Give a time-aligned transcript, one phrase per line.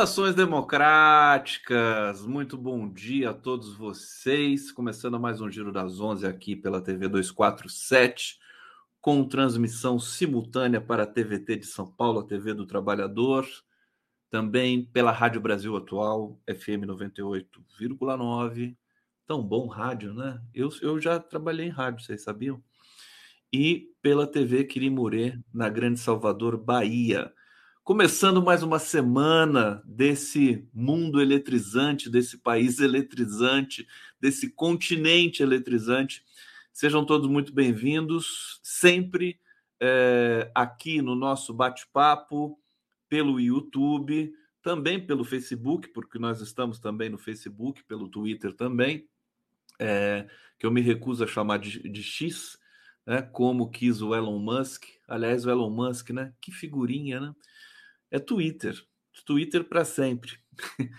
[0.00, 4.72] Saudações democráticas, muito bom dia a todos vocês.
[4.72, 8.38] Começando mais um Giro das Onze aqui pela TV 247,
[8.98, 13.46] com transmissão simultânea para a TVT de São Paulo, a TV do Trabalhador,
[14.30, 18.74] também pela Rádio Brasil Atual, FM 98,9.
[19.26, 20.40] Tão bom rádio, né?
[20.54, 22.64] Eu, eu já trabalhei em rádio, vocês sabiam?
[23.52, 27.30] E pela TV Quirimurê, na Grande Salvador, Bahia
[27.82, 33.88] Começando mais uma semana desse mundo eletrizante, desse país eletrizante,
[34.20, 36.22] desse continente eletrizante.
[36.72, 39.40] Sejam todos muito bem-vindos, sempre
[39.80, 42.60] é, aqui no nosso bate-papo,
[43.08, 49.08] pelo YouTube, também pelo Facebook, porque nós estamos também no Facebook, pelo Twitter também,
[49.78, 50.28] é,
[50.58, 52.58] que eu me recuso a chamar de, de X,
[53.06, 54.84] né, como quis o Elon Musk.
[55.08, 56.32] Aliás, o Elon Musk, né?
[56.40, 57.34] Que figurinha, né?
[58.10, 58.76] É Twitter.
[59.24, 60.38] Twitter para sempre.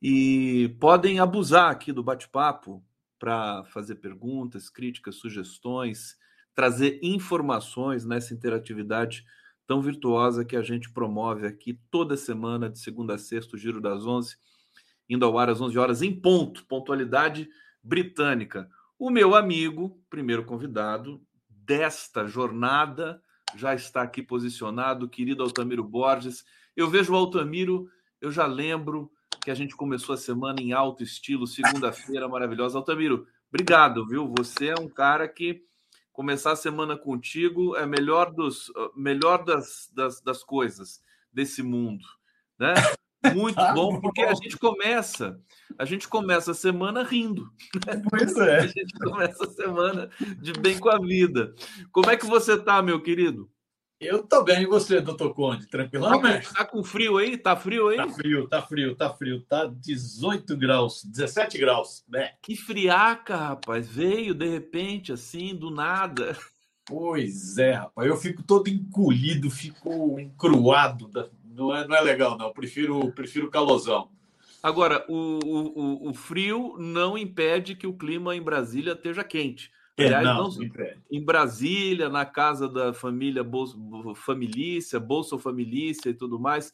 [0.00, 2.84] e podem abusar aqui do bate-papo
[3.18, 6.16] para fazer perguntas, críticas, sugestões,
[6.54, 9.24] trazer informações nessa interatividade
[9.66, 13.80] tão virtuosa que a gente promove aqui toda semana, de segunda a sexta, o Giro
[13.80, 14.36] das Onze,
[15.08, 17.48] indo ao ar às 11 horas em ponto, pontualidade
[17.82, 18.68] britânica.
[18.98, 23.22] O meu amigo, primeiro convidado desta jornada,
[23.56, 26.44] já está aqui posicionado, querido Altamiro Borges.
[26.76, 27.90] Eu vejo o Altamiro,
[28.20, 29.10] eu já lembro
[29.42, 32.78] que a gente começou a semana em alto estilo, segunda-feira maravilhosa.
[32.78, 34.32] Altamiro, obrigado, viu?
[34.36, 35.64] Você é um cara que
[36.12, 41.02] começar a semana contigo é melhor dos melhor das, das, das coisas
[41.32, 42.04] desse mundo,
[42.58, 42.74] né?
[43.34, 45.40] Muito ah, bom, porque a gente começa,
[45.78, 47.48] a gente começa a semana rindo.
[48.10, 48.58] Pois é.
[48.58, 50.10] A gente começa a semana
[50.40, 51.54] de bem com a vida.
[51.92, 53.48] Como é que você tá, meu querido?
[54.02, 55.68] Eu tô bem, e você, doutor Conde?
[55.68, 56.40] Tranquilão, tá?
[56.40, 57.38] Tá com frio aí?
[57.38, 57.96] Tá frio aí?
[57.96, 59.42] Tá frio, tá frio, tá frio.
[59.42, 62.04] Tá 18 graus, 17 graus.
[62.08, 62.32] Né?
[62.42, 63.86] Que friaca, rapaz.
[63.86, 66.36] Veio de repente, assim, do nada.
[66.84, 68.08] Pois é, rapaz.
[68.08, 71.08] Eu fico todo encolhido, fico encruado.
[71.54, 72.52] Não é, não é legal, não.
[72.52, 74.10] Prefiro, prefiro calosão.
[74.62, 79.70] Agora, o, o, o frio não impede que o clima em Brasília esteja quente.
[79.96, 83.78] É, Aliás, não, não em Brasília, na casa da família Bolso,
[84.14, 86.72] Familícia, Bolsa Familícia e tudo mais.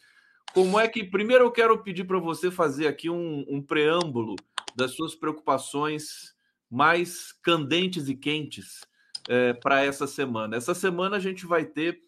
[0.54, 1.02] Como é que.
[1.02, 4.36] Primeiro, eu quero pedir para você fazer aqui um, um preâmbulo
[4.76, 6.34] das suas preocupações
[6.70, 8.82] mais candentes e quentes
[9.28, 10.56] é, para essa semana.
[10.56, 12.00] Essa semana a gente vai ter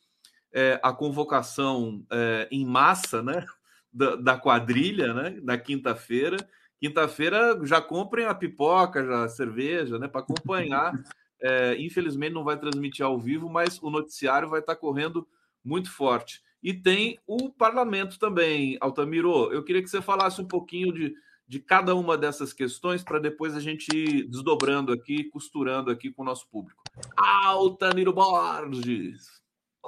[0.53, 3.45] é, a convocação é, em massa né,
[3.93, 6.37] da, da quadrilha, né, na quinta-feira,
[6.81, 10.09] Quinta-feira já comprem a pipoca, já a cerveja, né?
[10.09, 10.93] Para acompanhar.
[11.43, 15.27] É, infelizmente não vai transmitir ao vivo, mas o noticiário vai estar tá correndo
[15.65, 16.43] muito forte.
[16.63, 19.51] E tem o parlamento também, Altamiro.
[19.51, 21.15] Eu queria que você falasse um pouquinho de,
[21.49, 26.21] de cada uma dessas questões para depois a gente ir desdobrando aqui, costurando aqui com
[26.21, 26.83] o nosso público.
[27.17, 29.41] Altamiro Borges.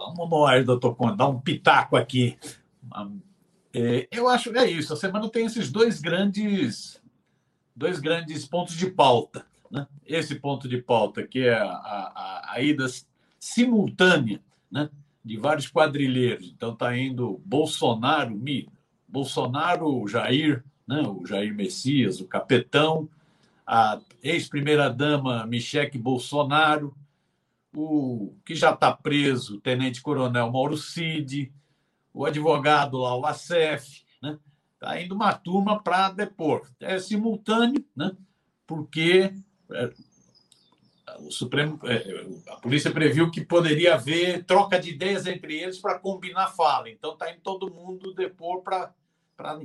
[0.02, 2.36] Vamos nós, doutor Conde, dar um pitaco aqui.
[3.72, 4.92] É, eu acho que é isso.
[4.92, 7.00] A semana tem esses dois grandes,
[7.74, 9.46] dois grandes pontos de pauta.
[9.70, 9.86] Né?
[10.04, 12.86] Esse ponto de pauta, que é a, a, a ida
[13.38, 14.90] simultânea né?
[15.24, 16.52] de vários quadrilheiros.
[16.54, 18.38] Então está indo Bolsonaro,
[19.08, 21.00] Bolsonaro, Jair, né?
[21.00, 23.08] o Jair Messias, o capetão,
[23.66, 26.94] a ex-primeira-dama Michele Bolsonaro,
[27.74, 31.52] o que já está preso, o tenente-coronel Mauro Cid,
[32.12, 34.38] o advogado lá, o ACF, né?
[34.74, 36.68] Está indo uma turma para depor.
[36.80, 38.12] É simultâneo, né?
[38.66, 39.32] Porque
[39.72, 39.92] é,
[41.20, 45.98] o Supremo, é, a polícia previu que poderia haver troca de ideias entre eles para
[45.98, 46.90] combinar fala.
[46.90, 48.92] Então está indo todo mundo depor para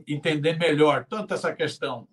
[0.07, 2.07] entender melhor tanto essa questão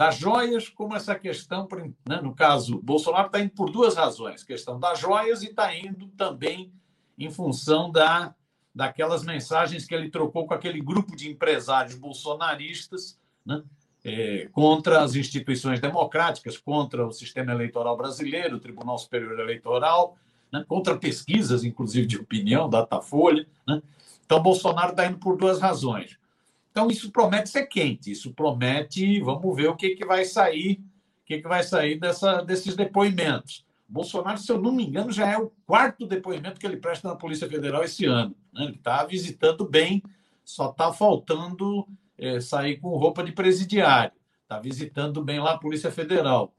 [0.00, 1.68] das joias como essa questão,
[2.08, 2.22] né?
[2.22, 6.72] no caso, Bolsonaro está indo por duas razões: questão das joias e está indo também
[7.18, 8.34] em função da
[8.74, 13.62] daquelas mensagens que ele trocou com aquele grupo de empresários bolsonaristas né,
[14.02, 20.16] é, contra as instituições democráticas, contra o sistema eleitoral brasileiro, o Tribunal Superior Eleitoral,
[20.50, 20.64] né?
[20.66, 23.46] contra pesquisas, inclusive de opinião, Datafolha.
[23.68, 23.82] Né?
[24.24, 26.16] Então, Bolsonaro está indo por duas razões.
[26.70, 30.80] Então, isso promete ser quente, isso promete, vamos ver o que, que vai sair,
[31.22, 33.64] o que, que vai sair dessa, desses depoimentos.
[33.88, 37.16] Bolsonaro, se eu não me engano, já é o quarto depoimento que ele presta na
[37.16, 38.36] Polícia Federal esse ano.
[38.52, 38.64] Né?
[38.64, 40.00] Ele está visitando bem,
[40.44, 44.12] só está faltando é, sair com roupa de presidiário.
[44.42, 46.54] Está visitando bem lá a Polícia Federal.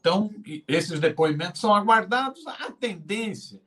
[0.00, 0.30] Então,
[0.66, 2.46] esses depoimentos são aguardados.
[2.46, 3.60] A tendência,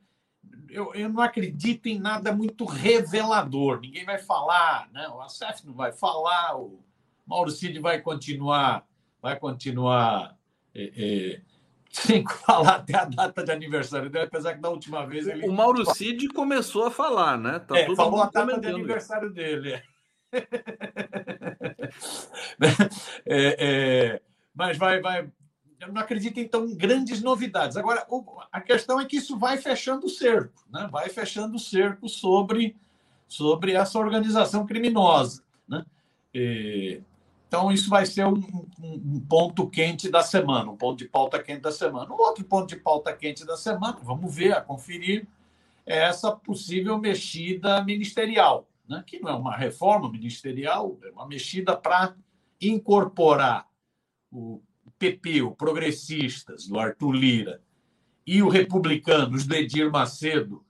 [0.68, 3.80] eu, eu não acredito em nada muito revelador.
[3.80, 5.08] Ninguém vai falar, né?
[5.08, 6.82] o ASEF não vai falar, o
[7.26, 8.86] Mauro Cid vai continuar,
[9.20, 10.36] vai continuar.
[10.74, 11.40] É, é,
[11.90, 15.48] sem falar até a data de aniversário dele, apesar que da última vez ele.
[15.48, 17.58] O Mauro Cid começou a falar, né?
[17.60, 19.82] Tá é, falou a data de aniversário dele.
[23.24, 24.20] é, é,
[24.52, 25.30] mas vai, vai.
[25.86, 27.76] Eu não acredito, então, em grandes novidades.
[27.76, 28.06] Agora,
[28.50, 30.88] a questão é que isso vai fechando o cerco, né?
[30.90, 32.76] vai fechando o cerco sobre,
[33.28, 35.42] sobre essa organização criminosa.
[35.68, 35.84] Né?
[36.32, 37.02] E,
[37.46, 41.60] então, isso vai ser um, um, ponto quente da semana, um ponto de pauta quente
[41.60, 42.12] da semana.
[42.12, 45.26] Um outro ponto de pauta quente da semana, vamos ver, a conferir,
[45.86, 49.04] é essa possível mexida ministerial, né?
[49.06, 52.14] que não é uma reforma ministerial, é uma mexida para
[52.60, 53.68] incorporar
[54.32, 54.60] o
[54.98, 57.60] PP, o Progressistas, do Arthur Lira,
[58.26, 60.64] e o Republicanos, do Edir Macedo,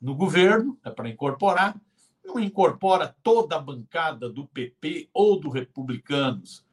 [0.00, 1.80] no governo, é para incorporar,
[2.24, 6.64] não incorpora toda a bancada do PP ou do Republicanos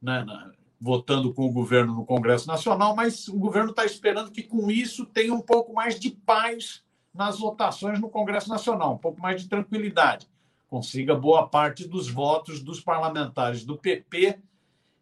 [0.00, 4.42] né, na, votando com o governo no Congresso Nacional, mas o governo está esperando que
[4.42, 9.20] com isso tenha um pouco mais de paz nas votações no Congresso Nacional, um pouco
[9.20, 10.28] mais de tranquilidade,
[10.68, 14.40] consiga boa parte dos votos dos parlamentares do PP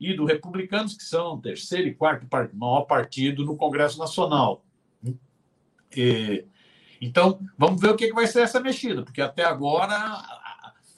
[0.02, 4.64] e do Republicanos, que são terceiro e quarto maior partido no Congresso Nacional.
[5.96, 6.44] E,
[7.00, 10.22] então, vamos ver o que vai ser essa mexida, porque até agora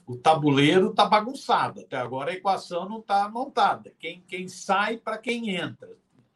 [0.07, 3.93] o tabuleiro está bagunçado, até agora a equação não está montada.
[3.99, 5.91] Quem, quem sai para quem entra.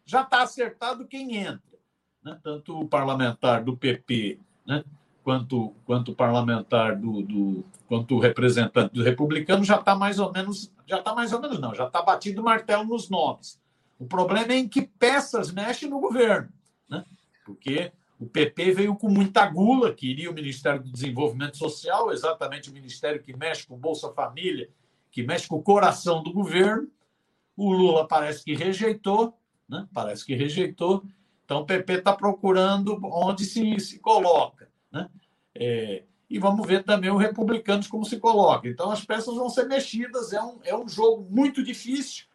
[0.04, 1.78] Já está acertado quem entra.
[2.22, 2.38] Né?
[2.42, 4.84] Tanto o parlamentar do PP né?
[5.28, 11.00] Quanto, quanto parlamentar do, do quanto representante do republicano já está mais ou menos, já
[11.00, 13.60] está mais ou menos não, já está batido o martelo nos nomes.
[13.98, 16.48] O problema é em que peças mexe no governo,
[16.88, 17.04] né?
[17.44, 22.72] Porque o PP veio com muita gula, queria o Ministério do Desenvolvimento Social, exatamente o
[22.72, 24.70] ministério que mexe com Bolsa Família,
[25.10, 26.88] que mexe com o coração do governo.
[27.54, 29.38] O Lula parece que rejeitou,
[29.68, 29.86] né?
[29.92, 31.04] parece que rejeitou.
[31.44, 34.67] Então o PP está procurando onde se, se coloca.
[35.58, 38.68] É, e vamos ver também os republicanos como se coloca.
[38.68, 42.26] Então as peças vão ser mexidas, é um, é um jogo muito difícil,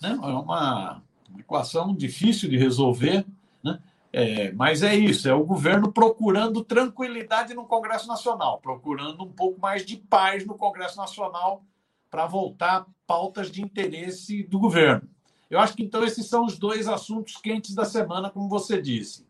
[0.00, 0.10] né?
[0.10, 3.24] é uma, uma equação difícil de resolver.
[3.62, 3.78] Né?
[4.12, 9.60] É, mas é isso, é o governo procurando tranquilidade no Congresso Nacional, procurando um pouco
[9.60, 11.62] mais de paz no Congresso Nacional
[12.10, 15.08] para voltar pautas de interesse do governo.
[15.48, 19.26] Eu acho que então esses são os dois assuntos quentes da semana, como você disse.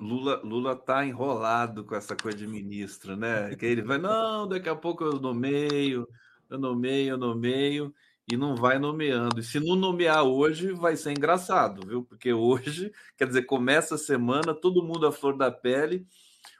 [0.00, 3.54] Lula Lula tá enrolado com essa coisa de ministro, né?
[3.54, 6.08] Que ele vai, não, daqui a pouco eu nomeio,
[6.50, 7.94] eu nomeio, eu nomeio
[8.30, 9.40] e não vai nomeando.
[9.40, 12.04] E se não nomear hoje, vai ser engraçado, viu?
[12.04, 16.06] Porque hoje, quer dizer, começa a semana, todo mundo à flor da pele,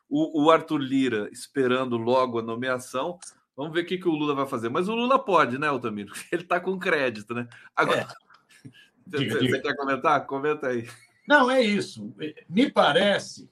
[0.08, 3.18] o, o Arthur Lira esperando logo a nomeação.
[3.56, 4.68] Vamos ver o que, que o Lula vai fazer.
[4.68, 6.12] Mas o Lula pode, né, Altamiro?
[6.30, 7.48] Ele está com crédito, né?
[7.74, 8.68] Agora, é.
[9.06, 9.62] você, diga, diga.
[9.62, 10.26] quer comentar?
[10.26, 10.86] Comenta aí.
[11.26, 12.14] Não, é isso.
[12.48, 13.48] Me parece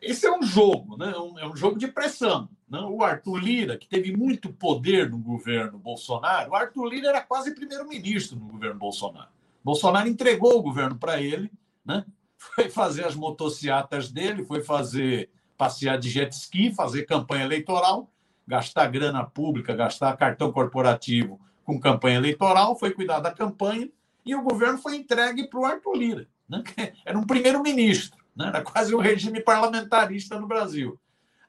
[0.00, 1.12] esse é um jogo, né?
[1.40, 2.48] é um jogo de pressão.
[2.68, 2.80] Né?
[2.80, 7.54] O Arthur Lira, que teve muito poder no governo Bolsonaro, o Arthur Lira era quase
[7.54, 9.30] primeiro-ministro no governo Bolsonaro.
[9.62, 11.50] Bolsonaro entregou o governo para ele,
[11.84, 12.04] né?
[12.36, 18.10] foi fazer as motocicletas dele, foi fazer passear de jet ski, fazer campanha eleitoral,
[18.46, 23.88] gastar grana pública, gastar cartão corporativo com campanha eleitoral, foi cuidar da campanha
[24.26, 26.28] e o governo foi entregue para o Arthur Lira.
[26.52, 26.62] Né?
[27.04, 28.22] Era um primeiro-ministro.
[28.36, 28.48] Né?
[28.48, 31.00] Era quase um regime parlamentarista no Brasil.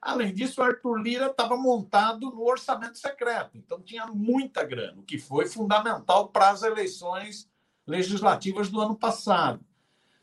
[0.01, 5.03] Além disso, o Arthur Lira estava montado no orçamento secreto, então tinha muita grana, o
[5.03, 7.50] que foi fundamental para as eleições
[7.88, 9.63] legislativas do ano passado.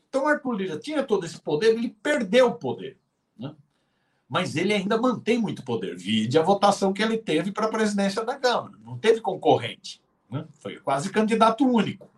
[0.08, 2.98] Então, Arthur Lira tinha todo esse poder, ele perdeu o poder.
[3.38, 3.54] Né?
[4.28, 5.96] Mas ele ainda mantém muito poder.
[5.96, 8.74] Vide a votação que ele teve para a presidência da Câmara.
[8.84, 10.02] Não teve concorrente.
[10.28, 10.44] Né?
[10.54, 12.09] Foi quase candidato único.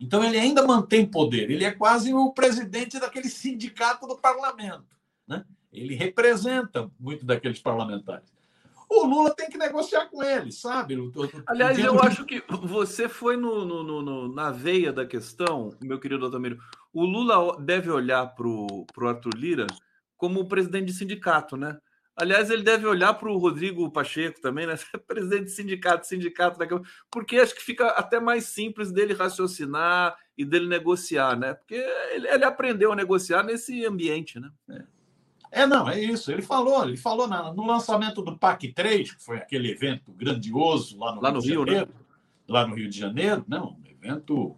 [0.00, 4.84] Então ele ainda mantém poder, ele é quase o presidente daquele sindicato do parlamento.
[5.26, 5.44] Né?
[5.72, 8.32] Ele representa muito daqueles parlamentares.
[8.88, 10.96] o Lula tem que negociar com ele, sabe?
[11.46, 16.26] Aliás, eu acho que você foi no, no, no, na veia da questão, meu querido
[16.26, 16.58] Otamiro.
[16.92, 19.66] O Lula deve olhar para o Arthur Lira
[20.16, 21.78] como presidente de sindicato, né?
[22.16, 24.74] Aliás, ele deve olhar para o Rodrigo Pacheco também, né?
[25.06, 30.16] Presidente de sindicato, sindicato da Câmara, porque acho que fica até mais simples dele raciocinar
[30.36, 31.52] e dele negociar, né?
[31.52, 34.50] Porque ele, ele aprendeu a negociar nesse ambiente, né?
[34.70, 35.62] É.
[35.62, 35.66] é.
[35.66, 36.32] não, é isso.
[36.32, 40.98] Ele falou, ele falou na, no lançamento do PAC 3, que foi aquele evento grandioso
[40.98, 41.72] lá no, lá Rio, no Rio, né?
[41.72, 42.04] Janeiro, né?
[42.48, 44.56] Lá no Rio de Janeiro, não, um evento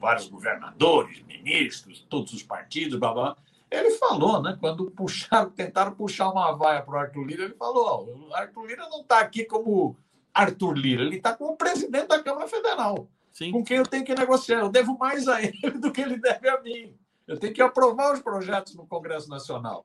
[0.00, 3.36] vários governadores, ministros, todos os partidos, blá blá.
[3.70, 4.56] Ele falou, né?
[4.58, 8.88] Quando puxaram, tentaram puxar uma vaia para o Arthur Lira, ele falou: o Arthur Lira
[8.88, 9.96] não está aqui como
[10.32, 13.52] Arthur Lira, ele está como presidente da Câmara Federal, Sim.
[13.52, 14.60] com quem eu tenho que negociar.
[14.60, 16.96] Eu devo mais a ele do que ele deve a mim.
[17.26, 19.84] Eu tenho que aprovar os projetos no Congresso Nacional.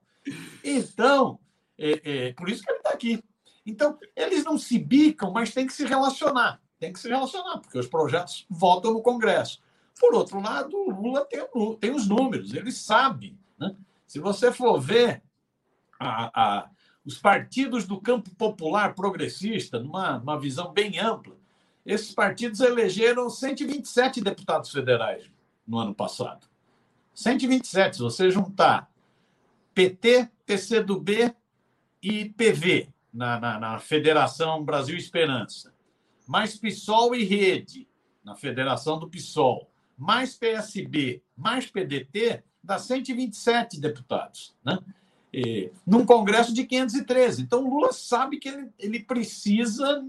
[0.64, 1.38] Então,
[1.78, 3.22] é, é por isso que ele está aqui.
[3.66, 6.62] Então, eles não se bicam, mas tem que se relacionar.
[6.80, 9.62] Tem que se relacionar, porque os projetos votam no Congresso.
[10.00, 11.42] Por outro lado, o Lula tem,
[11.80, 13.76] tem os números, ele sabe né?
[14.06, 15.24] Se você for ver
[16.00, 16.70] a, a,
[17.06, 21.36] os partidos do campo popular progressista, numa, visão bem ampla,
[21.86, 25.30] esses partidos elegeram 127 deputados federais
[25.68, 26.48] no ano passado.
[27.14, 28.90] 127, se você juntar
[29.74, 31.34] PT, PCdoB
[32.02, 35.74] e PV na, na, na Federação Brasil Esperança,
[36.28, 37.88] mais PSOL e Rede
[38.24, 44.80] na Federação do PSOL, mais PSB, mais PDT, dá 127 deputados, né?
[45.34, 47.42] E, num Congresso de 513.
[47.42, 50.06] Então, Lula sabe que ele, ele precisa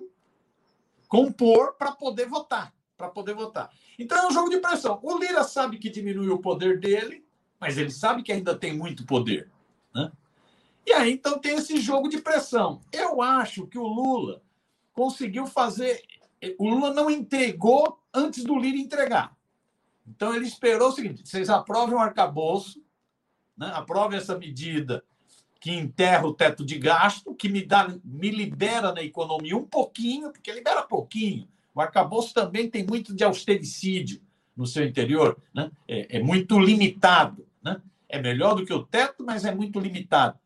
[1.09, 2.75] compor para poder votar.
[2.97, 3.71] Para poder votar.
[3.99, 5.01] Então, é um jogo de pressão.
[5.03, 7.25] O Lira sabe que diminui o poder dele,
[7.59, 9.51] mas ele sabe que ainda tem muito poder.
[9.95, 10.13] Né?
[10.87, 12.81] E aí, então, tem esse jogo de pressão.
[12.93, 14.43] Eu acho que o Lula
[14.93, 16.03] conseguiu fazer.
[16.59, 19.35] O Lula não entregou antes do Lira entregar.
[20.07, 22.83] Então, ele esperou o seguinte: vocês aprovem o arcabouço,
[23.57, 23.71] né?
[23.75, 25.05] aprovem essa medida
[25.61, 30.31] que enterra o teto de gasto, que me, dá, me libera na economia um pouquinho,
[30.31, 31.49] porque libera pouquinho.
[31.75, 34.21] O arcabouço também tem muito de austericídio
[34.55, 35.71] no seu interior, né?
[35.89, 37.47] é, é muito limitado.
[37.63, 37.81] Né?
[38.09, 40.39] É melhor do que o teto, mas é muito limitado.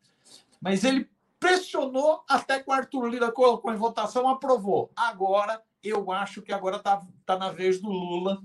[0.61, 1.07] Mas ele
[1.39, 4.89] pressionou até que o Arthur Lira colocou em votação, aprovou.
[4.95, 8.41] Agora, eu acho que agora está tá na vez do Lula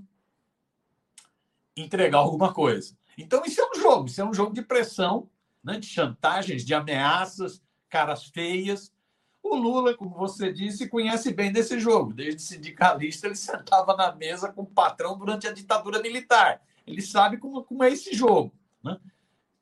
[1.75, 2.95] entregar alguma coisa.
[3.17, 5.29] Então, isso é um jogo, isso é um jogo de pressão,
[5.63, 8.93] né, de chantagens, de ameaças, caras feias.
[9.41, 12.13] O Lula, como você disse, conhece bem desse jogo.
[12.13, 16.61] Desde sindicalista, ele sentava na mesa com o patrão durante a ditadura militar.
[16.85, 18.53] Ele sabe como, como é esse jogo.
[18.83, 18.99] Né?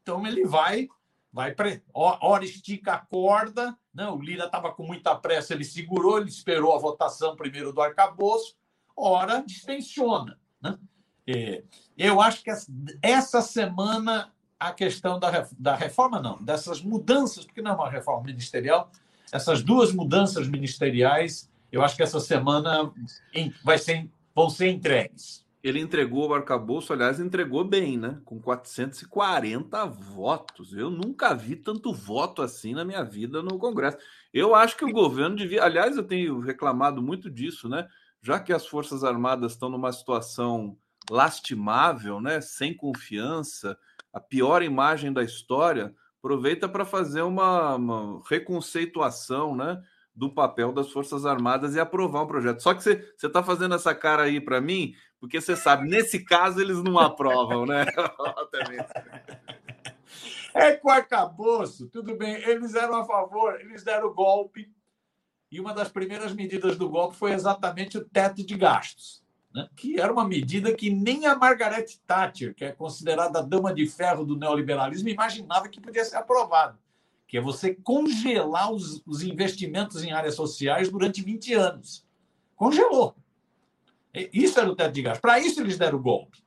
[0.02, 0.88] Então, ele vai,
[1.32, 1.56] vai
[1.94, 3.78] hora estica a corda.
[3.94, 4.08] Né?
[4.10, 8.58] O Lira estava com muita pressa, ele segurou, ele esperou a votação primeiro do arcabouço,
[8.96, 10.40] hora distensiona.
[10.62, 10.78] Né?
[11.28, 11.64] É,
[11.98, 12.52] eu acho que
[13.02, 18.24] essa semana a questão da, da reforma, não, dessas mudanças, porque não é uma reforma
[18.24, 18.90] ministerial,
[19.32, 22.92] essas duas mudanças ministeriais, eu acho que essa semana
[23.64, 25.44] vai ser, vão ser entregues.
[25.62, 28.20] Ele entregou o arcabouço, aliás, entregou bem, né?
[28.26, 30.74] Com 440 votos.
[30.74, 33.98] Eu nunca vi tanto voto assim na minha vida no Congresso.
[34.34, 35.64] Eu acho que o governo devia.
[35.64, 37.88] Aliás, eu tenho reclamado muito disso, né?
[38.22, 40.78] Já que as Forças Armadas estão numa situação
[41.10, 42.42] lastimável, né?
[42.42, 43.78] sem confiança,
[44.12, 49.84] a pior imagem da história, aproveita para fazer uma, uma, reconceituação né?
[50.16, 52.62] do papel das Forças Armadas e aprovar um projeto.
[52.62, 56.62] Só que você está fazendo essa cara aí para mim, porque você sabe, nesse caso
[56.62, 57.86] eles não aprovam, né?
[60.54, 64.72] é com arcabouço, tudo bem, eles eram a favor, eles deram o golpe,
[65.52, 69.23] e uma das primeiras medidas do golpe foi exatamente o teto de gastos
[69.54, 69.70] né?
[69.76, 73.88] que era uma medida que nem a Margaret Thatcher, que é considerada a dama de
[73.88, 76.80] ferro do neoliberalismo, imaginava que podia ser aprovada,
[77.28, 82.06] que é você congelar os, os investimentos em áreas sociais durante 20 anos.
[82.56, 83.16] Congelou.
[84.32, 85.22] Isso era o teto de gastos.
[85.22, 86.44] Para isso eles deram o golpe.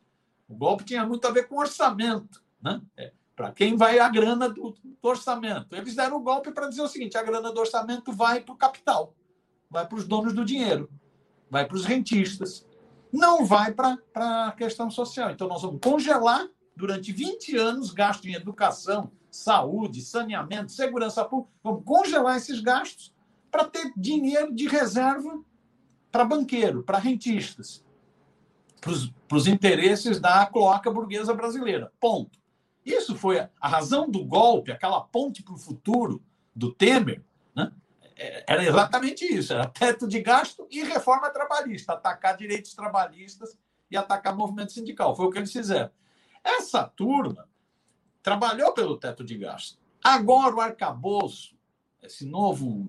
[0.49, 2.43] O golpe tinha muito a ver com orçamento.
[2.63, 2.81] Né?
[2.97, 5.75] É, para quem vai a grana do, do orçamento.
[5.75, 8.57] Eles deram o golpe para dizer o seguinte: a grana do orçamento vai para o
[8.57, 9.15] capital,
[9.69, 10.89] vai para os donos do dinheiro,
[11.51, 12.66] vai para os rentistas
[13.13, 15.31] não vai para a questão social.
[15.31, 16.47] Então, nós vamos congelar
[16.77, 21.53] durante 20 anos gasto em educação, saúde, saneamento, segurança pública.
[21.63, 23.15] Vamos congelar esses gastos
[23.51, 25.41] para ter dinheiro de reserva
[26.13, 27.85] para banqueiro, para rentistas,
[28.81, 31.93] para os interesses da cloaca burguesa brasileira.
[31.99, 32.39] Ponto.
[32.85, 36.23] Isso foi a, razão do golpe, aquela ponte para o futuro
[36.55, 37.73] do Temer, né?
[38.17, 43.57] É, era exatamente isso: era teto de gasto e reforma trabalhista, atacar direitos trabalhistas
[43.91, 45.15] e atacar movimento sindical.
[45.15, 45.91] Foi o que eles fizeram.
[46.43, 47.49] Essa turma
[48.23, 49.79] trabalhou pelo teto de gasto.
[50.03, 51.57] Agora o arcabouço,
[52.03, 52.89] esse novo,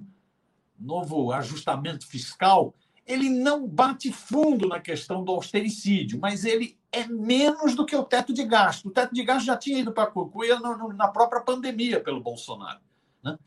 [0.79, 2.73] novo ajustamento fiscal,
[3.05, 8.03] ele não bate fundo na questão do austericídio, mas ele é menos do que o
[8.03, 8.87] teto de gasto.
[8.87, 12.79] O teto de gasto já tinha ido para a cucuia na própria pandemia pelo Bolsonaro.
[13.23, 13.37] Né?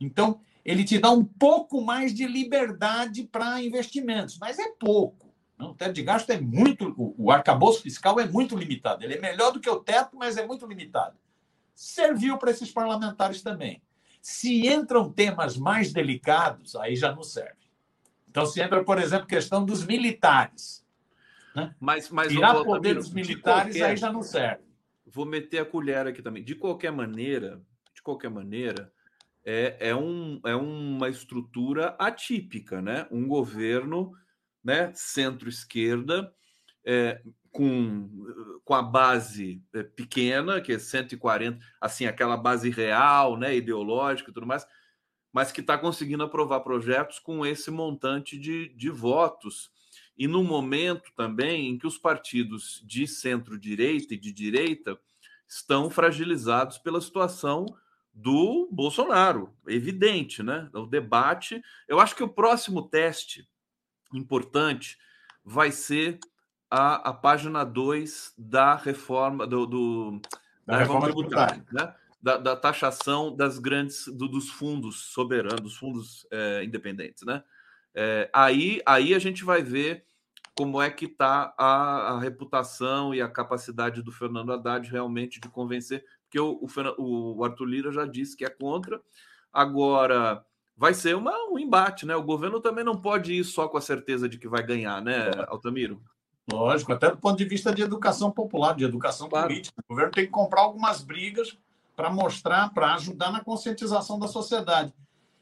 [0.00, 5.32] Então, ele te dá um pouco mais de liberdade para investimentos, mas é pouco.
[5.60, 6.92] O teto de gasto é muito.
[7.16, 9.04] O arcabouço fiscal é muito limitado.
[9.04, 11.16] Ele é melhor do que o teto, mas é muito limitado.
[11.72, 13.80] Serviu para esses parlamentares também.
[14.20, 17.70] Se entram temas mais delicados, aí já não serve.
[18.28, 20.84] Então, se entra, por exemplo, questão dos militares.
[21.54, 21.74] Né?
[21.78, 23.90] Mas, mas Tirar poder dos militares qualquer...
[23.90, 24.64] aí já não serve.
[25.06, 26.42] Vou meter a colher aqui também.
[26.42, 27.62] De qualquer maneira,
[27.94, 28.92] de qualquer maneira,
[29.46, 33.06] é, é, um, é uma estrutura atípica, né?
[33.12, 34.12] Um governo
[34.62, 36.34] né, centro-esquerda,
[36.84, 37.22] é,
[37.52, 38.10] com,
[38.64, 44.34] com a base é, pequena, que é 140, assim, aquela base real, né, ideológica e
[44.34, 44.66] tudo mais,
[45.32, 49.70] mas que está conseguindo aprovar projetos com esse montante de, de votos.
[50.18, 54.98] E no momento também em que os partidos de centro-direita e de direita
[55.48, 57.66] estão fragilizados pela situação
[58.16, 60.70] do Bolsonaro, evidente, né?
[60.72, 61.62] O debate.
[61.86, 63.46] Eu acho que o próximo teste
[64.12, 64.96] importante
[65.44, 66.18] vai ser
[66.70, 70.20] a, a página 2 da reforma do, do
[70.66, 71.88] da, da, reforma, reforma tributária, tributária.
[71.88, 71.94] Né?
[72.26, 77.44] da, da taxação das grandes do, dos fundos soberanos, dos fundos é, independentes, né?
[77.94, 80.04] É, aí, aí a gente vai ver
[80.56, 85.48] como é que está a, a, reputação e a capacidade do Fernando Haddad realmente de
[85.48, 86.60] convencer, porque o,
[86.98, 89.00] o, o Arthur Lira já disse que é contra.
[89.52, 90.44] Agora
[90.76, 92.14] vai ser uma, um embate, né?
[92.14, 95.30] O governo também não pode ir só com a certeza de que vai ganhar, né,
[95.48, 96.02] Altamiro?
[96.50, 99.48] Lógico, até do ponto de vista de educação popular, de educação claro.
[99.48, 99.82] política.
[99.88, 101.58] O governo tem que comprar algumas brigas
[101.96, 104.92] para mostrar, para ajudar na conscientização da sociedade.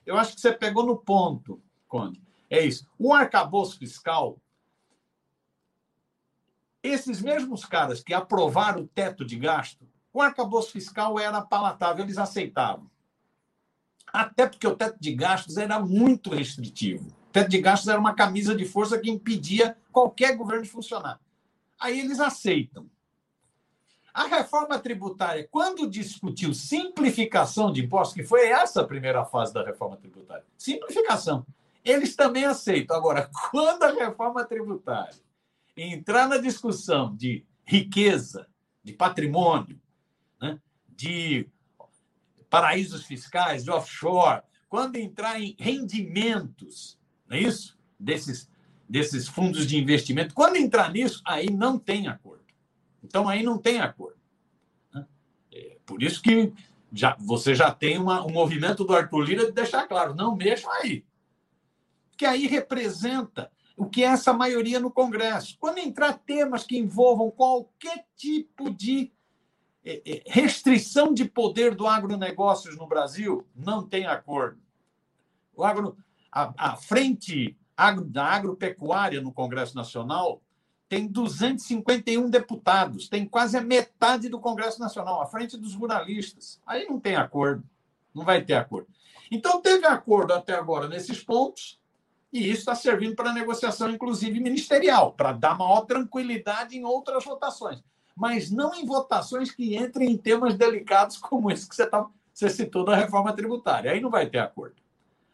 [0.07, 2.23] Eu acho que você pegou no ponto, Conde.
[2.49, 2.87] É isso.
[2.99, 4.39] O arcabouço fiscal,
[6.83, 12.19] esses mesmos caras que aprovaram o teto de gasto, o arcabouço fiscal era palatável, eles
[12.19, 12.89] aceitavam.
[14.13, 17.09] Até porque o teto de gastos era muito restritivo.
[17.09, 21.21] O teto de gastos era uma camisa de força que impedia qualquer governo de funcionar.
[21.81, 22.89] Aí eles aceitam.
[24.15, 29.65] A reforma tributária, quando discutiu simplificação de impostos, que foi essa a primeira fase da
[29.65, 31.45] reforma tributária, simplificação,
[31.85, 32.97] eles também aceitam.
[32.97, 35.21] Agora, quando a reforma tributária
[35.77, 38.47] entrar na discussão de riqueza,
[38.85, 39.83] de patrimônio,
[40.97, 41.49] de
[42.49, 47.79] paraísos fiscais, de offshore, quando entrar em rendimentos, não é isso?
[47.99, 48.51] Desses,
[48.89, 52.45] desses fundos de investimento, quando entrar nisso, aí não tem acordo.
[53.03, 54.19] Então aí não tem acordo.
[54.93, 55.07] Né?
[55.53, 56.53] É por isso que
[56.93, 60.71] já, você já tem uma, um movimento do Arthur Lira de deixar claro, não mexam
[60.73, 61.05] aí.
[62.17, 65.57] Que aí representa o que é essa maioria no Congresso.
[65.59, 69.13] Quando entrar temas que envolvam qualquer tipo de
[70.27, 74.59] restrição de poder do agronegócios no Brasil, não tem acordo.
[75.55, 75.97] O agro,
[76.33, 80.41] a, a frente agro, da agropecuária no Congresso Nacional
[80.89, 86.61] tem 251 deputados, tem quase a metade do Congresso Nacional, à frente dos ruralistas.
[86.67, 87.65] Aí não tem acordo,
[88.15, 88.89] não vai ter acordo.
[89.31, 91.81] Então, teve acordo até agora nesses pontos,
[92.33, 97.83] e isso está servindo para negociação, inclusive ministerial, para dar maior tranquilidade em outras votações,
[98.17, 102.49] mas não em votações que entrem em temas delicados como esse que você, tá, você
[102.49, 103.91] citou da reforma tributária.
[103.91, 104.77] Aí não vai ter acordo.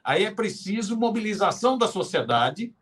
[0.03, 2.75] Aí é preciso mobilização da sociedade,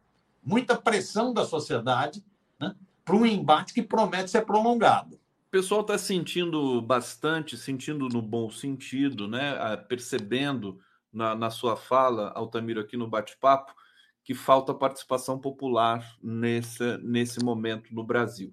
[0.42, 2.24] muita pressão da sociedade
[2.60, 5.16] né, para um embate que promete ser prolongado.
[5.16, 10.78] O pessoal está sentindo bastante, sentindo no bom sentido, né, percebendo
[11.12, 13.74] na, na sua fala, Altamiro, aqui no bate-papo,
[14.22, 18.52] que falta participação popular nesse, nesse momento no Brasil.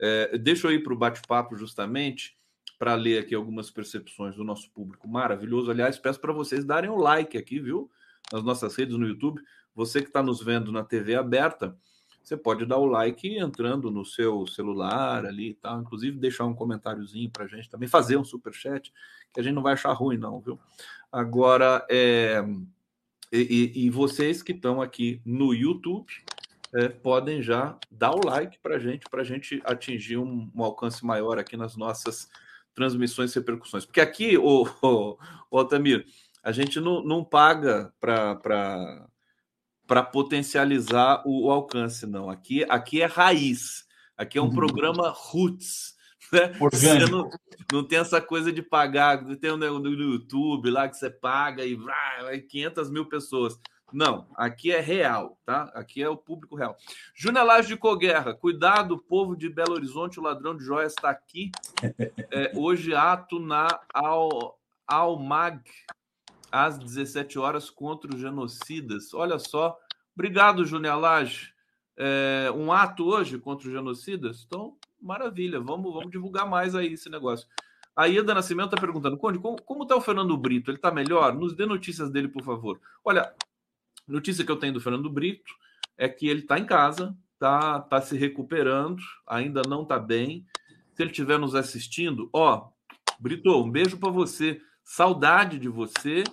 [0.00, 2.36] É, deixa eu ir para o bate-papo justamente
[2.78, 5.70] para ler aqui algumas percepções do nosso público maravilhoso.
[5.70, 7.90] Aliás, peço para vocês darem o um like aqui, viu?
[8.32, 9.42] Nas nossas redes no YouTube.
[9.74, 11.76] Você que está nos vendo na TV aberta,
[12.22, 16.54] você pode dar o like entrando no seu celular ali e tal, inclusive deixar um
[16.54, 18.92] comentáriozinho para a gente também, fazer um super chat,
[19.32, 20.58] que a gente não vai achar ruim não, viu?
[21.12, 22.42] Agora, é,
[23.32, 26.12] e, e vocês que estão aqui no YouTube,
[26.74, 30.62] é, podem já dar o like para a gente, para a gente atingir um, um,
[30.62, 32.28] alcance maior aqui nas nossas
[32.74, 33.84] transmissões e repercussões.
[33.84, 35.18] Porque aqui, o, o,
[35.50, 36.04] o Altamir,
[36.42, 39.08] a gente não, não paga para
[40.12, 42.30] potencializar o, o, alcance, não.
[42.30, 43.84] Aqui, aqui é raiz.
[44.16, 44.54] Aqui é um uhum.
[44.54, 45.98] programa roots.
[46.32, 46.52] Né?
[46.60, 47.28] Você não,
[47.72, 49.24] não tem essa coisa de pagar.
[49.38, 53.58] Tem um no YouTube lá que você paga e vai 500 mil pessoas.
[53.92, 55.64] Não, aqui é real, tá?
[55.74, 56.76] Aqui é o público real.
[57.14, 61.50] Júnior de Coguerra, cuidado, povo de Belo Horizonte, o ladrão de joias está aqui.
[62.32, 65.60] É, hoje, ato na Al, Almag,
[66.52, 69.12] às 17 horas, contra os genocidas.
[69.12, 69.76] Olha só.
[70.14, 71.02] Obrigado, Júnior.
[71.96, 74.44] É, um ato hoje contra os genocidas?
[74.46, 75.58] Então, maravilha.
[75.58, 77.48] Vamos, vamos divulgar mais aí esse negócio.
[77.96, 80.70] A Ieda Nascimento está perguntando, Conde, como está o Fernando Brito?
[80.70, 81.34] Ele está melhor?
[81.34, 82.80] Nos dê notícias dele, por favor.
[83.04, 83.34] Olha,
[84.10, 85.52] Notícia que eu tenho do Fernando Brito
[85.96, 90.44] é que ele está em casa, tá, tá se recuperando, ainda não está bem.
[90.92, 92.68] Se ele estiver nos assistindo, ó,
[93.18, 96.24] Brito, um beijo para você, saudade de você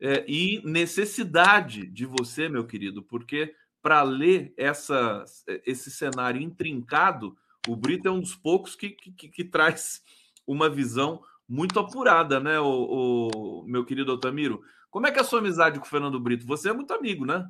[0.00, 5.24] é, e necessidade de você, meu querido, porque para ler essa,
[5.64, 7.36] esse cenário intrincado,
[7.68, 10.02] o Brito é um dos poucos que, que, que, que traz
[10.46, 14.62] uma visão muito apurada, né, o, o meu querido Otamiro?
[14.96, 16.46] Como é que é a sua amizade com o Fernando Brito?
[16.46, 17.46] Você é muito amigo, né?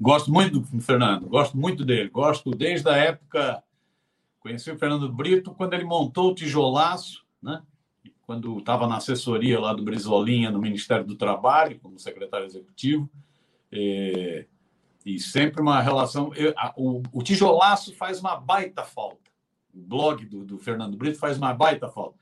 [0.00, 2.08] Gosto muito do Fernando, gosto muito dele.
[2.08, 3.60] Gosto desde a época.
[4.38, 7.64] Conheci o Fernando Brito quando ele montou o tijolaço, né?
[8.22, 13.10] Quando estava na assessoria lá do Brizolinha, no Ministério do Trabalho, como secretário executivo.
[13.72, 14.46] E,
[15.04, 16.32] e sempre uma relação.
[16.36, 19.32] Eu, a, o, o tijolaço faz uma baita falta.
[19.74, 22.16] O blog do, do Fernando Brito faz uma baita falta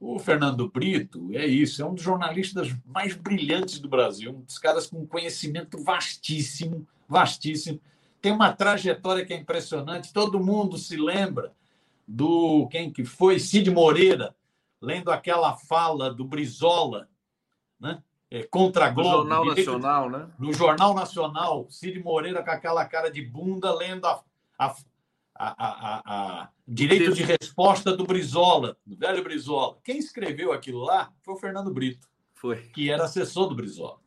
[0.00, 4.58] o Fernando Brito é isso, é um dos jornalistas mais brilhantes do Brasil, um dos
[4.58, 7.80] caras com conhecimento vastíssimo, vastíssimo.
[8.20, 10.12] Tem uma trajetória que é impressionante.
[10.12, 11.52] Todo mundo se lembra
[12.06, 14.34] do quem que foi Cid Moreira,
[14.80, 17.08] lendo aquela fala do Brizola,
[17.78, 18.02] né?
[18.30, 19.08] É, contra a Globo.
[19.08, 20.28] No Jornal Nacional, né?
[20.38, 24.22] No Jornal Nacional, Cid Moreira com aquela cara de bunda lendo a,
[24.58, 24.74] a,
[25.38, 29.78] a, a, a direito de resposta do Brizola, do velho Brizola.
[29.84, 32.56] Quem escreveu aquilo lá foi o Fernando Brito, foi.
[32.56, 33.98] que era assessor do Brizola.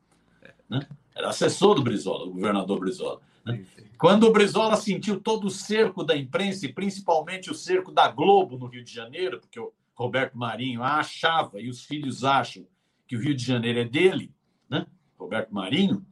[0.70, 0.88] Né?
[1.16, 3.22] Era assessor do Brizola, o governador Brizola.
[3.46, 3.66] Né?
[3.98, 8.58] Quando o Brizola sentiu todo o cerco da imprensa, e principalmente o cerco da Globo
[8.58, 12.68] no Rio de Janeiro, porque o Roberto Marinho achava, e os filhos acham,
[13.08, 14.34] que o Rio de Janeiro é dele,
[14.70, 14.86] né?
[15.18, 16.06] Roberto Marinho,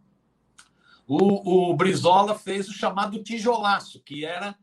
[1.08, 4.56] o, o Brizola fez o chamado tijolaço, que era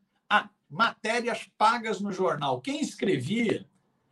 [0.69, 2.61] matérias pagas no jornal.
[2.61, 3.67] Quem escrevia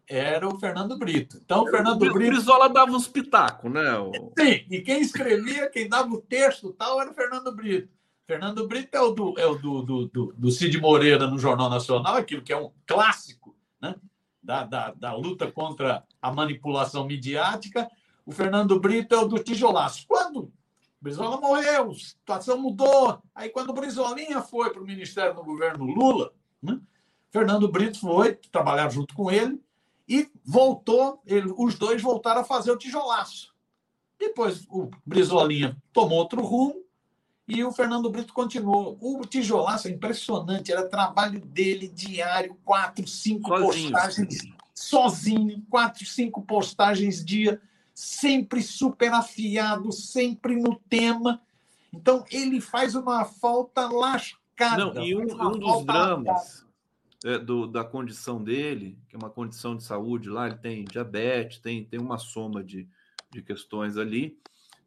[0.06, 1.40] era o Fernando Brito.
[1.42, 2.14] Então, o Fernando o Brito.
[2.14, 3.98] O Brizola dava uns pitacos, né?
[3.98, 4.12] O...
[4.38, 7.88] Sim, e quem escrevia, quem dava o texto tal, era o Fernando Brito.
[8.26, 11.68] Fernando Brito é o do, é o do, do, do, do Cid Moreira no Jornal
[11.68, 13.94] Nacional, aquilo que é um clássico né?
[14.42, 17.88] da, da, da luta contra a manipulação midiática.
[18.24, 20.06] O Fernando Brito é o do tijolaço.
[20.08, 20.50] Quando
[21.00, 23.22] Brizola morreu, a situação mudou.
[23.34, 26.32] Aí, quando o Brizolinha foi para o ministério no governo Lula,
[26.64, 26.80] né,
[27.30, 29.60] Fernando Brito foi trabalhar junto com ele
[30.08, 33.54] e voltou, ele, os dois voltaram a fazer o tijolaço.
[34.18, 36.82] Depois o Brizolinha tomou outro rumo
[37.46, 38.96] e o Fernando Brito continuou.
[39.00, 43.90] O tijolaço é impressionante, era trabalho dele diário, quatro, cinco sozinho.
[43.90, 47.60] postagens sozinho, quatro, cinco postagens dia
[47.94, 51.40] sempre super afiado, sempre no tema.
[51.92, 54.43] Então, ele faz uma falta lascada.
[54.60, 56.64] Não, e um, um dos dramas
[57.24, 61.58] é, do, da condição dele, que é uma condição de saúde lá, ele tem diabetes,
[61.58, 62.88] tem, tem uma soma de,
[63.30, 64.38] de questões ali,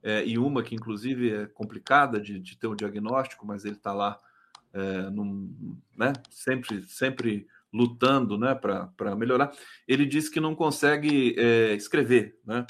[0.02, 3.76] é, e uma que, inclusive, é complicada de, de ter o um diagnóstico, mas ele
[3.76, 4.18] está lá
[4.74, 9.52] é, num, né, sempre, sempre lutando né, para melhorar.
[9.88, 12.66] Ele disse que não consegue é, escrever, né?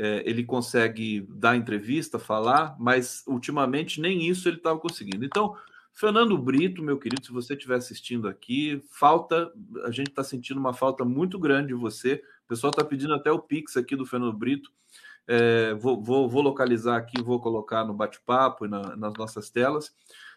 [0.00, 5.24] é, ele consegue dar entrevista, falar, mas ultimamente nem isso ele estava conseguindo.
[5.26, 5.54] Então,
[5.92, 9.52] Fernando Brito, meu querido, se você estiver assistindo aqui, falta,
[9.84, 12.22] a gente está sentindo uma falta muito grande de você.
[12.44, 14.70] O pessoal está pedindo até o Pix aqui do Fernando Brito.
[15.26, 19.94] É, vou, vou, vou, localizar aqui, vou colocar no bate-papo e na, nas nossas telas.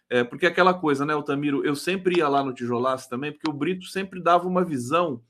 [0.10, 1.66] É, porque aquela coisa, né, Altamiro?
[1.66, 5.24] Eu sempre ia lá no Tijolaço também, porque o Brito sempre dava uma visão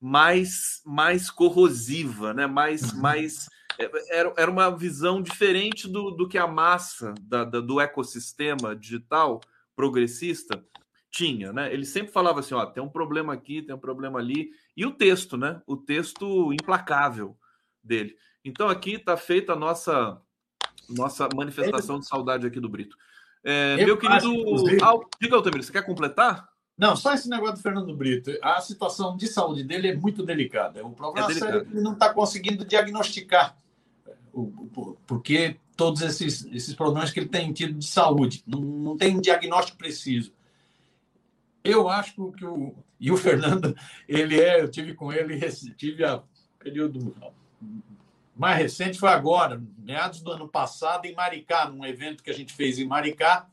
[0.00, 2.46] mais mais corrosiva, né?
[2.46, 3.67] mais, mais é,
[4.08, 9.40] era, era uma visão diferente do, do que a massa da, da, do ecossistema digital
[9.76, 10.64] progressista
[11.10, 11.72] tinha, né?
[11.72, 14.90] Ele sempre falava assim, ó, tem um problema aqui, tem um problema ali, e o
[14.90, 15.62] texto, né?
[15.66, 17.36] O texto implacável
[17.82, 18.16] dele.
[18.44, 20.20] Então aqui está feita a nossa
[20.88, 22.96] nossa manifestação de saudade aqui do Brito.
[23.44, 24.32] É, meu querido,
[25.20, 26.48] diga, Altamiro, você quer completar?
[26.76, 28.30] Não, só esse negócio do Fernando Brito.
[28.40, 30.84] A situação de saúde dele é muito delicada.
[30.86, 33.56] O problema é, é que ele não está conseguindo diagnosticar.
[35.06, 38.42] Porque todos esses, esses problemas que ele tem tido de saúde.
[38.46, 40.32] Não, não tem diagnóstico preciso.
[41.62, 42.74] Eu acho que o.
[43.00, 43.76] E o Fernando,
[44.08, 44.60] ele é.
[44.60, 45.38] Eu tive com ele,
[45.76, 46.22] tive a
[46.58, 47.14] período
[48.38, 52.52] mais recente foi agora, meados do ano passado, em Maricá, num evento que a gente
[52.52, 53.48] fez em Maricá,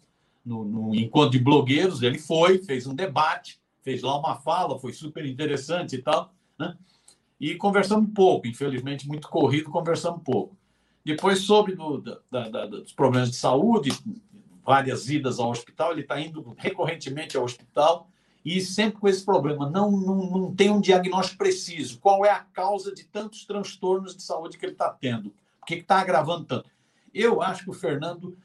[0.45, 2.03] no, no encontro de blogueiros.
[2.03, 6.31] Ele foi, fez um debate, fez lá uma fala, foi super interessante e tal.
[6.57, 6.77] Né?
[7.39, 10.54] E conversamos pouco, infelizmente, muito corrido, conversamos pouco.
[11.05, 11.99] Depois, soube do,
[12.31, 13.91] da, da, dos problemas de saúde,
[14.65, 18.09] várias idas ao hospital, ele está indo recorrentemente ao hospital
[18.43, 19.69] e sempre com esse problema.
[19.69, 21.99] Não, não, não tem um diagnóstico preciso.
[21.99, 25.31] Qual é a causa de tantos transtornos de saúde que ele está tendo?
[25.59, 26.69] Por que está agravando tanto?
[27.13, 28.37] Eu acho que o Fernando,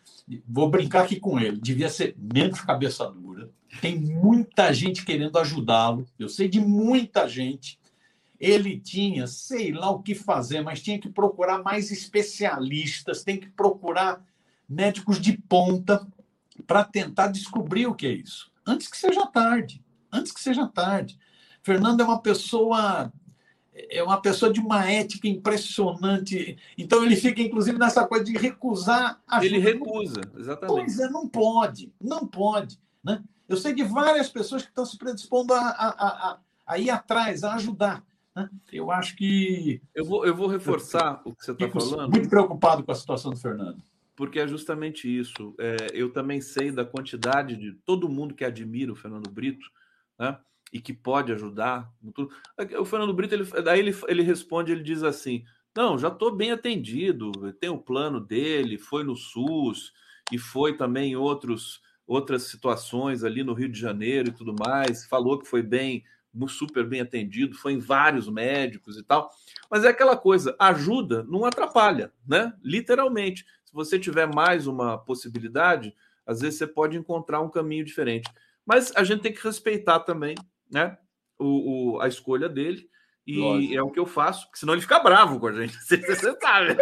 [0.46, 3.50] vou brincar aqui com ele, devia ser menos cabeça dura.
[3.80, 6.06] Tem muita gente querendo ajudá-lo.
[6.18, 7.79] Eu sei de muita gente
[8.40, 13.50] ele tinha, sei lá o que fazer, mas tinha que procurar mais especialistas, tem que
[13.50, 14.24] procurar
[14.66, 16.06] médicos de ponta
[16.66, 18.50] para tentar descobrir o que é isso.
[18.66, 19.84] Antes que seja tarde.
[20.10, 21.18] Antes que seja tarde.
[21.62, 23.12] Fernando é uma pessoa
[23.88, 26.58] é uma pessoa de uma ética impressionante.
[26.76, 29.46] Então ele fica, inclusive, nessa coisa de recusar ajuda.
[29.46, 30.76] Ele recusa, exatamente.
[30.76, 32.78] Pois é, não pode, não pode.
[33.02, 33.22] Né?
[33.48, 37.42] Eu sei de várias pessoas que estão se predispondo a, a, a, a ir atrás,
[37.42, 38.04] a ajudar.
[38.34, 38.48] Né?
[38.72, 39.82] Eu acho que.
[39.94, 42.10] Eu vou, eu vou reforçar o que você está falando.
[42.10, 43.82] Muito preocupado com a situação do Fernando.
[44.14, 45.54] Porque é justamente isso.
[45.58, 49.66] É, eu também sei da quantidade de todo mundo que admira o Fernando Brito,
[50.18, 50.38] né?
[50.72, 51.90] E que pode ajudar.
[52.78, 56.50] O Fernando Brito, ele, daí ele, ele responde, ele diz assim: não, já estou bem
[56.50, 59.92] atendido, tem o plano dele, foi no SUS
[60.30, 65.06] e foi também em outros, outras situações ali no Rio de Janeiro e tudo mais.
[65.06, 66.04] Falou que foi bem
[66.48, 69.30] super bem atendido, foi em vários médicos e tal.
[69.70, 72.52] Mas é aquela coisa, ajuda não atrapalha, né?
[72.62, 73.44] Literalmente.
[73.64, 75.94] Se você tiver mais uma possibilidade,
[76.26, 78.30] às vezes você pode encontrar um caminho diferente.
[78.64, 80.34] Mas a gente tem que respeitar também,
[80.70, 80.96] né?
[81.38, 82.88] O, o a escolha dele.
[83.26, 83.74] E Lógico.
[83.74, 85.72] é o que eu faço, porque senão ele fica bravo com a gente.
[85.76, 86.76] Você, você sabe.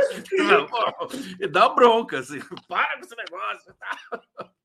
[1.40, 3.74] e dá bronca, assim, para com esse negócio.
[3.74, 4.50] Tá?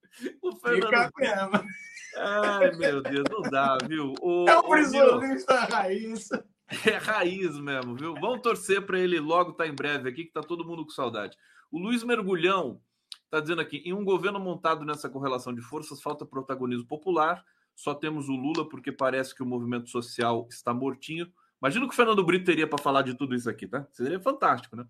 [0.43, 0.85] O Fernando.
[0.85, 1.65] Fica
[2.17, 4.13] Ai, meu Deus, não dá, viu?
[4.21, 6.29] O, é um prisionista raiz.
[6.85, 8.15] É raiz mesmo, viu?
[8.15, 11.37] Vamos torcer para ele logo tá em breve aqui, que tá todo mundo com saudade.
[11.71, 12.81] O Luiz Mergulhão
[13.25, 17.43] está dizendo aqui: em um governo montado nessa correlação de forças, falta protagonismo popular.
[17.75, 21.31] Só temos o Lula porque parece que o movimento social está mortinho.
[21.61, 23.87] Imagina o que o Fernando Brito teria para falar de tudo isso aqui, tá?
[23.91, 24.85] Seria fantástico, né?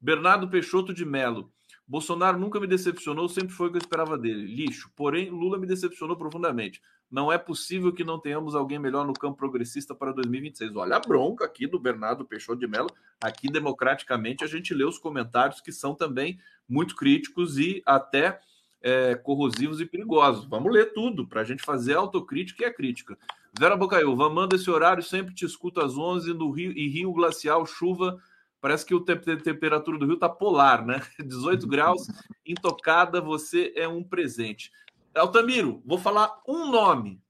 [0.00, 1.52] Bernardo Peixoto de Melo.
[1.88, 4.44] Bolsonaro nunca me decepcionou, sempre foi o que eu esperava dele.
[4.44, 4.90] Lixo.
[4.94, 6.82] Porém, Lula me decepcionou profundamente.
[7.10, 10.76] Não é possível que não tenhamos alguém melhor no campo progressista para 2026.
[10.76, 12.90] Olha a bronca aqui do Bernardo Peixoto de Mello.
[13.18, 18.38] Aqui, democraticamente, a gente lê os comentários que são também muito críticos e até
[18.82, 20.44] é, corrosivos e perigosos.
[20.44, 23.16] Vamos ler tudo para a gente fazer a autocrítica e a crítica.
[23.58, 27.64] Vera Bocaiúva, manda esse horário, sempre te escuto às 11 no Rio e Rio Glacial,
[27.64, 28.20] chuva
[28.60, 31.00] Parece que a temperatura do Rio está polar, né?
[31.24, 32.08] 18 graus,
[32.44, 34.72] intocada, você é um presente.
[35.14, 37.20] Altamiro, vou falar um nome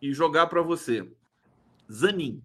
[0.00, 1.10] e jogar para você.
[1.90, 2.42] Zanin.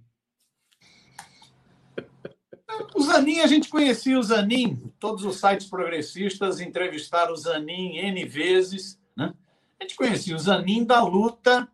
[2.93, 8.25] O Zanin, a gente conhecia o Zanin, todos os sites progressistas entrevistaram o Zanin N
[8.25, 8.99] vezes.
[9.15, 9.33] Né?
[9.79, 11.69] A gente conhecia o Zanin da luta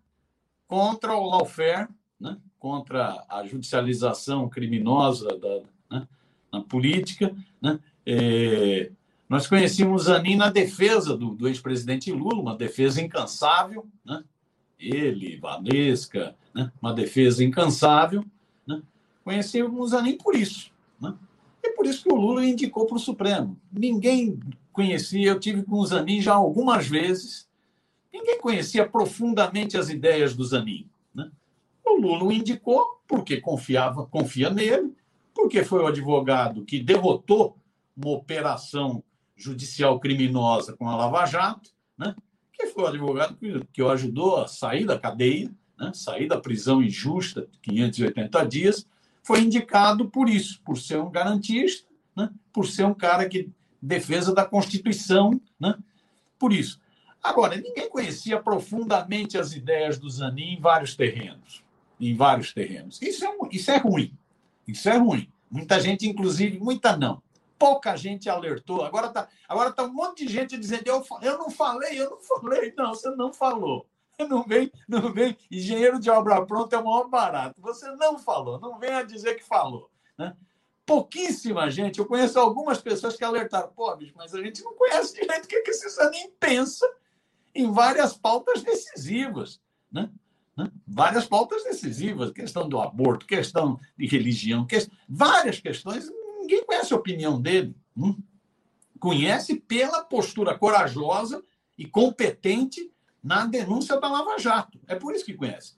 [0.68, 1.88] contra o lawfare,
[2.20, 2.38] né?
[2.60, 5.62] contra a judicialização criminosa da?
[6.52, 7.36] Na política.
[7.62, 7.80] Né?
[8.06, 8.92] É,
[9.30, 13.88] nós conhecíamos Zanin na defesa do, do ex-presidente Lula, uma defesa incansável.
[14.06, 14.24] Né?
[14.80, 16.72] Ele, Valesca, né?
[16.82, 18.26] uma defesa incansável.
[18.68, 18.82] Né?
[19.24, 20.72] Conhecíamos Zanin por isso.
[21.00, 21.14] Né?
[21.64, 23.58] E por isso que o Lula indicou para o Supremo.
[23.72, 24.40] Ninguém
[24.74, 27.48] conhecia, eu tive com o Zanin já algumas vezes,
[28.12, 30.88] ninguém conhecia profundamente as ideias do Zanin.
[31.14, 31.30] Né?
[31.86, 34.94] O Lula o indicou porque confiava, confia nele,
[35.42, 37.58] porque foi o advogado que derrotou
[37.98, 39.04] uma operação
[39.36, 42.16] judicial criminosa com a Lava Jato, né?
[42.54, 45.92] que foi o advogado que, que o ajudou a sair da cadeia, né?
[45.96, 48.88] sair da prisão injusta, 580 dias,
[49.24, 52.30] foi indicado por isso, por ser um garantista, né?
[52.54, 53.50] por ser um cara que
[53.82, 55.76] defesa da Constituição, né?
[56.38, 56.80] por isso.
[57.24, 61.64] Agora, ninguém conhecia profundamente as ideias do Zanin em vários terrenos,
[62.00, 63.02] em vários terrenos.
[63.02, 64.16] Isso é, isso é ruim.
[64.68, 65.31] Isso é ruim.
[65.52, 67.22] Muita gente, inclusive, muita não.
[67.60, 68.84] Pouca gente alertou.
[68.84, 72.22] Agora está agora tá um monte de gente dizendo: eu, eu não falei, eu não
[72.22, 72.74] falei.
[72.76, 73.86] Não, você não falou.
[74.30, 75.36] Não vem, não vem.
[75.50, 77.60] Engenheiro de obra pronta é o maior barato.
[77.60, 79.90] Você não falou, não venha dizer que falou.
[80.16, 80.36] Né?
[80.92, 82.00] pouquíssima gente.
[82.00, 85.48] Eu conheço algumas pessoas que alertaram, pô, bicho, mas a gente não conhece direito o
[85.48, 86.86] que, que esse Zanin pensa
[87.56, 89.62] em várias pautas decisivas.
[89.90, 90.10] Né?
[90.56, 90.72] Né?
[90.88, 94.68] Várias pautas decisivas, questão do aborto, questão de religião,
[95.08, 96.10] várias questões.
[96.40, 97.76] Ninguém conhece a opinião dele.
[97.96, 98.18] Hum?
[99.00, 101.44] Conhece pela postura corajosa
[101.78, 102.92] e competente
[103.24, 104.80] na denúncia da Lava Jato.
[104.88, 105.76] É por isso que conhece.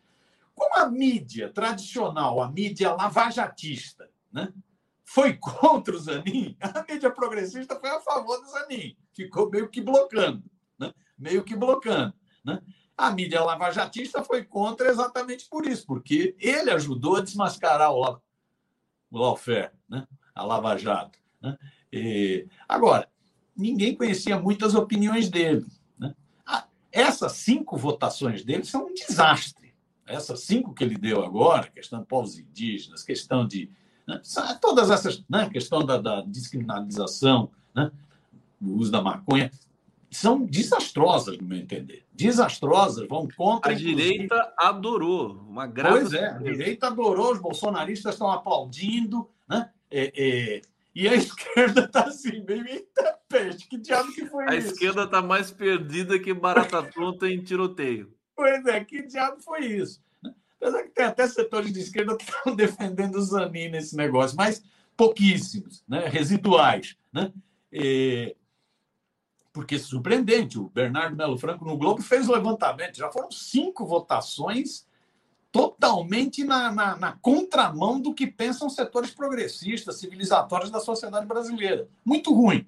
[0.55, 4.53] Como a mídia tradicional, a mídia lavajatista, né,
[5.03, 8.95] foi contra o Zanin, a mídia progressista foi a favor do Zanin.
[9.13, 10.43] Ficou meio que blocando.
[10.77, 10.93] Né?
[11.17, 12.13] Meio que blocando.
[12.43, 12.61] Né?
[12.97, 18.19] A mídia lavajatista foi contra exatamente por isso, porque ele ajudou a desmascarar o,
[19.11, 20.07] o lawfare, né?
[20.33, 21.19] a Lava Jato.
[21.41, 21.57] Né?
[21.91, 23.09] E, agora,
[23.55, 25.65] ninguém conhecia muitas opiniões dele.
[25.97, 26.13] Né?
[26.45, 29.73] Ah, essas cinco votações dele são um desastre.
[30.05, 33.69] Essas cinco que ele deu agora, questão de povos indígenas, questão de.
[34.05, 34.21] Né?
[34.61, 35.23] Todas essas.
[35.29, 35.49] Né?
[35.49, 37.91] Questão da, da descriminalização, né?
[38.61, 39.51] o uso da maconha,
[40.13, 42.05] são desastrosas, no meu entender.
[42.13, 43.71] Desastrosas, vão contra.
[43.71, 46.01] A direita adorou, uma grave.
[46.01, 49.69] Pois é, a direita adorou, os bolsonaristas estão aplaudindo, né?
[49.89, 50.61] É, é,
[50.95, 54.69] e a esquerda está assim, meio eita peste, que diabo que foi a isso?
[54.69, 58.13] A esquerda está mais perdida que barata tonta em tiroteio.
[58.35, 60.01] Pois é, que diabo foi isso?
[60.61, 64.63] Apesar que tem até setores de esquerda que estão defendendo o Zanin nesse negócio, mas
[64.95, 66.07] pouquíssimos, né?
[66.07, 66.95] residuais.
[67.11, 67.33] Né?
[67.71, 68.35] E
[69.53, 74.85] porque surpreendente, o Bernardo Melo Franco no Globo fez o levantamento, já foram cinco votações
[75.51, 81.87] totalmente na, na, na, contramão do que pensam setores progressistas, civilizatórios da sociedade brasileira.
[82.03, 82.65] Muito ruim.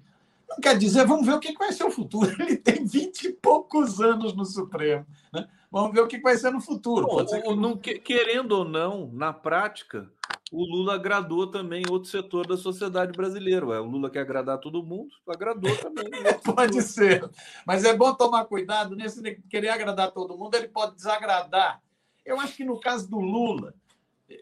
[0.48, 2.30] Não quer dizer, vamos ver o que vai ser o futuro.
[2.40, 5.04] Ele tem vinte e poucos anos no Supremo.
[5.32, 5.48] Né?
[5.68, 7.08] Vamos ver o que vai ser no futuro.
[7.26, 7.56] Que...
[7.56, 10.08] Não, querendo ou não, na prática,
[10.52, 13.66] o Lula agradou também outro setor da sociedade brasileira.
[13.66, 16.06] Ué, o Lula quer agradar todo mundo, agradou também.
[16.44, 17.28] pode ser.
[17.66, 21.82] Mas é bom tomar cuidado nesse querer agradar todo mundo, ele pode desagradar.
[22.24, 23.74] Eu acho que no caso do Lula,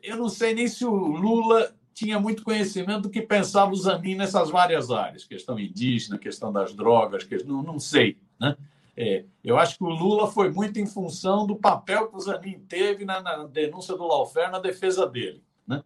[0.03, 4.17] eu não sei nem se o Lula tinha muito conhecimento do que pensava o Zanin
[4.17, 8.19] nessas várias áreas, questão indígena, questão das drogas, que, não, não sei.
[8.39, 8.57] Né?
[8.97, 12.59] É, eu acho que o Lula foi muito em função do papel que o Zanin
[12.69, 15.43] teve na, na denúncia do Laufer na defesa dele.
[15.67, 15.83] Né?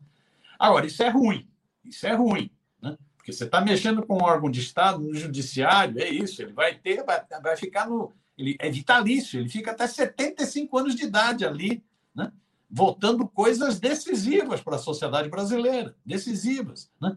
[0.58, 1.48] Agora, isso é ruim.
[1.84, 2.50] Isso é ruim.
[2.82, 2.96] Né?
[3.16, 6.42] Porque você está mexendo com um órgão de Estado, no judiciário, é isso.
[6.42, 8.12] Ele vai ter, vai, vai ficar no.
[8.36, 11.82] Ele é vitalício, ele fica até 75 anos de idade ali,
[12.14, 12.32] né?
[12.70, 16.88] votando coisas decisivas para a sociedade brasileira decisivas.
[17.00, 17.16] Né?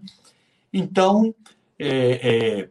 [0.74, 1.36] Então,
[1.78, 2.70] é, é,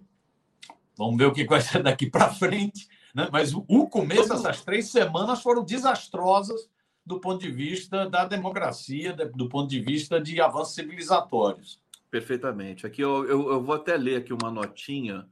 [0.97, 2.89] vamos ver o que vai ser daqui para frente.
[3.15, 3.29] Né?
[3.31, 6.69] Mas o, o começo, essas três semanas foram desastrosas
[7.11, 11.81] do ponto de vista da democracia, do ponto de vista de avanços civilizatórios.
[12.09, 12.87] Perfeitamente.
[12.87, 15.27] Aqui eu, eu, eu vou até ler aqui uma notinha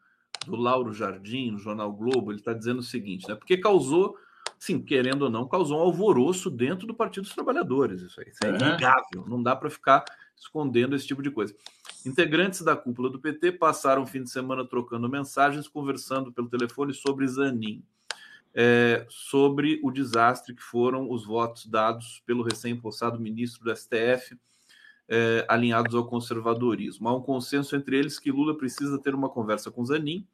[0.44, 3.36] do Lauro Jardim, no Jornal Globo, ele está dizendo o seguinte, né?
[3.36, 4.16] Porque causou,
[4.58, 8.02] sim, querendo ou não, causou um alvoroço dentro do Partido dos Trabalhadores.
[8.02, 9.24] Isso aí isso é, é inegável.
[9.28, 10.04] Não dá para ficar
[10.36, 11.54] escondendo esse tipo de coisa.
[12.04, 16.92] Integrantes da cúpula do PT passaram o fim de semana trocando mensagens, conversando pelo telefone
[16.92, 17.84] sobre Zanin
[18.54, 24.38] é, sobre o desastre que foram os votos dados pelo recém-impostado ministro do STF,
[25.08, 27.08] é, alinhados ao conservadorismo.
[27.08, 30.26] Há um consenso entre eles que Lula precisa ter uma conversa com Zanin.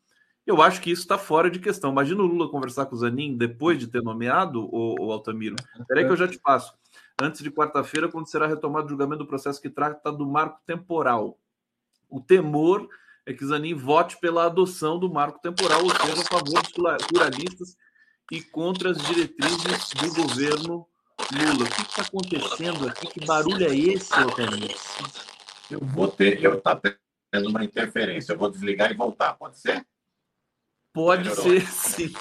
[0.47, 1.91] Eu acho que isso está fora de questão.
[1.91, 5.57] Imagina o Lula conversar com o Zanin depois de ter nomeado o, Altamiro.
[5.79, 6.75] Espera que eu já te passo.
[7.21, 11.39] Antes de quarta-feira, quando será retomado o julgamento do processo que trata do marco temporal.
[12.11, 12.89] O temor
[13.25, 17.77] é que Zanin vote pela adoção do marco temporal, ou seja, a favor dos pluralistas
[18.31, 20.87] e contra as diretrizes do governo
[21.33, 21.65] Lula.
[21.65, 23.07] O que está acontecendo aqui?
[23.07, 24.77] Que barulho é esse, Altamir?
[25.71, 26.81] Eu vou ter, eu tá
[27.31, 28.33] tendo uma interferência.
[28.33, 29.35] Eu vou desligar e voltar.
[29.35, 29.87] Pode ser?
[30.93, 31.45] Pode Melhorou.
[31.45, 32.13] ser, sim.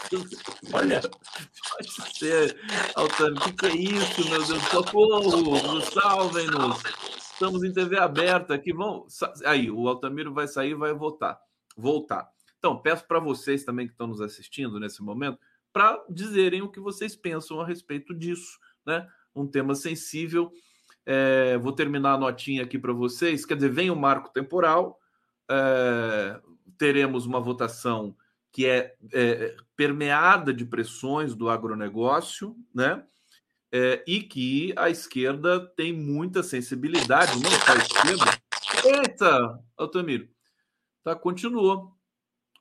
[0.71, 2.59] Olha, pode ser.
[2.95, 4.63] Altamir, o que, é isso, meu Deus?
[4.63, 5.81] Socorro!
[5.81, 6.81] Salvem-nos!
[7.33, 8.73] Estamos em TV aberta aqui.
[8.73, 9.05] Vão...
[9.45, 11.39] Aí, o Altamiro vai sair e vai votar.
[11.75, 12.29] Voltar.
[12.57, 15.37] Então, peço para vocês também que estão nos assistindo nesse momento
[15.73, 19.07] para dizerem o que vocês pensam a respeito disso, né?
[19.35, 20.51] Um tema sensível.
[21.05, 23.45] É, vou terminar a notinha aqui para vocês.
[23.45, 24.99] Quer dizer, vem o marco temporal,
[25.49, 26.39] é,
[26.77, 28.15] teremos uma votação
[28.51, 33.03] que é, é, permeada de pressões do agronegócio, né?
[33.71, 38.43] É, e que a esquerda tem muita sensibilidade, não só a esquerda.
[38.85, 40.29] Eita, Altamiro,
[41.03, 41.91] tá, continuou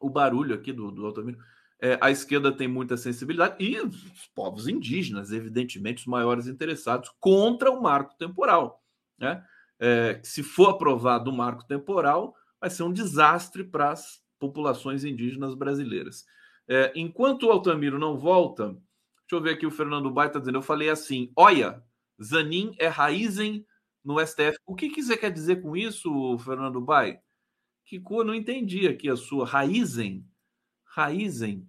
[0.01, 1.39] o barulho aqui do, do Altamiro.
[1.83, 7.71] É, a esquerda tem muita sensibilidade e os povos indígenas, evidentemente, os maiores interessados contra
[7.71, 8.81] o marco temporal.
[9.19, 9.45] Né?
[9.83, 15.57] é, se for aprovado o marco temporal, vai ser um desastre para as populações indígenas
[15.57, 16.25] brasileiras.
[16.69, 18.81] É, enquanto o Altamiro não volta, deixa
[19.33, 21.83] eu ver aqui o Fernando Bai está dizendo, eu falei assim, olha,
[22.23, 23.67] Zanin é raizen
[24.05, 24.57] no STF.
[24.65, 27.19] O que, que você quer dizer com isso, Fernando Bai?
[27.85, 29.45] Que eu não entendi aqui a sua.
[29.45, 30.25] Raizen?
[30.85, 31.67] Raizen?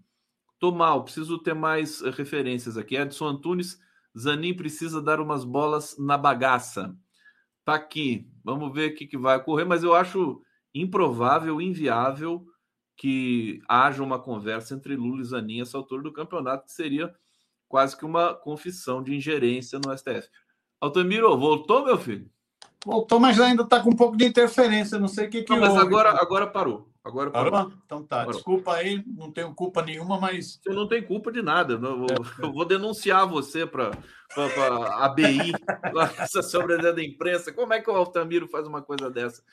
[0.63, 2.95] Tô mal, preciso ter mais referências aqui.
[2.95, 3.77] Edson Antunes,
[4.17, 6.95] Zanin precisa dar umas bolas na bagaça.
[7.65, 8.31] Tá aqui.
[8.45, 10.41] Vamos ver o que, que vai ocorrer, mas eu acho
[10.73, 12.45] improvável, inviável
[12.95, 17.13] que haja uma conversa entre Lula e Zanin essa altura do campeonato, que seria
[17.67, 20.29] quase que uma confissão de ingerência no STF.
[20.79, 22.31] Altamiro, voltou, meu filho?
[22.85, 25.59] Voltou, mas ainda está com um pouco de interferência, não sei o que, que não,
[25.59, 26.92] mas agora, agora parou.
[27.03, 27.51] Agora parou.
[27.51, 27.73] parou?
[27.85, 28.31] Então tá, parou.
[28.31, 30.59] desculpa aí, não tenho culpa nenhuma, mas.
[30.63, 31.73] Você não tem culpa de nada.
[31.73, 32.07] Eu vou,
[32.39, 33.91] eu vou denunciar você para
[34.37, 35.51] a ABI,
[36.17, 37.51] essa sobresidência da imprensa.
[37.51, 39.43] Como é que o Altamiro faz uma coisa dessa?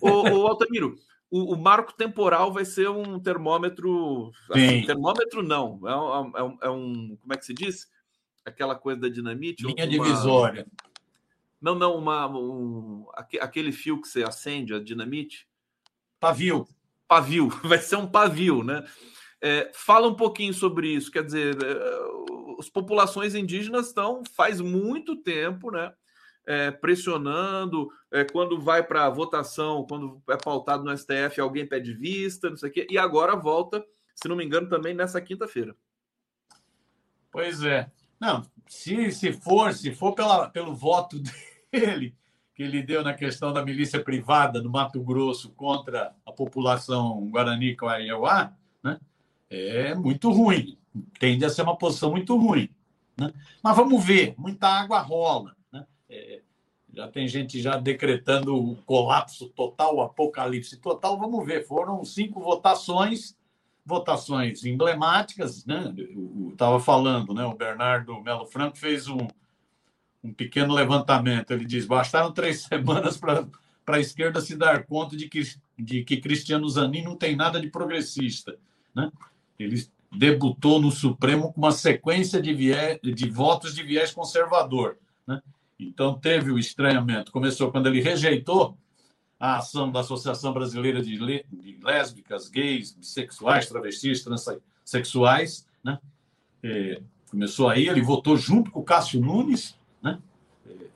[0.00, 0.94] Ô, ô Altamiro,
[1.28, 4.30] o, o, marco temporal vai ser um termômetro.
[4.48, 5.80] Assim, termômetro não.
[5.88, 7.90] É um, é, um, é um, Como é que se diz?
[8.44, 9.66] Aquela coisa da dinamite.
[9.66, 9.90] Linha uma...
[9.90, 10.64] divisória.
[11.60, 15.46] Não, não, uma, um, aquele fio que você acende, a dinamite.
[16.18, 16.66] Pavio.
[17.10, 18.84] Pavio, vai ser um pavio, né?
[19.42, 21.10] É, fala um pouquinho sobre isso.
[21.10, 25.92] Quer dizer, é, as populações indígenas estão faz muito tempo, né?
[26.46, 32.50] é, pressionando, é, quando vai para votação, quando é pautado no STF, alguém pede vista,
[32.50, 33.84] não sei o quê, e agora volta,
[34.14, 35.76] se não me engano, também nessa quinta-feira.
[37.30, 37.90] Pois é.
[38.18, 41.22] Não, se, se for, se for pela, pelo voto
[41.72, 42.16] dele,
[42.60, 47.74] que ele deu na questão da milícia privada no Mato Grosso contra a população Guarani
[47.74, 48.52] Kaiowá,
[48.84, 49.00] né,
[49.48, 50.76] é muito ruim.
[51.18, 52.68] Tende a ser uma posição muito ruim.
[53.16, 53.32] Né?
[53.62, 55.56] Mas vamos ver, muita água rola.
[56.10, 56.42] É,
[56.92, 61.18] já tem gente já decretando o colapso total, o apocalipse total.
[61.18, 63.34] Vamos ver, foram cinco votações,
[63.86, 65.94] votações emblemáticas, né?
[66.50, 67.42] Estava falando, né?
[67.42, 69.26] O Bernardo Melo Franco fez um,
[70.22, 71.50] um pequeno levantamento.
[71.50, 73.46] Ele diz: bastaram três semanas para
[73.86, 75.42] a esquerda se dar conta de que,
[75.78, 78.56] de que Cristiano Zanin não tem nada de progressista.
[78.94, 79.10] Né?
[79.58, 84.96] Ele debutou no Supremo com uma sequência de, viés, de votos de viés conservador.
[85.26, 85.40] Né?
[85.78, 87.32] Então, teve o estranhamento.
[87.32, 88.76] Começou quando ele rejeitou
[89.38, 91.18] a ação da Associação Brasileira de,
[91.82, 95.66] Lésbicas, Gays, Bissexuais, Travestis, Transsexuais.
[95.82, 95.98] Né?
[96.62, 97.00] É,
[97.30, 100.18] começou aí, ele votou junto com o Cássio Nunes, né?
[100.66, 100.86] É, é,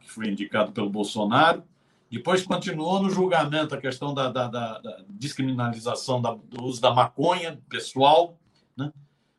[0.00, 1.62] que foi indicado pelo Bolsonaro.
[2.10, 7.60] Depois continuou no julgamento a questão da, da, da, da descriminalização do uso da maconha
[7.68, 8.38] pessoal.
[8.74, 8.90] Né?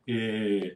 [0.08, 0.76] É,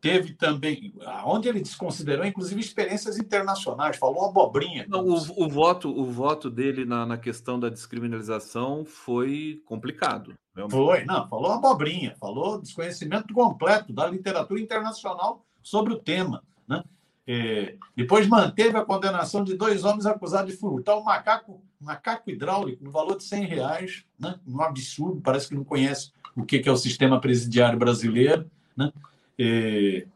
[0.00, 4.86] teve também, onde ele desconsiderou, inclusive, experiências internacionais, falou abobrinha.
[4.88, 10.34] Não, o, o, voto, o voto dele na, na questão da descriminalização foi complicado.
[10.54, 10.76] Realmente.
[10.76, 16.42] Foi, não, falou abobrinha, falou desconhecimento completo da literatura internacional sobre o tema.
[16.70, 16.84] Né?
[17.26, 22.84] É, depois manteve a condenação de dois homens acusados de furtar um macaco, macaco hidráulico
[22.84, 24.38] no valor de 100 reais, né?
[24.46, 28.48] um absurdo, parece que não conhece o que é o sistema presidiário brasileiro.
[28.76, 28.92] Né?
[29.36, 30.06] É...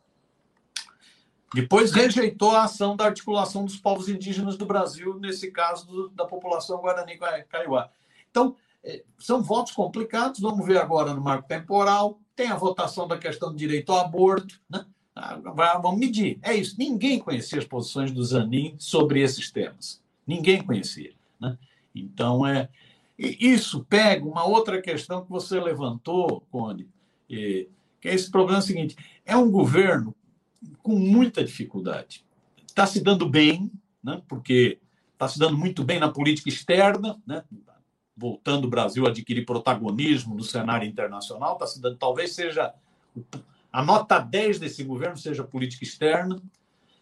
[1.52, 6.24] Depois rejeitou a ação da articulação dos povos indígenas do Brasil, nesse caso do, da
[6.24, 7.90] população Guarani Kaiowá.
[8.30, 12.18] Então, é, são votos complicados, vamos ver agora no marco temporal.
[12.34, 14.84] Tem a votação da questão do direito ao aborto, né?
[15.14, 16.38] Vamos medir.
[16.42, 16.74] É isso.
[16.78, 20.02] Ninguém conhecia as posições do Zanin sobre esses temas.
[20.26, 21.12] Ninguém conhecia.
[21.40, 21.56] Né?
[21.94, 22.68] Então, é,
[23.18, 26.88] isso pega uma outra questão que você levantou, Conde,
[27.28, 27.68] que
[28.04, 30.14] é esse problema seguinte: é um governo
[30.82, 32.24] com muita dificuldade.
[32.66, 33.70] Está se dando bem,
[34.02, 34.78] né, porque
[35.12, 37.44] está se dando muito bem na política externa, né,
[38.16, 42.74] voltando o Brasil a adquirir protagonismo no cenário internacional, está se dando, talvez seja
[43.74, 46.40] a nota 10 desse governo seja política externa,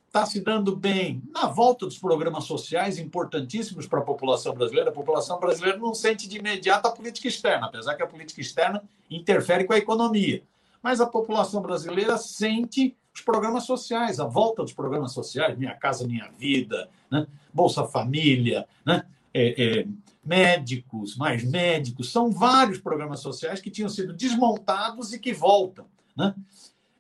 [0.07, 4.91] está se dando bem na volta dos programas sociais importantíssimos para a população brasileira.
[4.91, 8.83] A população brasileira não sente de imediato a política externa, apesar que a política externa
[9.11, 10.43] interfere com a economia
[10.83, 16.07] mas a população brasileira sente os programas sociais, a volta dos programas sociais, Minha Casa
[16.07, 17.27] Minha Vida, né?
[17.55, 19.05] Bolsa Família, né?
[19.33, 19.87] É, é,
[20.25, 25.87] médicos, mais médicos, são vários programas sociais que tinham sido desmontados e que voltam.
[26.13, 26.35] Está né?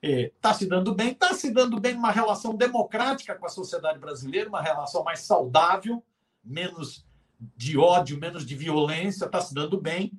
[0.02, 3.98] é, tá se dando bem, está se dando bem numa relação democrática com a sociedade
[3.98, 6.02] brasileira, uma relação mais saudável,
[6.44, 7.04] menos
[7.56, 10.12] de ódio, menos de violência, está se dando bem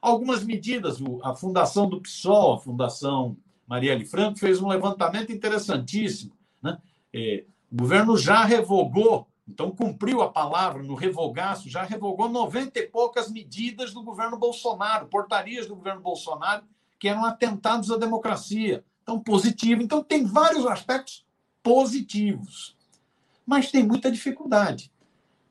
[0.00, 0.98] algumas medidas.
[1.22, 3.36] A fundação do PSOL, a Fundação
[3.66, 6.32] Marielle Franco, fez um levantamento interessantíssimo.
[6.62, 6.78] Né?
[7.12, 12.86] É, o governo já revogou Então, cumpriu a palavra no revogaço, já revogou 90 e
[12.86, 16.64] poucas medidas do governo Bolsonaro, portarias do governo Bolsonaro,
[16.98, 18.84] que eram atentados à democracia.
[19.02, 19.82] Então, positivo.
[19.82, 21.24] Então, tem vários aspectos
[21.62, 22.76] positivos.
[23.46, 24.92] Mas tem muita dificuldade.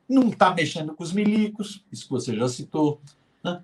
[0.08, 3.00] Não está mexendo com os milicos, isso que você já citou.
[3.42, 3.62] Né?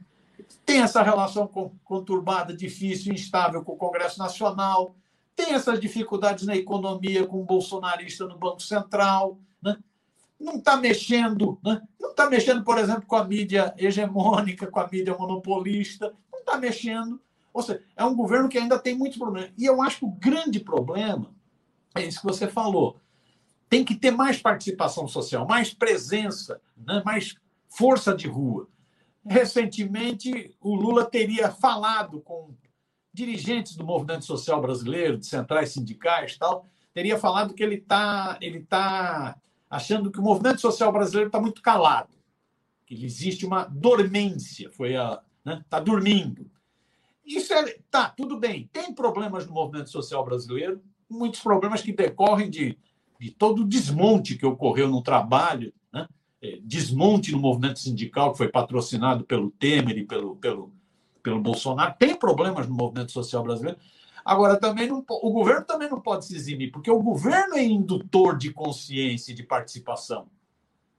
[0.66, 1.48] Tem essa relação
[1.84, 4.94] conturbada, difícil, instável com o Congresso Nacional.
[5.36, 9.38] Tem essas dificuldades na economia com o bolsonarista no Banco Central.
[9.62, 9.76] Né?
[10.44, 11.80] não está mexendo, né?
[11.98, 16.58] não está mexendo, por exemplo, com a mídia hegemônica, com a mídia monopolista, não está
[16.58, 17.20] mexendo.
[17.54, 19.52] Ou seja, é um governo que ainda tem muitos problemas.
[19.56, 21.32] E eu acho que o grande problema
[21.94, 23.00] é isso que você falou.
[23.70, 27.00] Tem que ter mais participação social, mais presença, né?
[27.06, 27.36] mais
[27.68, 28.68] força de rua.
[29.24, 32.52] Recentemente, o Lula teria falado com
[33.12, 38.64] dirigentes do movimento social brasileiro, de centrais sindicais tal, teria falado que ele está ele
[38.64, 39.36] tá
[39.70, 42.12] achando que o movimento social brasileiro está muito calado,
[42.84, 46.50] que existe uma dormência, foi a, né, tá dormindo.
[47.24, 48.68] Isso é, tá, tudo bem.
[48.72, 52.78] Tem problemas no movimento social brasileiro, muitos problemas que decorrem de,
[53.18, 56.06] de todo o desmonte que ocorreu no trabalho, né?
[56.42, 60.72] É, desmonte no movimento sindical que foi patrocinado pelo Temer e pelo, pelo,
[61.22, 61.94] pelo Bolsonaro.
[61.98, 63.78] Tem problemas no movimento social brasileiro,
[64.24, 68.38] Agora, também não, o governo também não pode se eximir, porque o governo é indutor
[68.38, 70.28] de consciência e de participação.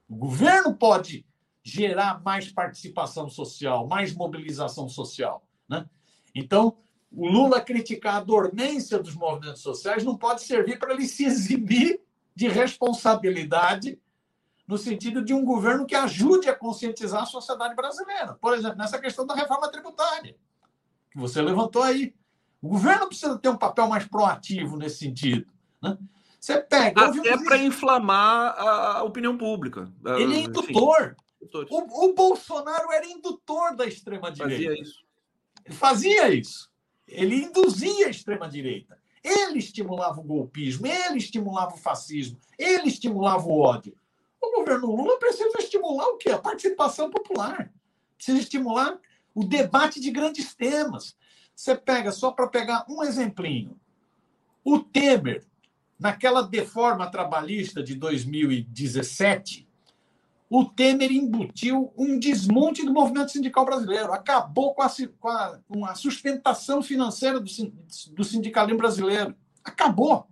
[0.08, 1.26] O governo pode
[1.60, 5.44] gerar mais participação social, mais mobilização social.
[5.68, 5.84] Né?
[6.38, 6.76] Então,
[7.10, 12.00] o Lula criticar a dormência dos movimentos sociais não pode servir para ele se eximir
[12.34, 13.98] de responsabilidade
[14.68, 18.34] no sentido de um governo que ajude a conscientizar a sociedade brasileira.
[18.34, 20.36] Por exemplo, nessa questão da reforma tributária,
[21.10, 22.14] que você levantou aí.
[22.60, 25.46] O governo precisa ter um papel mais proativo nesse sentido.
[25.80, 25.96] Né?
[26.38, 27.06] Você pega.
[27.06, 29.90] Até para inflamar a opinião pública.
[30.18, 31.16] Ele é indutor.
[31.70, 34.64] O, o, Bolsonaro era indutor da extrema-direita.
[34.64, 35.05] Fazia isso.
[35.70, 36.70] Fazia isso.
[37.06, 38.98] Ele induzia a extrema-direita.
[39.22, 43.96] Ele estimulava o golpismo, ele estimulava o fascismo, ele estimulava o ódio.
[44.40, 46.30] O governo Lula precisa estimular o quê?
[46.30, 47.72] A participação popular.
[48.16, 48.98] Precisa estimular
[49.34, 51.16] o debate de grandes temas.
[51.54, 53.78] Você pega, só para pegar um exemplinho,
[54.64, 55.44] o Temer,
[55.98, 59.65] naquela deforma trabalhista de 2017,
[60.48, 65.84] o Temer embutiu um desmonte do movimento sindical brasileiro, acabou com a, com a, com
[65.84, 67.50] a sustentação financeira do,
[68.12, 69.34] do sindicalismo brasileiro.
[69.64, 70.28] Acabou.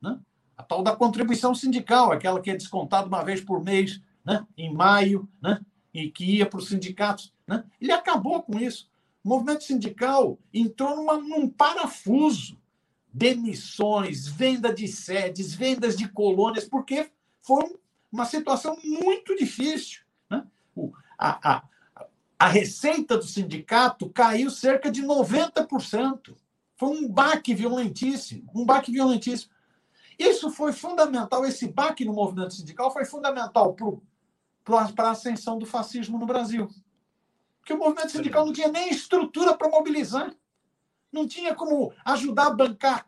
[0.00, 0.18] Né?
[0.56, 4.46] A tal da contribuição sindical, aquela que é descontada uma vez por mês, né?
[4.56, 5.60] em maio, né?
[5.94, 7.32] e que ia para os sindicatos.
[7.46, 7.64] Né?
[7.80, 8.90] Ele acabou com isso.
[9.24, 12.58] O movimento sindical entrou numa, num parafuso.
[13.10, 17.64] Demissões, venda de sedes, vendas de colônias, porque foi
[18.10, 20.02] uma situação muito difícil.
[20.30, 20.46] Né?
[21.18, 21.64] A, a,
[22.38, 26.36] a receita do sindicato caiu cerca de 90%.
[26.76, 29.52] Foi um baque violentíssimo, um baque violentíssimo.
[30.18, 33.76] Isso foi fundamental, esse baque no movimento sindical foi fundamental
[34.64, 36.68] para a ascensão do fascismo no Brasil.
[37.58, 40.32] Porque o movimento sindical não tinha nem estrutura para mobilizar.
[41.12, 43.06] Não tinha como ajudar a bancar.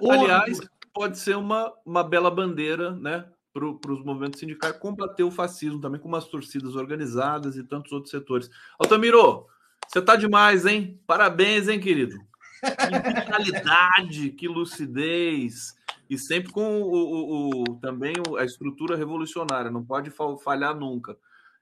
[0.00, 0.60] Aliás,
[0.92, 3.24] pode ser uma, uma bela bandeira né,
[3.54, 8.10] para os movimentos sindicais combater o fascismo também com umas torcidas organizadas e tantos outros
[8.10, 8.50] setores.
[8.76, 9.46] Altamiro,
[9.86, 11.00] você está demais, hein?
[11.06, 12.16] Parabéns, hein, querido?
[12.60, 15.76] Que vitalidade, que lucidez.
[16.10, 20.10] E sempre com o, o, o, também a estrutura revolucionária, não pode
[20.42, 21.16] falhar nunca.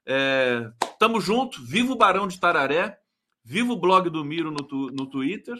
[0.05, 2.99] É, tamo junto, viva o Barão de Tararé,
[3.43, 5.55] viva o blog do Miro no, tu, no Twitter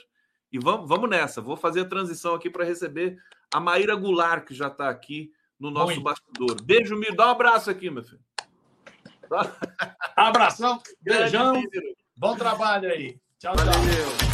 [0.51, 1.41] e vamos, vamos nessa.
[1.41, 3.17] Vou fazer a transição aqui para receber
[3.53, 6.03] a Maíra Goulart, que já está aqui no nosso Muito.
[6.03, 6.61] bastidor.
[6.63, 7.15] Beijo, Miro.
[7.15, 8.19] Dá um abraço aqui, meu filho.
[10.15, 11.61] Abração, beijão.
[12.15, 13.17] Bom trabalho aí.
[13.39, 14.32] Tchau, tchau.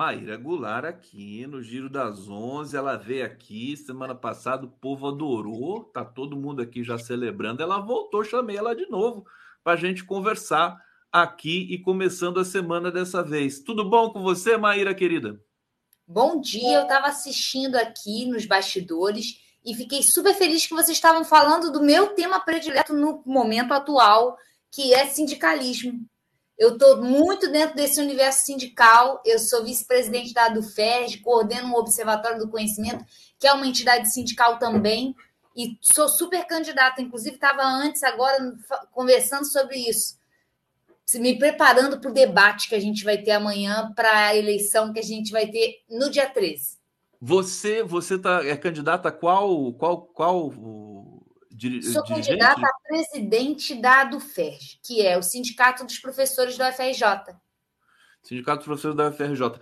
[0.00, 5.84] Maíra Goulart aqui no Giro das Onze, ela veio aqui semana passada, o povo adorou,
[5.84, 7.62] tá todo mundo aqui já celebrando.
[7.62, 9.26] Ela voltou, chamei ela de novo
[9.62, 10.74] para a gente conversar
[11.12, 13.60] aqui e começando a semana dessa vez.
[13.60, 15.38] Tudo bom com você, Maíra querida?
[16.08, 21.26] Bom dia, eu estava assistindo aqui nos bastidores e fiquei super feliz que vocês estavam
[21.26, 24.38] falando do meu tema predileto no momento atual,
[24.72, 26.08] que é sindicalismo.
[26.60, 29.22] Eu estou muito dentro desse universo sindical.
[29.24, 33.02] Eu sou vice-presidente da ADUFERJ, coordeno um Observatório do Conhecimento,
[33.38, 35.16] que é uma entidade sindical também.
[35.56, 37.00] e sou super candidata.
[37.00, 38.36] Inclusive, estava antes, agora,
[38.92, 40.18] conversando sobre isso.
[41.14, 44.98] Me preparando para o debate que a gente vai ter amanhã, para a eleição que
[44.98, 46.78] a gente vai ter no dia 13.
[47.22, 50.50] Você, você tá, é candidata a qual, qual, qual
[51.60, 57.36] Dir, Sou candidata a presidente da ADUFERJ, que é o Sindicato dos Professores da UFRJ.
[58.22, 59.60] Sindicato dos Professores da UFRJ.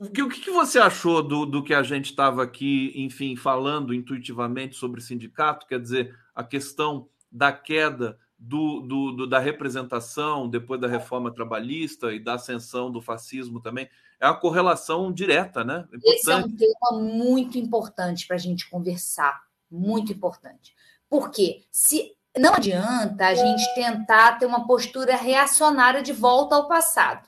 [0.00, 3.94] O que, o que você achou do, do que a gente estava aqui, enfim, falando
[3.94, 5.64] intuitivamente sobre sindicato?
[5.68, 12.12] Quer dizer, a questão da queda do, do, do, da representação depois da reforma trabalhista
[12.12, 13.88] e da ascensão do fascismo também.
[14.18, 15.86] É uma correlação direta, né?
[15.92, 16.16] Importante.
[16.16, 19.46] Esse é um tema muito importante para a gente conversar.
[19.70, 20.74] Muito importante.
[21.08, 27.26] Porque se não adianta a gente tentar ter uma postura reacionária de volta ao passado.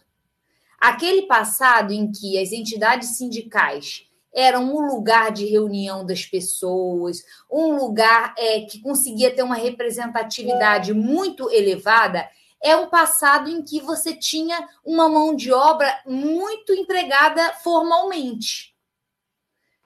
[0.81, 7.77] Aquele passado em que as entidades sindicais eram um lugar de reunião das pessoas, um
[7.77, 12.29] lugar é, que conseguia ter uma representatividade muito elevada,
[12.63, 18.75] é um passado em que você tinha uma mão de obra muito empregada formalmente.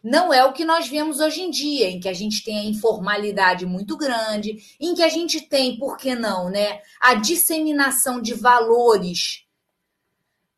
[0.05, 2.65] Não é o que nós vemos hoje em dia, em que a gente tem a
[2.65, 8.35] informalidade muito grande, em que a gente tem, por que não, né, a disseminação de
[8.35, 9.47] valores,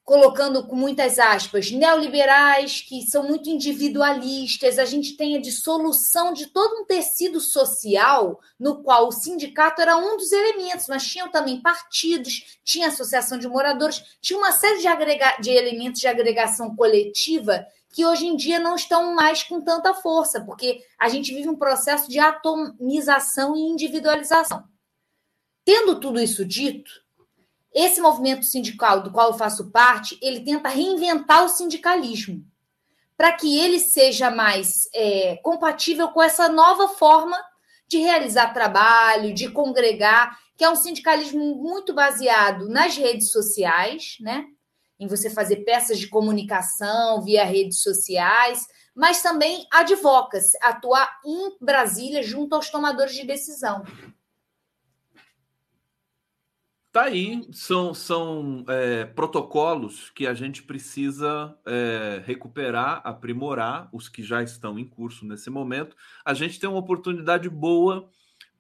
[0.03, 6.49] colocando com muitas aspas, neoliberais, que são muito individualistas, a gente tem a dissolução de
[6.49, 11.63] todo um tecido social no qual o sindicato era um dos elementos, mas tinham também
[11.63, 17.65] partidos, tinha associação de moradores, tinha uma série de, agrega de elementos de agregação coletiva
[17.97, 21.57] que hoje em dia não estão mais com tanta força, porque a gente vive um
[21.57, 24.65] processo de atomização e individualização.
[25.65, 26.91] Tendo tudo isso dito,
[27.73, 32.45] esse movimento sindical do qual eu faço parte, ele tenta reinventar o sindicalismo
[33.17, 37.43] para que ele seja mais é, compatível com essa nova forma
[37.89, 44.45] de realizar trabalho, de congregar, que é um sindicalismo muito baseado nas redes sociais, né?
[44.99, 52.23] Em você fazer peças de comunicação via redes sociais, mas também advocacy, atuar em Brasília
[52.23, 53.85] junto aos tomadores de decisão.
[56.91, 64.23] Tá aí, são, são é, protocolos que a gente precisa é, recuperar, aprimorar, os que
[64.23, 65.95] já estão em curso nesse momento.
[66.25, 68.09] A gente tem uma oportunidade boa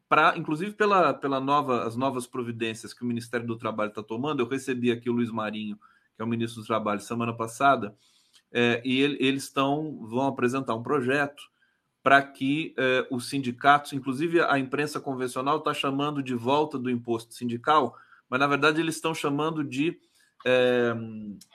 [0.06, 4.40] para, inclusive pela, pela nova, as novas providências que o Ministério do Trabalho está tomando.
[4.40, 5.78] Eu recebi aqui o Luiz Marinho
[6.16, 7.94] que é o ministro do Trabalho, semana passada,
[8.52, 11.42] é, e ele, eles estão vão apresentar um projeto
[12.02, 17.34] para que é, os sindicatos, inclusive a imprensa convencional está chamando de volta do imposto
[17.34, 17.96] sindical,
[18.30, 19.98] mas na verdade eles estão chamando de
[20.46, 20.94] é,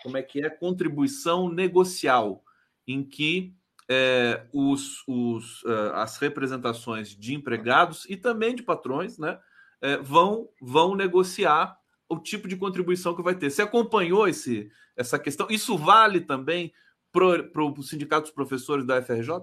[0.04, 0.50] como é que é?
[0.50, 2.44] Contribuição negocial,
[2.86, 3.54] em que
[3.90, 9.40] é, os, os, é, as representações de empregados e também de patrões né,
[9.82, 11.78] é, vão, vão negociar
[12.12, 13.50] o tipo de contribuição que vai ter.
[13.50, 15.48] Você acompanhou esse, essa questão?
[15.50, 16.74] Isso vale também
[17.12, 19.42] para o Sindicato dos Professores da FRJ?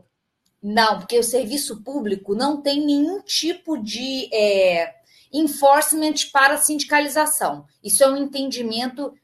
[0.62, 4.95] Não, porque o serviço público não tem nenhum tipo de é,
[5.33, 7.64] enforcement para sindicalização.
[7.83, 9.14] Isso é um entendimento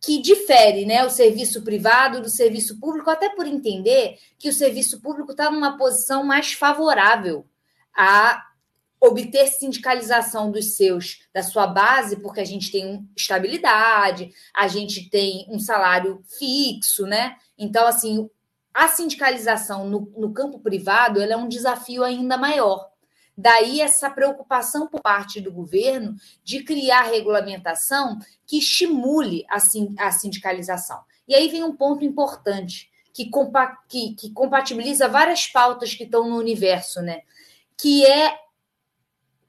[0.00, 5.00] que difere né, o serviço privado do serviço público, até por entender que o serviço
[5.00, 7.46] público está numa posição mais favorável
[7.96, 8.42] a
[9.00, 15.46] obter sindicalização dos seus, da sua base, porque a gente tem estabilidade, a gente tem
[15.48, 17.36] um salário fixo, né?
[17.58, 18.28] Então, assim,
[18.72, 22.90] a sindicalização no, no campo privado é um desafio ainda maior.
[23.36, 29.56] Daí essa preocupação por parte do governo de criar regulamentação que estimule a,
[30.06, 31.00] a sindicalização.
[31.28, 36.28] E aí vem um ponto importante que, compa que, que compatibiliza várias pautas que estão
[36.28, 37.22] no universo, né?
[37.76, 38.34] Que é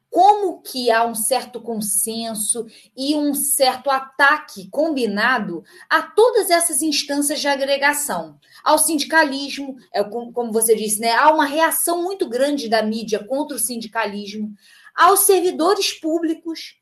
[0.09, 7.39] como que há um certo consenso e um certo ataque combinado a todas essas instâncias
[7.39, 12.81] de agregação, ao sindicalismo, é como você disse, né, há uma reação muito grande da
[12.81, 14.53] mídia contra o sindicalismo,
[14.95, 16.75] aos servidores públicos.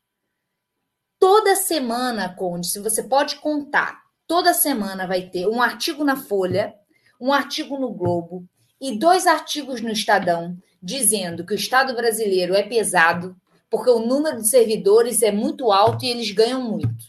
[1.18, 6.74] Toda semana, Conde, se você pode contar, toda semana vai ter um artigo na Folha,
[7.20, 8.46] um artigo no Globo
[8.80, 10.56] e dois artigos no Estadão
[10.86, 13.36] dizendo que o Estado brasileiro é pesado,
[13.68, 17.04] porque o número de servidores é muito alto e eles ganham muito.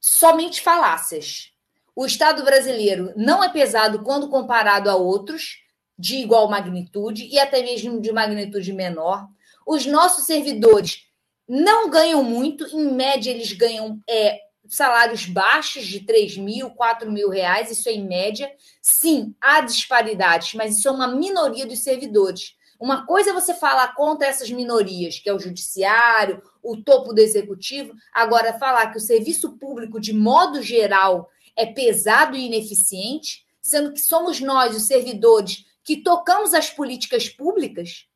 [0.00, 1.52] Somente falácias.
[1.94, 5.58] O Estado brasileiro não é pesado quando comparado a outros
[5.98, 9.28] de igual magnitude e até mesmo de magnitude menor.
[9.66, 11.04] Os nossos servidores
[11.46, 17.28] não ganham muito, em média, eles ganham é, salários baixos de 3 mil, 4 mil
[17.28, 18.50] reais, isso é em média.
[18.80, 22.58] Sim, há disparidades, mas isso é uma minoria dos servidores.
[22.80, 27.20] Uma coisa é você falar contra essas minorias, que é o judiciário, o topo do
[27.20, 27.92] executivo.
[28.10, 34.00] Agora, falar que o serviço público, de modo geral, é pesado e ineficiente, sendo que
[34.00, 38.06] somos nós, os servidores, que tocamos as políticas públicas.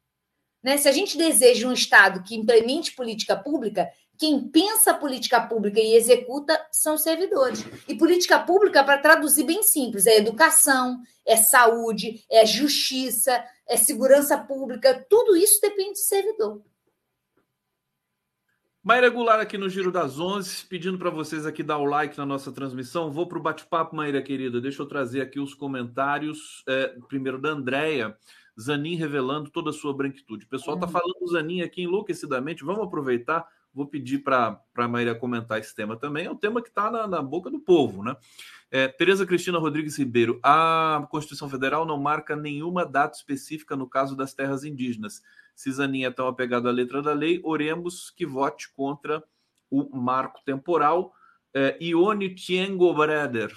[0.63, 0.79] Né?
[0.79, 5.95] Se a gente deseja um Estado que implemente política pública, quem pensa política pública e
[5.95, 7.63] executa são os servidores.
[7.87, 14.39] E política pública, para traduzir bem simples, é educação, é saúde, é justiça, é segurança
[14.39, 16.63] pública, tudo isso depende do servidor.
[18.83, 22.27] Maíra Goulart aqui no Giro das Onze, pedindo para vocês aqui dar o like na
[22.27, 23.11] nossa transmissão.
[23.11, 24.61] Vou para o bate-papo, Maíra querida.
[24.61, 26.63] Deixa eu trazer aqui os comentários.
[26.69, 28.15] É, primeiro da Andréia.
[28.61, 30.45] Zanin revelando toda a sua branquitude.
[30.45, 30.93] O pessoal está uhum.
[30.93, 32.63] falando do Zanin aqui enlouquecidamente.
[32.63, 36.27] Vamos aproveitar Vou pedir para a Maíra comentar esse tema também.
[36.27, 38.17] É um tema que está na, na, boca do povo, né?
[38.71, 40.39] É, Tereza Cristina Rodrigues Ribeiro.
[40.45, 45.23] A Constituição Federal não marca nenhuma data específica no caso das terras indígenas.
[45.57, 49.23] Zanin é tão apegado à letra da lei, oremos que vote contra
[49.71, 51.13] o marco temporal.
[51.53, 53.57] É, Ione Tiengo Breder.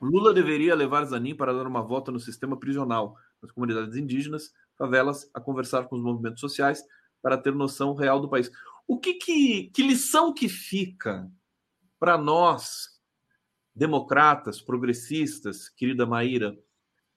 [0.00, 5.30] Lula deveria levar Zanin para dar uma volta no sistema prisional das comunidades indígenas, favelas,
[5.34, 6.82] a conversar com os movimentos sociais
[7.22, 8.50] para ter noção real do país.
[8.90, 11.30] O que, que, que lição que fica
[11.96, 12.88] para nós,
[13.72, 16.58] democratas, progressistas, querida Maíra,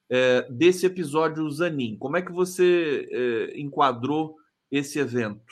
[0.08, 1.98] é, desse episódio Zanin?
[1.98, 4.36] Como é que você é, enquadrou
[4.70, 5.52] esse evento?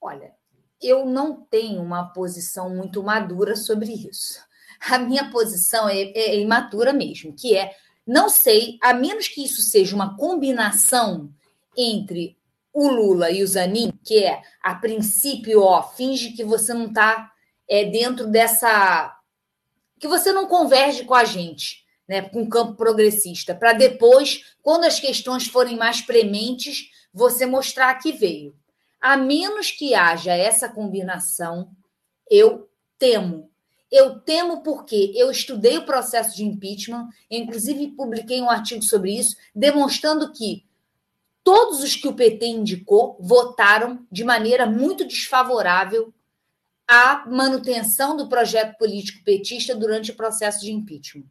[0.00, 0.32] Olha,
[0.80, 4.40] eu não tenho uma posição muito madura sobre isso.
[4.80, 9.60] A minha posição é, é imatura mesmo, que é não sei, a menos que isso
[9.60, 11.30] seja uma combinação
[11.76, 12.38] entre
[12.72, 17.32] o Lula e o Zanin, que é, a princípio, ó, finge que você não está
[17.68, 19.16] é, dentro dessa.
[19.98, 24.84] que você não converge com a gente, né, com o campo progressista, para depois, quando
[24.84, 28.54] as questões forem mais prementes, você mostrar que veio.
[29.00, 31.70] A menos que haja essa combinação,
[32.30, 33.50] eu temo.
[33.90, 39.36] Eu temo porque eu estudei o processo de impeachment, inclusive publiquei um artigo sobre isso,
[39.54, 40.64] demonstrando que
[41.44, 46.12] todos os que o PT indicou votaram de maneira muito desfavorável
[46.88, 51.26] à manutenção do projeto político petista durante o processo de impeachment.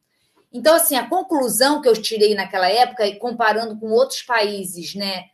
[0.53, 5.25] Então, assim, a conclusão que eu tirei naquela época, e comparando com outros países né,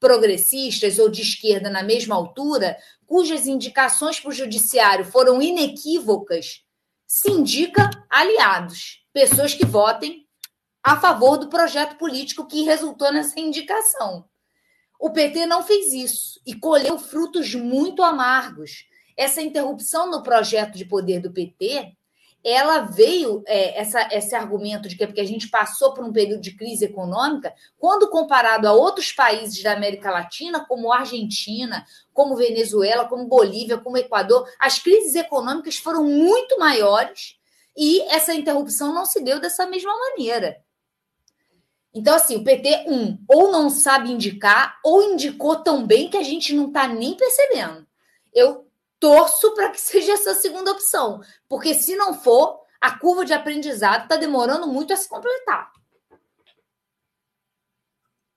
[0.00, 6.64] progressistas ou de esquerda na mesma altura, cujas indicações para o judiciário foram inequívocas,
[7.06, 10.21] se indica aliados, pessoas que votem
[10.82, 14.24] a favor do projeto político que resultou nessa indicação.
[14.98, 18.86] O PT não fez isso e colheu frutos muito amargos.
[19.16, 21.92] Essa interrupção no projeto de poder do PT,
[22.44, 26.12] ela veio, é, essa, esse argumento de que é porque a gente passou por um
[26.12, 32.36] período de crise econômica, quando comparado a outros países da América Latina, como Argentina, como
[32.36, 37.36] Venezuela, como Bolívia, como Equador, as crises econômicas foram muito maiores
[37.76, 40.62] e essa interrupção não se deu dessa mesma maneira.
[41.94, 46.22] Então, assim, o PT, um, ou não sabe indicar, ou indicou tão bem que a
[46.22, 47.86] gente não está nem percebendo.
[48.32, 48.66] Eu
[48.98, 54.04] torço para que seja essa segunda opção, porque se não for, a curva de aprendizado
[54.04, 55.70] está demorando muito a se completar.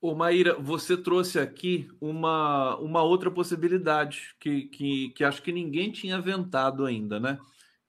[0.02, 5.92] Ô, Maíra, você trouxe aqui uma, uma outra possibilidade que, que, que acho que ninguém
[5.92, 7.40] tinha aventado ainda, né?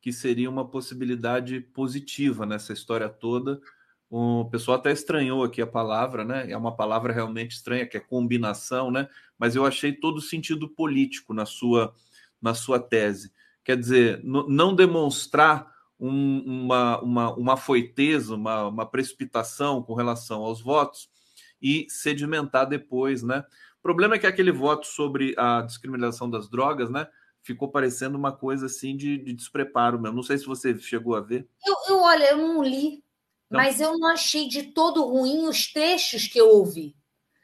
[0.01, 3.61] Que seria uma possibilidade positiva nessa história toda
[4.09, 6.51] o pessoal até estranhou aqui a palavra, né?
[6.51, 9.09] É uma palavra realmente estranha, que é combinação, né?
[9.39, 11.95] Mas eu achei todo sentido político na sua,
[12.41, 13.33] na sua tese.
[13.65, 20.61] Quer dizer, não demonstrar um, uma, uma, uma foiteza, uma, uma precipitação com relação aos
[20.61, 21.11] votos
[21.61, 23.45] e sedimentar depois, né?
[23.79, 27.09] O problema é que aquele voto sobre a discriminação das drogas, né?
[27.43, 30.17] Ficou parecendo uma coisa assim de, de despreparo mesmo.
[30.17, 31.49] Não sei se você chegou a ver.
[31.65, 33.05] Eu, eu olha, eu não li
[33.51, 33.61] não.
[33.61, 36.95] Mas eu não achei de todo ruim os trechos que eu ouvi.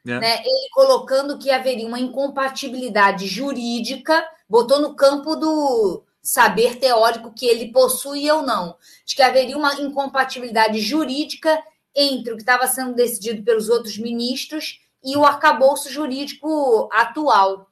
[0.06, 0.18] É.
[0.18, 0.38] Né?
[0.40, 7.72] Ele colocando que haveria uma incompatibilidade jurídica, botou no campo do saber teórico que ele
[7.72, 11.62] possui ou não, de que haveria uma incompatibilidade jurídica
[11.94, 17.68] entre o que estava sendo decidido pelos outros ministros e o arcabouço jurídico atual.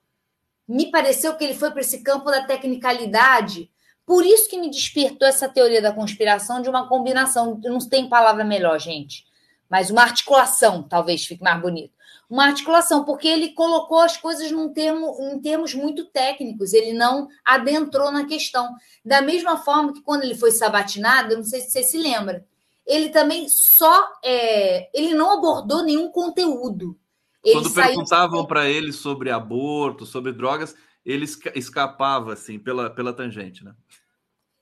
[0.66, 3.70] Me pareceu que ele foi para esse campo da tecnicalidade
[4.06, 8.44] por isso que me despertou essa teoria da conspiração de uma combinação, não tem palavra
[8.44, 9.24] melhor, gente,
[9.68, 11.92] mas uma articulação, talvez fique mais bonito.
[12.28, 17.28] Uma articulação, porque ele colocou as coisas num termo, em termos muito técnicos, ele não
[17.44, 18.72] adentrou na questão.
[19.04, 22.46] Da mesma forma que quando ele foi sabatinado, não sei se você se lembra,
[22.86, 26.96] ele também só é, ele não abordou nenhum conteúdo.
[27.42, 30.74] Ele Quando perguntavam para ele sobre aborto, sobre drogas,
[31.04, 33.74] ele escapava assim pela, pela tangente, né?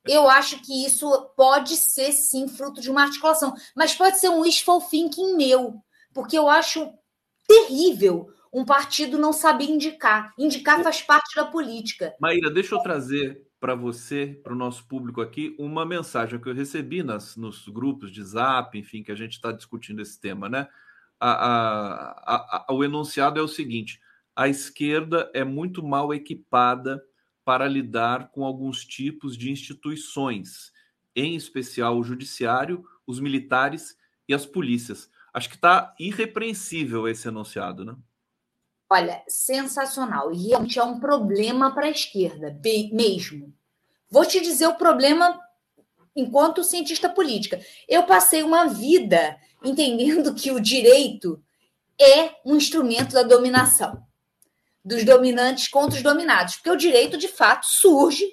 [0.07, 4.41] Eu acho que isso pode ser sim fruto de uma articulação, mas pode ser um
[4.41, 5.83] wishful thinking meu,
[6.15, 6.91] porque eu acho
[7.47, 10.33] terrível um partido não saber indicar.
[10.39, 12.15] Indicar faz parte da política.
[12.21, 16.55] Maíra, deixa eu trazer para você, para o nosso público aqui, uma mensagem que eu
[16.55, 20.69] recebi nas, nos grupos de zap, enfim, que a gente está discutindo esse tema, né?
[21.21, 24.01] A, a, a, o enunciado é o seguinte:
[24.39, 27.05] a esquerda é muito mal equipada
[27.45, 30.71] para lidar com alguns tipos de instituições,
[31.17, 33.97] em especial o judiciário, os militares
[34.29, 35.11] e as polícias.
[35.35, 37.97] Acho que está irrepreensível esse enunciado, né?
[38.89, 40.33] Olha, sensacional.
[40.33, 42.57] E realmente é um problema para a esquerda,
[42.93, 43.53] mesmo.
[44.09, 45.37] Vou te dizer o problema
[46.15, 47.61] enquanto cientista política.
[47.89, 51.43] Eu passei uma vida entendendo que o direito
[52.01, 54.07] é um instrumento da dominação,
[54.89, 58.27] dos dominantes contra os dominados, porque o direito, de fato, surge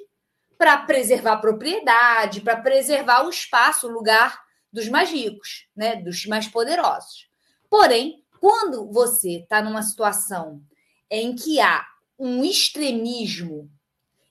[0.58, 4.41] para preservar a propriedade, para preservar o espaço, o lugar
[4.72, 7.28] dos mais ricos, né, dos mais poderosos.
[7.70, 10.62] Porém, quando você está numa situação
[11.12, 11.86] em que há
[12.18, 13.70] um extremismo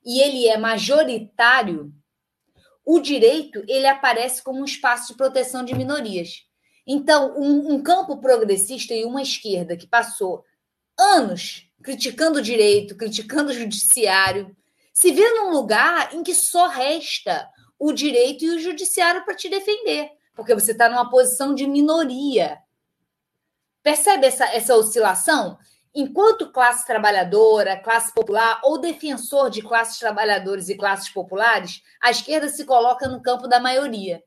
[0.02, 1.92] e ele é majoritário,
[2.86, 6.46] o direito ele aparece como um espaço de proteção de minorias.
[6.86, 10.42] Então, um, um campo progressista e uma esquerda que passou
[10.98, 14.56] anos criticando o direito, criticando o judiciário,
[14.92, 17.46] se vê num lugar em que só resta
[17.78, 22.58] o direito e o judiciário para te defender, porque você está numa posição de minoria.
[23.82, 25.58] Percebe essa, essa oscilação?
[25.94, 32.48] Enquanto classe trabalhadora, classe popular ou defensor de classes trabalhadoras e classes populares, a esquerda
[32.48, 34.22] se coloca no campo da maioria.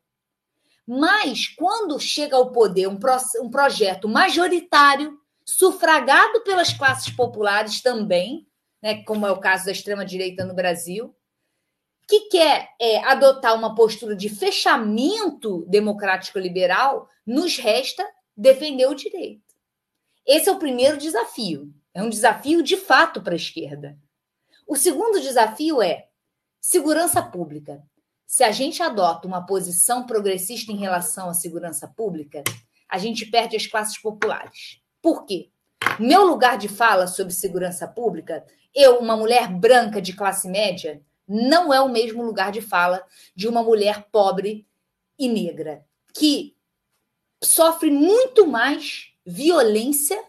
[0.85, 8.45] Mas, quando chega ao poder um, pro, um projeto majoritário, sufragado pelas classes populares também,
[8.81, 11.15] né, como é o caso da extrema-direita no Brasil,
[12.07, 19.41] que quer é, adotar uma postura de fechamento democrático-liberal, nos resta defender o direito.
[20.25, 21.73] Esse é o primeiro desafio.
[21.93, 23.97] É um desafio de fato para a esquerda.
[24.67, 26.07] O segundo desafio é
[26.59, 27.81] segurança pública.
[28.25, 32.43] Se a gente adota uma posição progressista em relação à segurança pública,
[32.89, 34.81] a gente perde as classes populares.
[35.07, 35.49] Por quê?
[35.97, 38.45] Meu lugar de fala sobre segurança pública,
[38.75, 43.01] eu, uma mulher branca de classe média, não é o mesmo lugar de fala
[43.33, 44.67] de uma mulher pobre
[45.17, 46.57] e negra, que
[47.41, 50.21] sofre muito mais violência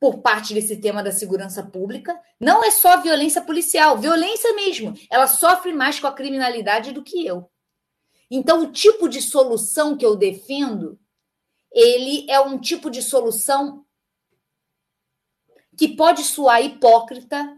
[0.00, 2.18] por parte desse tema da segurança pública.
[2.40, 4.94] Não é só violência policial, violência mesmo.
[5.10, 7.50] Ela sofre mais com a criminalidade do que eu.
[8.30, 10.98] Então, o tipo de solução que eu defendo,
[11.72, 13.84] ele é um tipo de solução
[15.76, 17.56] que pode soar hipócrita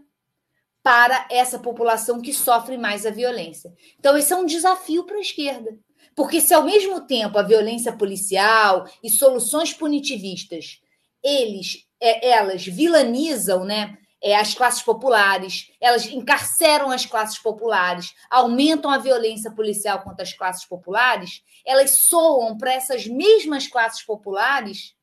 [0.81, 3.73] para essa população que sofre mais a violência.
[3.97, 5.77] Então, esse é um desafio para a esquerda.
[6.15, 10.81] Porque se ao mesmo tempo a violência policial e soluções punitivistas,
[11.23, 13.97] eles, é, elas vilanizam, né?
[14.23, 20.33] É, as classes populares, elas encarceram as classes populares, aumentam a violência policial contra as
[20.33, 24.95] classes populares, elas soam para essas mesmas classes populares,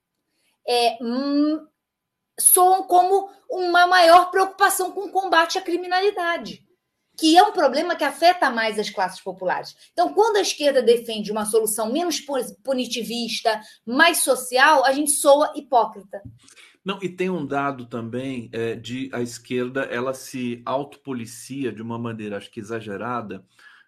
[0.67, 1.67] é, hum,
[2.39, 6.65] soam como uma maior preocupação com o combate à criminalidade
[7.21, 9.77] que é um problema que afeta mais as classes populares.
[9.93, 12.19] Então, quando a esquerda defende uma solução menos
[12.65, 16.23] punitivista, mais social, a gente soa hipócrita.
[16.85, 21.99] Não, e tem um dado também é, de a esquerda ela se autopolicia de uma
[21.99, 23.45] maneira, acho que exagerada,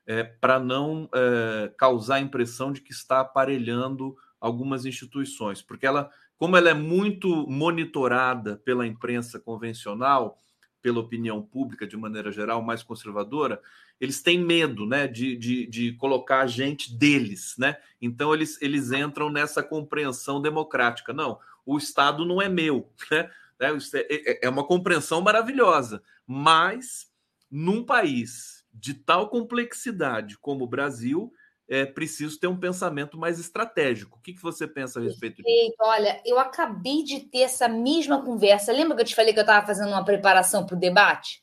[0.06, 6.10] é, para não é, causar a impressão de que está aparelhando algumas instituições, porque ela,
[6.36, 10.38] como ela é muito monitorada pela imprensa convencional,
[10.82, 13.62] pela opinião pública de maneira geral mais conservadora,
[14.00, 17.54] eles têm medo né, de, de, de colocar a gente deles.
[17.56, 17.76] Né?
[18.00, 21.12] Então eles, eles entram nessa compreensão democrática.
[21.12, 22.90] Não, o Estado não é meu.
[23.10, 23.30] Né?
[23.60, 27.06] É, é, é uma compreensão maravilhosa, mas
[27.48, 31.32] num país de tal complexidade como o Brasil,
[31.68, 34.18] é preciso ter um pensamento mais estratégico.
[34.18, 35.74] O que, você pensa a respeito disso?
[35.80, 38.72] Olha, eu acabei de ter essa mesma conversa.
[38.72, 41.42] Lembra que eu te falei que eu estava fazendo uma preparação para o debate?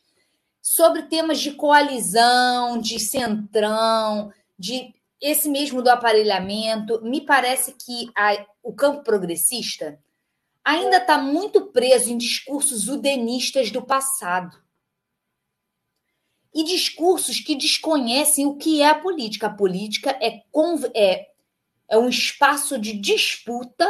[0.61, 7.01] Sobre temas de coalizão, de centrão, de esse mesmo do aparelhamento.
[7.01, 9.99] Me parece que a, o campo progressista
[10.63, 14.61] ainda está muito preso em discursos udenistas do passado
[16.53, 19.47] e discursos que desconhecem o que é a política.
[19.47, 20.41] A política é,
[20.95, 21.27] é,
[21.89, 23.87] é um espaço de disputa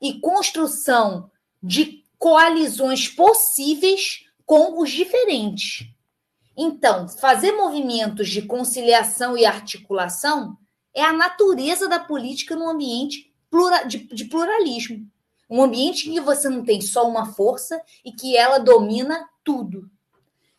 [0.00, 1.30] e construção
[1.62, 5.86] de coalizões possíveis com os diferentes.
[6.56, 10.56] Então, fazer movimentos de conciliação e articulação
[10.94, 13.34] é a natureza da política no ambiente
[14.12, 15.10] de, pluralismo.
[15.48, 19.90] Um ambiente em que você não tem só uma força e que ela domina tudo.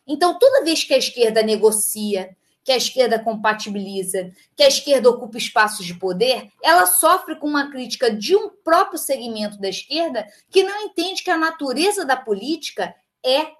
[0.06, 5.38] Então, toda vez que a esquerda negocia, que a esquerda compatibiliza, que a esquerda ocupa
[5.38, 10.64] espaços de poder, ela sofre com uma crítica de um próprio segmento da esquerda que
[10.64, 13.52] não entende que a natureza da política é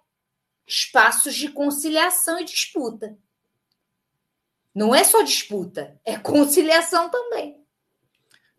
[0.66, 3.16] espaços de conciliação e disputa.
[4.74, 7.64] Não é só disputa, é conciliação também.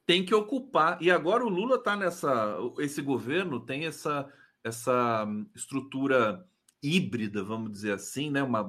[0.07, 0.97] Tem que ocupar.
[0.99, 2.57] E agora o Lula está nessa.
[2.79, 4.27] Esse governo tem essa,
[4.63, 6.43] essa estrutura
[6.81, 8.41] híbrida, vamos dizer assim, né?
[8.41, 8.61] uma,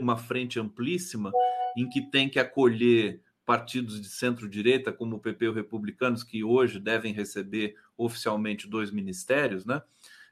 [0.00, 1.32] uma frente amplíssima
[1.76, 6.42] em que tem que acolher partidos de centro-direita, como o PP e o Republicanos, que
[6.42, 9.80] hoje devem receber oficialmente dois ministérios, né?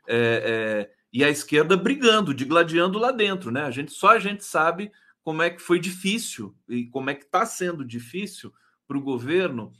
[0.07, 3.63] É, é, e a esquerda brigando, digladiando lá dentro, né?
[3.63, 4.91] A gente só a gente sabe
[5.23, 8.53] como é que foi difícil e como é que está sendo difícil
[8.87, 9.73] para o governo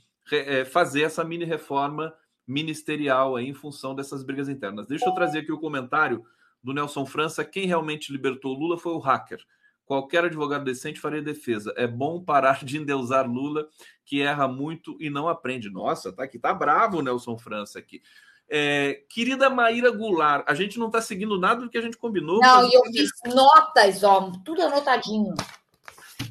[0.71, 2.13] fazer essa mini reforma
[2.47, 4.87] ministerial aí, em função dessas brigas internas.
[4.87, 6.23] Deixa eu trazer aqui o comentário
[6.63, 7.43] do Nelson França.
[7.43, 9.39] Quem realmente libertou Lula foi o hacker.
[9.85, 11.71] Qualquer advogado decente faria defesa.
[11.77, 13.67] É bom parar de endeusar Lula,
[14.03, 15.69] que erra muito e não aprende.
[15.69, 18.01] Nossa, tá aqui, tá bravo o Nelson França aqui.
[18.47, 22.39] É, querida Maíra Goulart, a gente não está seguindo nada do que a gente combinou.
[22.39, 25.33] Não, e eu fiz notas, ó, tudo anotadinho.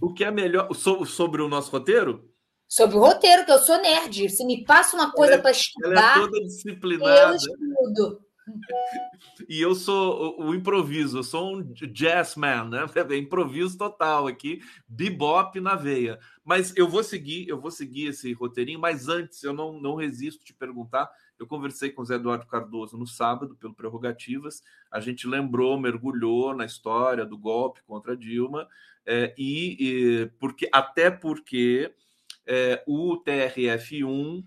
[0.00, 2.28] O que é melhor sobre o nosso roteiro?
[2.68, 4.28] Sobre o roteiro, que eu sou nerd.
[4.30, 7.30] Se me passa uma coisa é, para estudar, ela é toda disciplinada.
[7.30, 8.20] eu estudo.
[9.48, 12.84] E eu sou o, o, improviso, eu sou um jazz man, né?
[13.10, 16.18] É improviso total aqui, bebop na veia.
[16.44, 20.44] Mas eu vou seguir, eu vou seguir esse roteirinho, mas antes eu não, não resisto
[20.44, 24.62] te perguntar eu conversei com o Zé Eduardo Cardoso no sábado, pelo Prerrogativas.
[24.90, 28.68] A gente lembrou, mergulhou na história do golpe contra Dilma,
[29.06, 31.92] é, e, e, porque até porque
[32.46, 34.44] é, o TRF1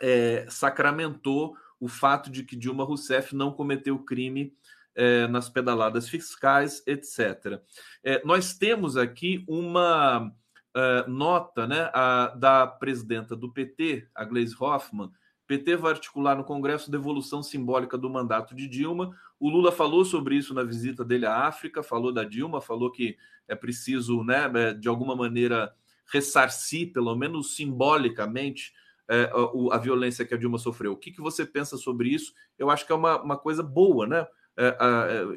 [0.00, 4.54] é, sacramentou o fato de que Dilma Rousseff não cometeu crime
[4.94, 7.60] é, nas pedaladas fiscais, etc.
[8.02, 14.54] É, nós temos aqui uma uh, nota né, a, da presidenta do PT, a Gleisi
[14.58, 15.10] Hoffmann,
[15.46, 19.14] PT vai articular no Congresso devolução simbólica do mandato de Dilma.
[19.38, 23.16] O Lula falou sobre isso na visita dele à África, falou da Dilma, falou que
[23.46, 25.74] é preciso, né, é, de alguma maneira,
[26.12, 28.72] ressarcir, pelo menos simbolicamente,
[29.08, 30.92] é, a, a, violência que a Dilma sofreu.
[30.92, 32.32] O que, que você pensa sobre isso?
[32.58, 34.26] Eu acho que é uma, uma coisa boa, né?
[34.56, 34.76] É,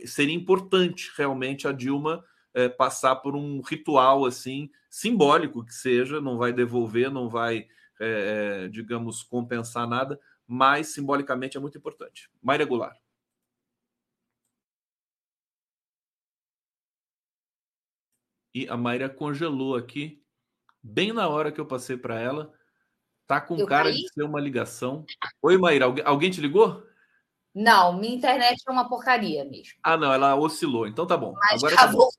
[0.02, 6.22] é, seria importante realmente a Dilma é, passar por um ritual assim simbólico que seja,
[6.22, 7.68] não vai devolver, não vai
[8.00, 12.30] é, é, digamos, compensar nada, mas simbolicamente é muito importante.
[12.42, 12.96] Mais regular.
[18.54, 20.24] E a Mayra congelou aqui,
[20.88, 22.54] bem na hora que eu passei para ela.
[23.26, 23.96] Tá com eu cara caí?
[23.96, 25.06] de ser uma ligação.
[25.42, 26.84] Oi, Maíra, alguém, alguém te ligou?
[27.54, 29.74] Não, minha internet é uma porcaria mesmo.
[29.84, 30.88] Ah, não, ela oscilou.
[30.88, 31.34] Então tá bom.
[31.34, 32.10] Mas Agora tá bom.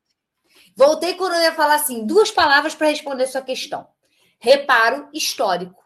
[0.77, 3.87] Voltei quando eu ia falar assim, duas palavras para responder sua questão
[4.39, 5.85] reparo histórico.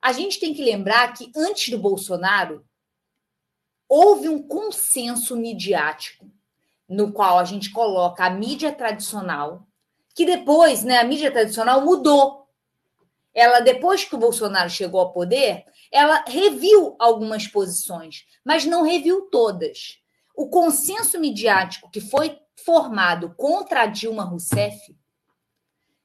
[0.00, 2.64] A gente tem que lembrar que antes do Bolsonaro
[3.88, 6.30] houve um consenso midiático
[6.88, 9.66] no qual a gente coloca a mídia tradicional,
[10.14, 12.46] que depois, né, a mídia tradicional mudou.
[13.34, 19.22] Ela depois que o Bolsonaro chegou ao poder, ela reviu algumas posições, mas não reviu
[19.30, 19.98] todas.
[20.36, 24.94] O consenso midiático que foi formado contra a Dilma Rousseff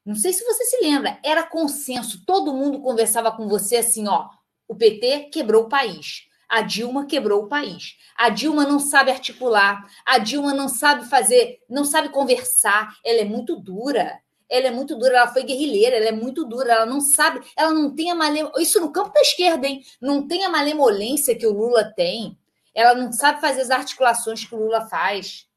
[0.08, 4.30] não sei se você se lembra, era consenso, todo mundo conversava com você assim, ó,
[4.66, 6.26] o PT quebrou o país.
[6.48, 7.98] A Dilma quebrou o país.
[8.16, 13.26] A Dilma não sabe articular, a Dilma não sabe fazer, não sabe conversar, ela é
[13.26, 14.20] muito dura.
[14.50, 17.74] Ela é muito dura, ela foi guerrilheira, ela é muito dura, ela não sabe, ela
[17.74, 18.64] não tem a malemolência.
[18.64, 19.84] Isso no campo da esquerda, hein?
[20.00, 22.38] Não tem a malemolência que o Lula tem.
[22.74, 25.48] Ela não sabe fazer as articulações que o Lula faz.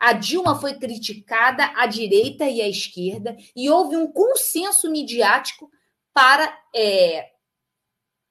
[0.00, 5.70] A Dilma foi criticada à direita e à esquerda, e houve um consenso midiático
[6.12, 7.30] para é,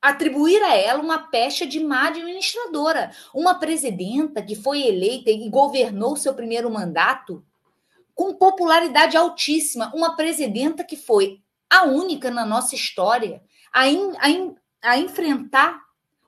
[0.02, 3.12] atribuir a ela uma pecha de má administradora.
[3.34, 7.44] Uma presidenta que foi eleita e governou seu primeiro mandato
[8.16, 9.92] com popularidade altíssima.
[9.94, 13.42] Uma presidenta que foi a única na nossa história
[13.72, 15.80] a, in, a, in, a enfrentar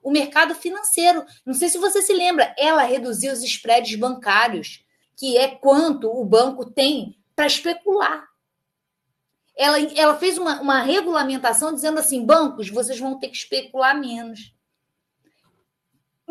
[0.03, 1.25] o mercado financeiro.
[1.45, 4.83] Não sei se você se lembra, ela reduziu os spreads bancários
[5.17, 8.30] que é quanto o banco tem para especular.
[9.57, 14.53] Ela, ela fez uma, uma regulamentação dizendo assim: bancos, vocês vão ter que especular menos.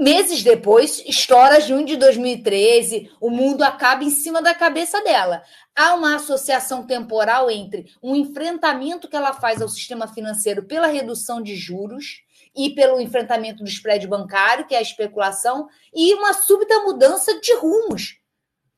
[0.00, 5.42] Meses depois, estoura junho de 2013, o mundo acaba em cima da cabeça dela.
[5.76, 11.42] Há uma associação temporal entre um enfrentamento que ela faz ao sistema financeiro pela redução
[11.42, 12.22] de juros
[12.56, 17.54] e pelo enfrentamento do spread bancário, que é a especulação, e uma súbita mudança de
[17.56, 18.18] rumos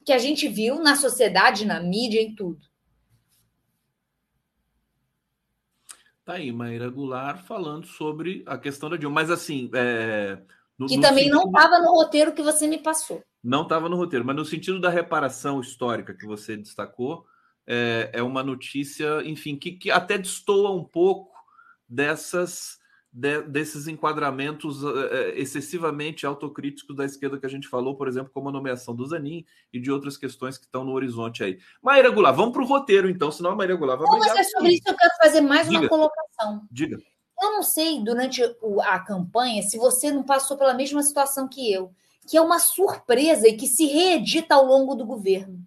[0.05, 2.59] que a gente viu na sociedade, na mídia, em tudo.
[6.25, 9.17] Tá aí, Maíra Goulart falando sobre a questão da Dilma.
[9.17, 10.39] Mas assim, é,
[10.79, 11.39] no, que no também sentido...
[11.39, 13.23] não estava no roteiro que você me passou.
[13.43, 17.27] Não estava no roteiro, mas no sentido da reparação histórica que você destacou,
[17.67, 21.33] é, é uma notícia, enfim, que, que até destoa um pouco
[21.89, 22.79] dessas
[23.13, 24.95] de, desses enquadramentos uh,
[25.35, 29.45] excessivamente autocríticos da esquerda que a gente falou, por exemplo, como a nomeação do Zanin
[29.71, 31.59] e de outras questões que estão no horizonte aí.
[31.83, 34.45] Maíra Goulart, vamos para o roteiro, então, senão a Maíra Goulart vai Não, mas é
[34.45, 35.81] sobre isso que eu quero fazer mais Diga.
[35.81, 36.67] uma colocação.
[36.71, 36.99] Diga.
[37.41, 38.43] Eu não sei, durante
[38.85, 41.93] a campanha, se você não passou pela mesma situação que eu,
[42.27, 45.61] que é uma surpresa e que se reedita ao longo do governo.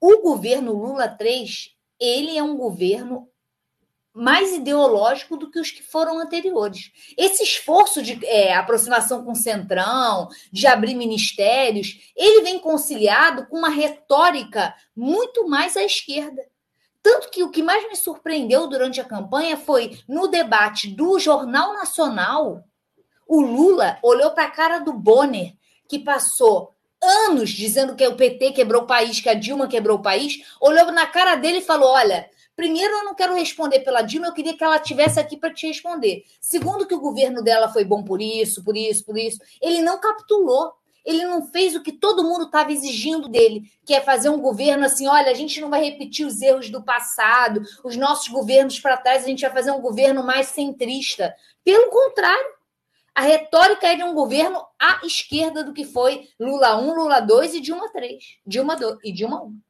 [0.00, 3.28] O governo Lula 3, ele é um governo
[4.18, 6.90] mais ideológico do que os que foram anteriores.
[7.16, 13.56] Esse esforço de é, aproximação com o Centrão, de abrir ministérios, ele vem conciliado com
[13.58, 16.42] uma retórica muito mais à esquerda.
[17.02, 21.72] Tanto que o que mais me surpreendeu durante a campanha foi no debate do Jornal
[21.72, 22.64] Nacional,
[23.26, 25.52] o Lula olhou para a cara do Bonner,
[25.88, 30.02] que passou anos dizendo que o PT quebrou o país, que a Dilma quebrou o
[30.02, 32.28] país, olhou na cara dele e falou: Olha,
[32.58, 35.68] primeiro eu não quero responder pela Dilma, eu queria que ela tivesse aqui para te
[35.68, 36.24] responder.
[36.40, 39.38] Segundo, que o governo dela foi bom por isso, por isso, por isso.
[39.62, 40.72] Ele não capitulou
[41.04, 44.84] ele não fez o que todo mundo estava exigindo dele, que é fazer um governo
[44.84, 48.98] assim: olha, a gente não vai repetir os erros do passado, os nossos governos para
[48.98, 51.34] trás, a gente vai fazer um governo mais centrista.
[51.64, 52.52] Pelo contrário,
[53.14, 57.54] a retórica é de um governo à esquerda do que foi Lula 1, Lula 2
[57.54, 58.22] e Dilma 3.
[58.46, 59.60] Dilma 2 e Dilma 1.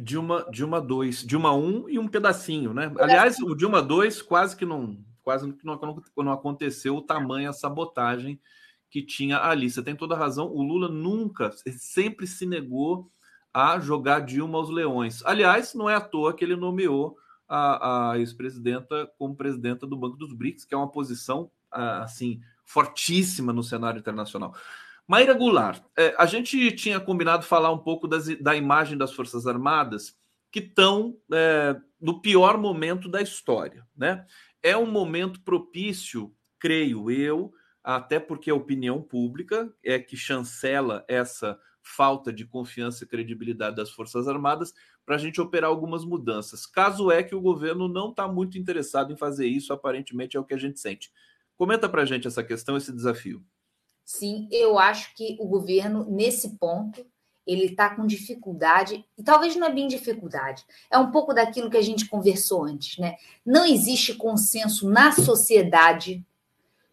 [0.00, 2.92] Dilma, Dilma 2, Dilma 1 e um pedacinho, né?
[2.98, 5.78] Aliás, o Dilma 2 quase que não, quase que não,
[6.16, 8.40] não aconteceu o tamanho a sabotagem
[8.88, 9.70] que tinha ali.
[9.70, 10.48] Você tem toda a razão.
[10.48, 13.10] O Lula nunca, sempre se negou
[13.52, 15.24] a jogar Dilma aos leões.
[15.24, 17.16] Aliás, não é à toa que ele nomeou
[17.48, 23.52] a, a ex-presidenta como presidenta do Banco dos BRICS, que é uma posição assim fortíssima
[23.52, 24.54] no cenário internacional.
[25.10, 29.44] Maíra Goulart, é, a gente tinha combinado falar um pouco das, da imagem das Forças
[29.44, 30.16] Armadas
[30.52, 34.24] que estão é, no pior momento da história, né?
[34.62, 37.52] É um momento propício, creio eu,
[37.82, 43.90] até porque a opinião pública é que chancela essa falta de confiança e credibilidade das
[43.90, 44.72] Forças Armadas
[45.04, 46.66] para a gente operar algumas mudanças.
[46.66, 50.44] Caso é que o governo não está muito interessado em fazer isso, aparentemente é o
[50.44, 51.10] que a gente sente.
[51.56, 53.44] Comenta para a gente essa questão, esse desafio.
[54.12, 57.06] Sim, eu acho que o governo, nesse ponto,
[57.46, 61.76] ele está com dificuldade, e talvez não é bem dificuldade, é um pouco daquilo que
[61.76, 63.14] a gente conversou antes, né?
[63.46, 66.26] Não existe consenso na sociedade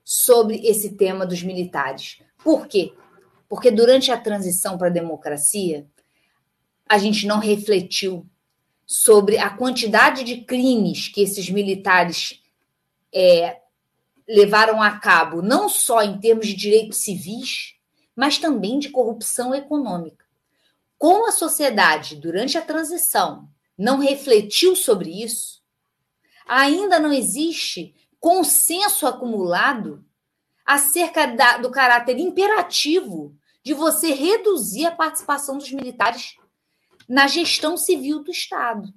[0.03, 2.21] sobre esse tema dos militares.
[2.43, 2.93] Por quê?
[3.49, 5.87] Porque durante a transição para a democracia,
[6.87, 8.27] a gente não refletiu
[8.85, 12.43] sobre a quantidade de crimes que esses militares
[13.11, 13.59] é,
[14.27, 17.75] levaram a cabo, não só em termos de direitos civis,
[18.15, 20.25] mas também de corrupção econômica.
[20.97, 23.47] Como a sociedade, durante a transição,
[23.77, 25.61] não refletiu sobre isso,
[26.47, 30.03] ainda não existe consenso acumulado
[30.65, 36.35] acerca da, do caráter imperativo de você reduzir a participação dos militares
[37.07, 38.93] na gestão civil do Estado.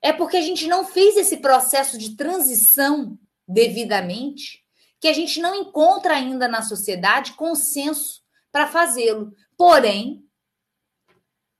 [0.00, 4.64] É porque a gente não fez esse processo de transição devidamente
[5.00, 9.32] que a gente não encontra ainda na sociedade consenso para fazê-lo.
[9.56, 10.24] Porém,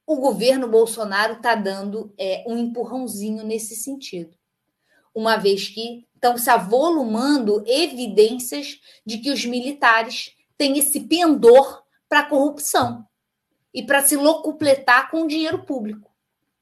[0.06, 4.36] o governo Bolsonaro está dando é, um empurrãozinho nesse sentido
[5.16, 12.20] uma vez que estão se avolumando evidências de que os militares têm esse pendor para
[12.20, 13.02] a corrupção
[13.72, 16.14] e para se locupletar com o dinheiro público.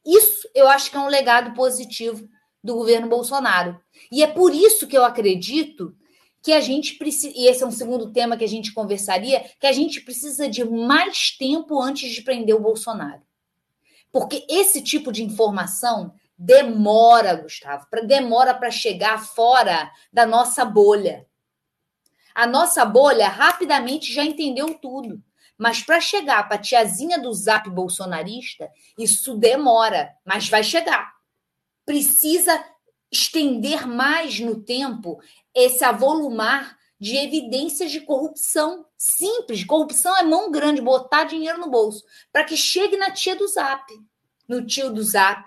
[0.07, 2.29] Isso eu acho que é um legado positivo
[2.65, 3.79] do governo Bolsonaro.
[4.11, 5.95] E é por isso que eu acredito
[6.43, 9.67] que a gente precisa, e esse é um segundo tema que a gente conversaria, que
[9.67, 13.23] a gente precisa de mais tempo antes de prender o Bolsonaro.
[14.11, 21.27] Porque esse tipo de informação demora, Gustavo, demora para chegar fora da nossa bolha.
[22.35, 25.23] A nossa bolha rapidamente já entendeu tudo.
[25.57, 28.69] Mas para chegar para a tiazinha do zap bolsonarista,
[28.99, 31.14] isso demora, mas vai chegar.
[31.85, 32.65] Precisa
[33.11, 35.21] estender mais no tempo
[35.55, 39.65] esse avolumar de evidências de corrupção simples.
[39.65, 43.85] Corrupção é mão grande, botar dinheiro no bolso, para que chegue na tia do Zap,
[44.49, 45.45] no tio do Zap.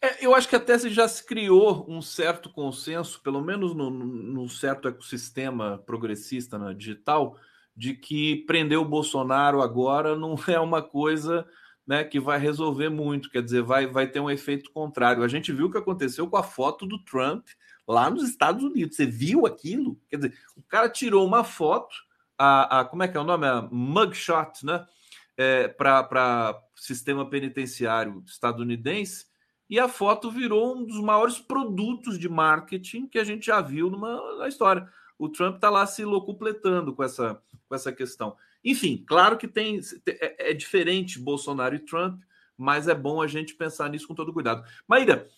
[0.00, 4.48] É, eu acho que até já se criou um certo consenso, pelo menos no, no
[4.48, 7.36] certo ecossistema progressista na digital,
[7.76, 11.46] de que prender o Bolsonaro agora não é uma coisa
[11.88, 15.22] né, que vai resolver muito, quer dizer, vai, vai ter um efeito contrário.
[15.22, 17.46] A gente viu o que aconteceu com a foto do Trump
[17.86, 18.94] lá nos Estados Unidos.
[18.94, 19.98] Você viu aquilo?
[20.10, 21.96] Quer dizer, o cara tirou uma foto,
[22.36, 23.46] a, a como é que é o nome?
[23.46, 24.86] A mugshot, né?
[25.34, 29.26] É, para sistema penitenciário estadunidense,
[29.70, 33.88] e a foto virou um dos maiores produtos de marketing que a gente já viu
[33.88, 34.86] numa, na história.
[35.18, 38.36] O Trump está lá se locupletando com essa, com essa questão.
[38.64, 42.20] Enfim, claro que tem é, é, diferente Bolsonaro e Trump,
[42.56, 44.64] mas é bom a gente pensar nisso com todo cuidado.
[44.86, 45.28] Maíra,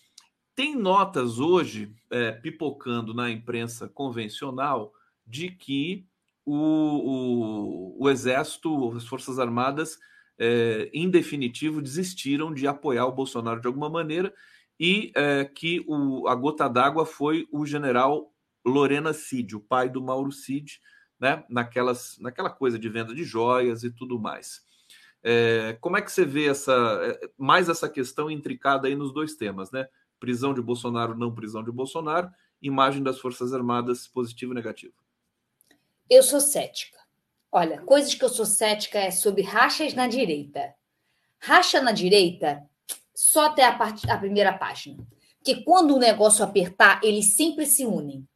[0.55, 4.93] tem notas hoje é, pipocando na imprensa convencional
[5.25, 6.05] de que
[6.45, 9.97] o, o, o Exército, as Forças Armadas,
[10.37, 14.33] é, em definitivo, desistiram de apoiar o Bolsonaro de alguma maneira
[14.79, 18.33] e é, que o, a gota d'água foi o general
[18.65, 20.81] Lorena Cid, o pai do Mauro Cid,
[21.21, 24.65] né, naquelas, naquela coisa de venda de joias e tudo mais.
[25.23, 29.35] É, como é que você vê essa é, mais essa questão intricada aí nos dois
[29.35, 29.87] temas, né?
[30.19, 34.95] Prisão de Bolsonaro, não prisão de Bolsonaro, imagem das Forças Armadas, positivo e negativo.
[36.09, 36.97] Eu sou cética.
[37.51, 40.73] Olha, coisas que eu sou cética é sobre rachas na direita.
[41.39, 42.63] Racha na direita,
[43.13, 44.09] só até a, part...
[44.09, 45.05] a primeira página.
[45.37, 48.27] Porque quando o negócio apertar, eles sempre se unem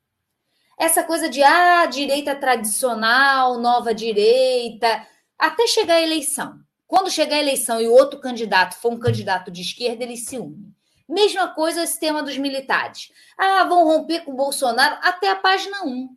[0.78, 5.08] essa coisa de ah, direita tradicional, nova direita,
[5.38, 6.60] até chegar a eleição.
[6.88, 10.38] Quando chegar a eleição e o outro candidato for um candidato de esquerda, eles se
[10.38, 10.74] unem.
[11.08, 13.12] Mesma coisa esse tema dos militares.
[13.38, 16.10] Ah, vão romper com o Bolsonaro até a página 1.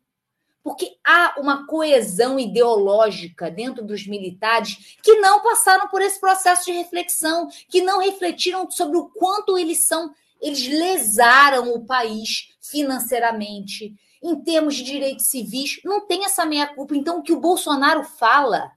[0.63, 6.73] Porque há uma coesão ideológica dentro dos militares que não passaram por esse processo de
[6.73, 14.37] reflexão, que não refletiram sobre o quanto eles são, eles lesaram o país financeiramente, em
[14.43, 16.97] termos de direitos civis, não tem essa meia-culpa.
[16.97, 18.73] Então, o que o Bolsonaro fala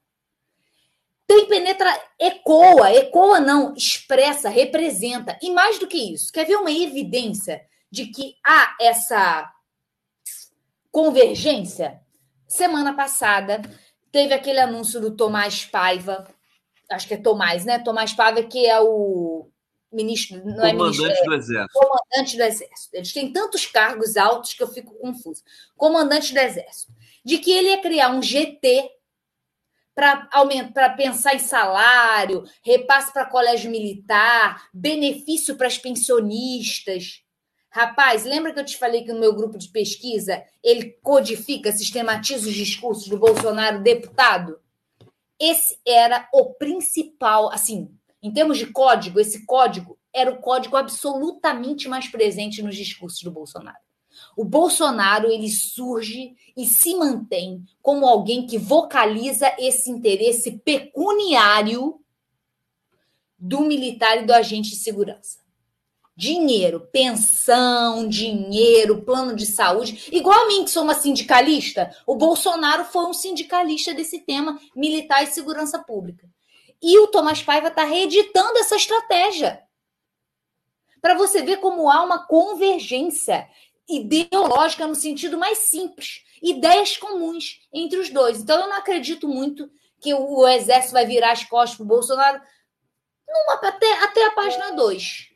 [1.27, 1.89] tem penetra,
[2.19, 5.39] ecoa, ecoa não, expressa, representa.
[5.41, 9.49] E mais do que isso, quer ver uma evidência de que há essa
[10.91, 12.01] convergência?
[12.47, 13.61] Semana passada,
[14.11, 16.27] teve aquele anúncio do Tomás Paiva,
[16.89, 17.79] acho que é Tomás, né?
[17.79, 19.50] Tomás Paiva, que é o
[19.91, 21.79] ministro, não é comandante ministro, é do Exército.
[21.79, 22.95] Comandante do Exército.
[22.95, 25.43] Eles têm tantos cargos altos que eu fico confuso.
[25.75, 26.93] Comandante do Exército.
[27.23, 28.89] De que ele ia criar um GT
[29.93, 37.23] para aumentar, para pensar em salário, repasse para colégio militar, benefício para as pensionistas.
[37.69, 42.47] Rapaz, lembra que eu te falei que no meu grupo de pesquisa ele codifica, sistematiza
[42.47, 44.59] os discursos do Bolsonaro deputado?
[45.39, 47.89] Esse era o principal, assim,
[48.21, 53.31] em termos de código, esse código era o código absolutamente mais presente nos discursos do
[53.31, 53.77] Bolsonaro.
[54.35, 61.99] O Bolsonaro ele surge e se mantém como alguém que vocaliza esse interesse pecuniário
[63.37, 65.39] do militar e do agente de segurança.
[66.15, 70.09] Dinheiro, pensão, dinheiro, plano de saúde.
[70.11, 75.23] Igual a mim, que sou uma sindicalista, o Bolsonaro foi um sindicalista desse tema militar
[75.23, 76.30] e segurança pública.
[76.81, 79.61] E o Tomás Paiva está reeditando essa estratégia.
[81.01, 83.47] Para você ver como há uma convergência
[83.87, 88.39] ideológica no sentido mais simples, ideias comuns entre os dois.
[88.39, 92.41] Então eu não acredito muito que o exército vai virar as costas para o Bolsonaro
[93.27, 95.29] numa, até, até a página 2.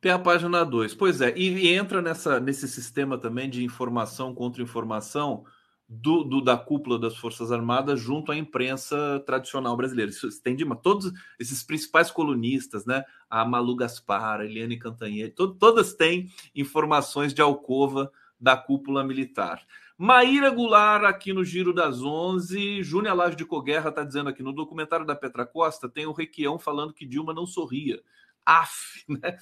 [0.00, 0.94] Tem a página 2.
[0.94, 5.44] Pois é, e entra nessa, nesse sistema também de informação contra informação
[5.88, 10.10] do, do, da cúpula das Forças Armadas junto à imprensa tradicional brasileira.
[10.10, 13.04] Isso tem de todos esses principais colunistas, né?
[13.30, 18.10] A Malu Gaspar, a Eliane Cantanhede, to, todas têm informações de alcova
[18.40, 19.64] da cúpula militar.
[19.96, 22.82] Maíra Goulart aqui no Giro das Onze.
[22.82, 26.58] Júnia Laje de Coguerra está dizendo aqui no documentário da Petra Costa tem o Requião
[26.58, 28.02] falando que Dilma não sorria
[28.46, 29.36] af, né?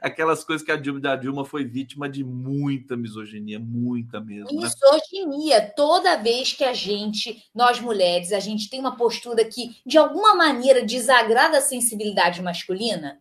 [0.00, 4.50] Aquelas coisas que a Dilma, a Dilma foi vítima de muita misoginia, muita mesmo.
[4.50, 4.62] Né?
[4.66, 9.98] Misoginia, toda vez que a gente, nós mulheres, a gente tem uma postura que de
[9.98, 13.20] alguma maneira desagrada a sensibilidade masculina,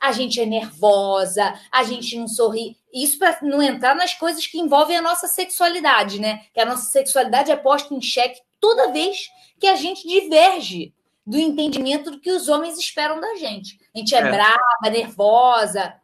[0.00, 2.76] a gente é nervosa, a gente não sorri.
[2.92, 6.44] Isso para não entrar nas coisas que envolvem a nossa sexualidade, né?
[6.52, 9.28] Que a nossa sexualidade é posta em xeque toda vez
[9.58, 10.92] que a gente diverge
[11.26, 13.78] do entendimento do que os homens esperam da gente.
[13.94, 14.30] A gente é, é.
[14.30, 15.94] brava, nervosa.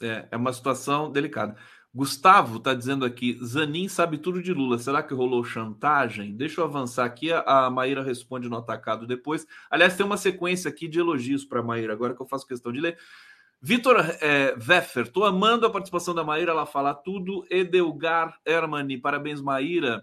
[0.00, 1.56] É, é uma situação delicada.
[1.94, 4.78] Gustavo está dizendo aqui: Zanin sabe tudo de Lula.
[4.78, 6.34] Será que rolou chantagem?
[6.34, 7.30] Deixa eu avançar aqui.
[7.32, 9.46] A Maíra responde no atacado depois.
[9.70, 12.72] Aliás, tem uma sequência aqui de elogios para a Maíra, agora que eu faço questão
[12.72, 12.98] de ler.
[13.60, 17.46] Vitor é, Weffer, estou amando a participação da Maíra, ela fala tudo.
[17.50, 20.02] Edelgar Hermani, parabéns, Maíra.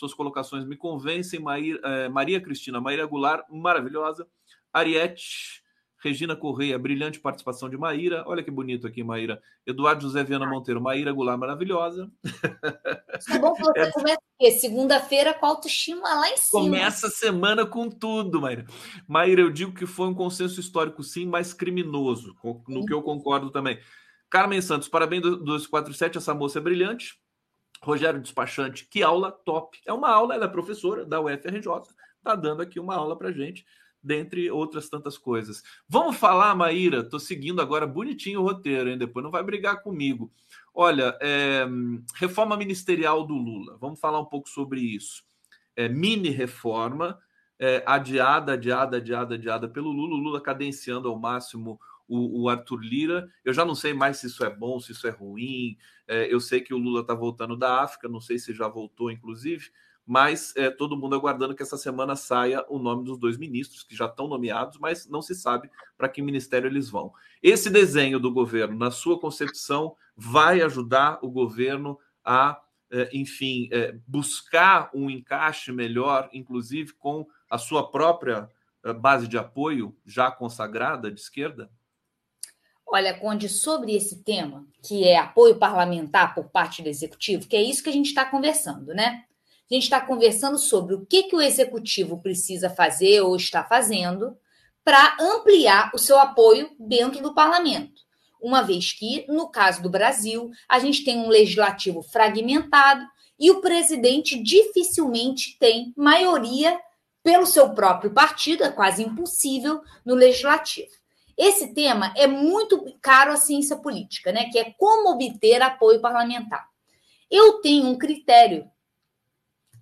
[0.00, 1.38] Suas colocações me convencem.
[1.38, 4.26] Maíra, é, Maria Cristina, Maíra Goulart, maravilhosa.
[4.72, 5.62] Ariete,
[6.02, 8.24] Regina Correia, brilhante participação de Maíra.
[8.26, 9.42] Olha que bonito aqui, Maíra.
[9.66, 12.10] Eduardo José Viana Monteiro, Maíra Goulart, maravilhosa.
[13.30, 13.92] É bom que você é...
[13.92, 14.20] começa
[14.58, 16.62] segunda-feira com autoestima lá em cima.
[16.62, 18.64] Começa a semana com tudo, Maíra.
[19.06, 22.34] Maíra, eu digo que foi um consenso histórico, sim, mas criminoso,
[22.66, 23.78] no que eu concordo também.
[24.30, 27.20] Carmen Santos, parabéns 247, essa moça é brilhante.
[27.82, 29.78] Rogério Despachante, que aula top.
[29.86, 31.66] É uma aula, ela é professora da UFRJ,
[32.18, 33.64] está dando aqui uma aula para gente
[34.02, 35.62] dentre outras tantas coisas.
[35.88, 37.00] Vamos falar, Maíra?
[37.00, 38.98] Estou seguindo agora bonitinho o roteiro, hein?
[38.98, 40.32] Depois não vai brigar comigo.
[40.74, 41.66] Olha, é,
[42.16, 43.76] reforma ministerial do Lula.
[43.78, 45.22] Vamos falar um pouco sobre isso.
[45.76, 47.18] É, mini reforma,
[47.58, 50.14] é, adiada, adiada, adiada, adiada pelo Lula.
[50.14, 51.78] O Lula cadenciando ao máximo
[52.10, 53.30] o, o, Arthur Lira.
[53.44, 55.78] Eu já não sei mais se isso é bom, se isso é ruim.
[56.08, 59.10] É, eu sei que o Lula está voltando da África, não sei se já voltou,
[59.10, 59.70] inclusive
[60.06, 63.94] mas é, todo mundo aguardando que essa semana saia o nome dos dois ministros, que
[63.94, 67.12] já estão nomeados, mas não se sabe para que ministério eles vão.
[67.40, 72.60] Esse desenho do governo, na sua concepção, vai ajudar o governo a,
[72.90, 78.50] é, enfim, é, buscar um encaixe melhor, inclusive com a sua própria
[78.82, 81.70] é, base de apoio já consagrada de esquerda?
[82.92, 87.62] Olha, Conde, sobre esse tema, que é apoio parlamentar por parte do executivo, que é
[87.62, 89.22] isso que a gente está conversando, né?
[89.70, 94.36] A gente está conversando sobre o que, que o executivo precisa fazer ou está fazendo
[94.82, 98.02] para ampliar o seu apoio dentro do parlamento.
[98.42, 103.06] Uma vez que, no caso do Brasil, a gente tem um legislativo fragmentado
[103.38, 106.76] e o presidente dificilmente tem maioria
[107.22, 110.99] pelo seu próprio partido, é quase impossível no legislativo.
[111.42, 114.50] Esse tema é muito caro à ciência política, né?
[114.50, 116.68] Que é como obter apoio parlamentar.
[117.30, 118.70] Eu tenho um critério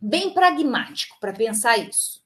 [0.00, 2.22] bem pragmático para pensar isso,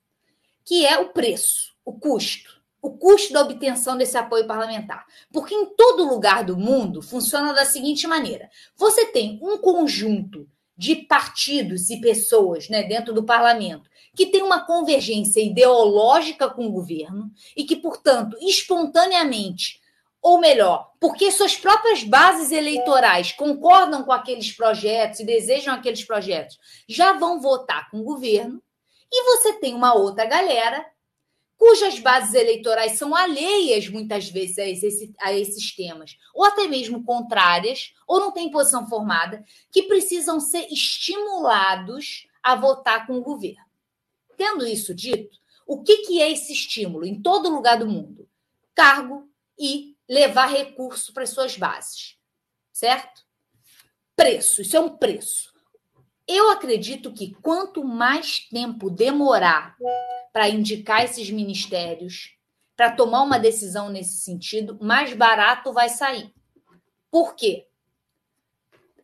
[0.67, 5.07] que é o preço, o custo, o custo da obtenção desse apoio parlamentar.
[5.33, 10.47] Porque em todo lugar do mundo funciona da seguinte maneira: você tem um conjunto
[10.77, 16.73] de partidos e pessoas né, dentro do parlamento que tem uma convergência ideológica com o
[16.73, 19.81] governo e que, portanto, espontaneamente
[20.23, 26.57] ou melhor, porque suas próprias bases eleitorais concordam com aqueles projetos e desejam aqueles projetos,
[26.89, 28.63] já vão votar com o governo,
[29.11, 30.87] e você tem uma outra galera
[31.59, 37.05] cujas bases eleitorais são alheias muitas vezes a, esse, a esses temas, ou até mesmo
[37.05, 43.72] contrárias, ou não têm posição formada, que precisam ser estimulados a votar com o governo.
[44.37, 48.29] Tendo isso dito, o que, que é esse estímulo em todo lugar do mundo?
[48.75, 49.29] Cargo
[49.59, 52.19] e levar recurso para as suas bases,
[52.73, 53.25] certo?
[54.17, 55.53] Preço, isso é um preço.
[56.27, 59.77] Eu acredito que quanto mais tempo demorar
[60.33, 62.37] para indicar esses ministérios,
[62.77, 66.33] para tomar uma decisão nesse sentido, mais barato vai sair.
[67.11, 67.67] Por quê?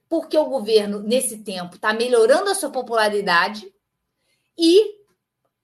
[0.08, 3.70] Porque o governo, nesse tempo, está melhorando a sua popularidade
[4.56, 4.97] e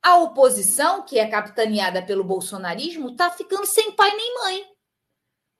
[0.04, 4.64] a oposição, que é capitaneada pelo bolsonarismo, está ficando sem pai nem mãe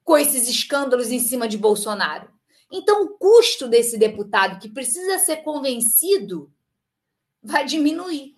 [0.05, 2.31] com esses escândalos em cima de Bolsonaro.
[2.71, 6.53] Então, o custo desse deputado que precisa ser convencido
[7.43, 8.37] vai diminuir.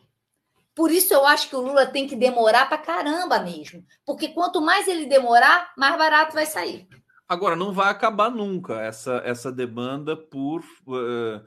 [0.76, 3.84] Por isso, eu acho que o Lula tem que demorar para caramba mesmo.
[4.04, 6.86] Porque quanto mais ele demorar, mais barato vai sair.
[7.28, 11.44] Agora, não vai acabar nunca essa, essa demanda por, uh,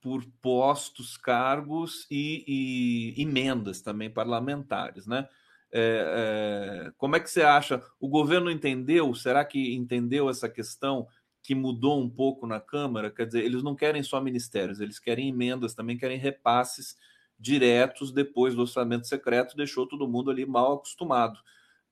[0.00, 5.28] por postos, cargos e, e emendas também parlamentares, né?
[5.72, 7.82] É, é, como é que você acha?
[8.00, 9.14] O governo entendeu?
[9.14, 11.06] Será que entendeu essa questão
[11.42, 13.10] que mudou um pouco na Câmara?
[13.10, 16.96] Quer dizer, eles não querem só ministérios, eles querem emendas, também querem repasses
[17.38, 21.38] diretos depois do orçamento secreto, deixou todo mundo ali mal acostumado.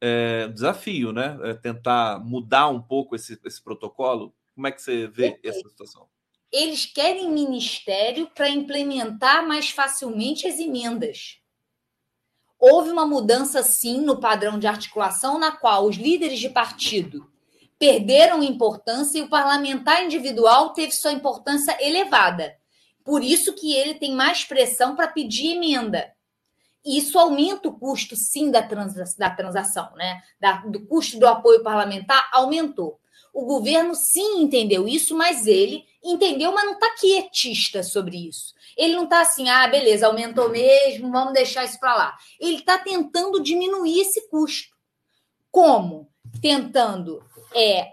[0.00, 1.38] É, desafio, né?
[1.42, 4.34] É tentar mudar um pouco esse, esse protocolo.
[4.54, 6.08] Como é que você vê essa situação?
[6.52, 11.38] Eles querem ministério para implementar mais facilmente as emendas.
[12.58, 17.30] Houve uma mudança, sim, no padrão de articulação, na qual os líderes de partido
[17.78, 22.56] perderam importância e o parlamentar individual teve sua importância elevada.
[23.04, 26.10] Por isso que ele tem mais pressão para pedir emenda.
[26.84, 30.22] Isso aumenta o custo, sim, da, trans, da transação, né?
[30.40, 32.98] Da, do custo do apoio parlamentar aumentou.
[33.32, 38.54] O governo sim entendeu isso, mas ele entendeu, mas não está quietista sobre isso.
[38.76, 42.18] Ele não está assim, ah, beleza, aumentou mesmo, vamos deixar isso para lá.
[42.38, 44.74] Ele está tentando diminuir esse custo.
[45.50, 46.08] Como?
[46.42, 47.24] Tentando
[47.54, 47.92] é,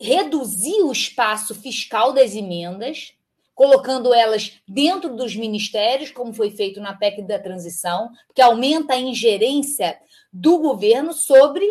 [0.00, 3.14] reduzir o espaço fiscal das emendas,
[3.54, 9.00] colocando elas dentro dos ministérios, como foi feito na PEC da transição, que aumenta a
[9.00, 9.98] ingerência
[10.32, 11.66] do governo sobre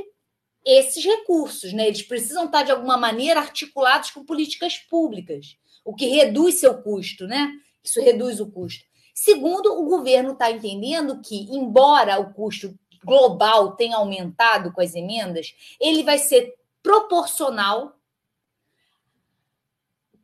[0.65, 1.88] esses recursos, né?
[1.88, 5.55] Eles precisam estar de alguma maneira articulados com políticas públicas,
[5.88, 7.49] o que reduz seu custo, né?
[7.81, 8.84] Isso reduz o custo.
[9.14, 15.55] Segundo, o governo está entendendo que, embora o custo global tenha aumentado com as emendas,
[15.80, 16.53] ele vai ser
[16.84, 17.95] proporcional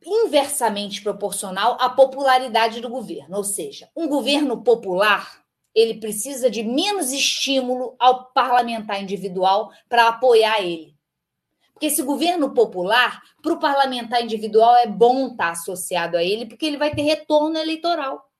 [0.04, 3.38] inversamente proporcional à popularidade do governo.
[3.38, 5.42] Ou seja, um governo popular
[5.74, 10.93] ele precisa de menos estímulo ao parlamentar individual para apoiar ele.
[11.74, 16.46] Porque esse governo popular, para o parlamentar individual, é bom estar tá associado a ele,
[16.46, 18.30] porque ele vai ter retorno eleitoral.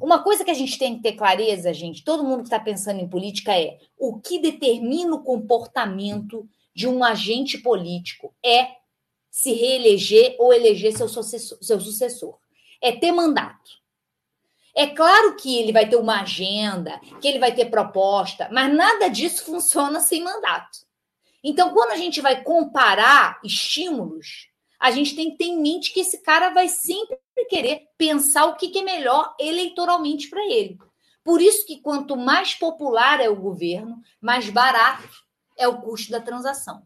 [0.00, 3.00] Uma coisa que a gente tem que ter clareza, gente, todo mundo que está pensando
[3.00, 8.68] em política é o que determina o comportamento de um agente político é
[9.30, 11.58] se reeleger ou eleger seu sucessor.
[11.60, 12.38] Seu sucessor.
[12.80, 13.82] É ter mandato.
[14.74, 19.08] É claro que ele vai ter uma agenda, que ele vai ter proposta, mas nada
[19.08, 20.78] disso funciona sem mandato.
[21.42, 24.48] Então, quando a gente vai comparar estímulos,
[24.80, 28.56] a gente tem que ter em mente que esse cara vai sempre querer pensar o
[28.56, 30.78] que é melhor eleitoralmente para ele.
[31.24, 35.08] Por isso que quanto mais popular é o governo, mais barato
[35.56, 36.82] é o custo da transação.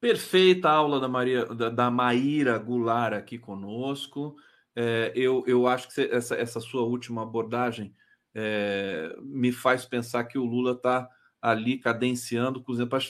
[0.00, 4.36] Perfeita aula da, Maria, da, da Maíra Goulart aqui conosco.
[4.76, 7.92] É, eu, eu acho que essa, essa sua última abordagem
[8.32, 11.08] é, me faz pensar que o Lula está
[11.40, 12.64] ali cadenciando,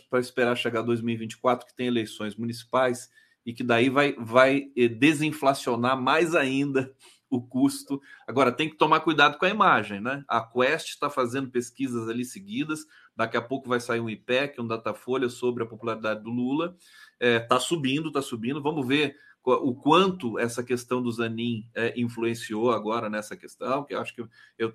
[0.09, 3.09] para esperar chegar 2024, que tem eleições municipais,
[3.45, 6.93] e que daí vai, vai eh, desinflacionar mais ainda
[7.31, 8.01] o custo.
[8.27, 10.25] Agora, tem que tomar cuidado com a imagem, né?
[10.29, 12.85] A Quest está fazendo pesquisas ali seguidas,
[13.17, 16.77] daqui a pouco vai sair um IPEC, um Datafolha sobre a popularidade do Lula.
[17.21, 18.63] Está é, tá subindo, está subindo.
[18.63, 24.01] Vamos ver o quanto essa questão do Zanin é, influenciou agora nessa questão, que eu
[24.01, 24.23] acho que
[24.59, 24.75] eu,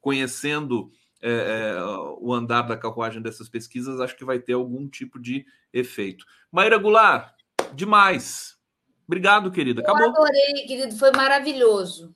[0.00, 0.90] conhecendo
[1.22, 1.82] é, é,
[2.18, 6.24] o andar da carruagem dessas pesquisas, acho que vai ter algum tipo de efeito.
[6.50, 7.34] Maíra Goulart,
[7.74, 8.58] demais.
[9.06, 9.82] Obrigado, querida.
[9.82, 10.02] Acabou.
[10.02, 10.96] Eu adorei, querido.
[10.96, 12.14] Foi maravilhoso.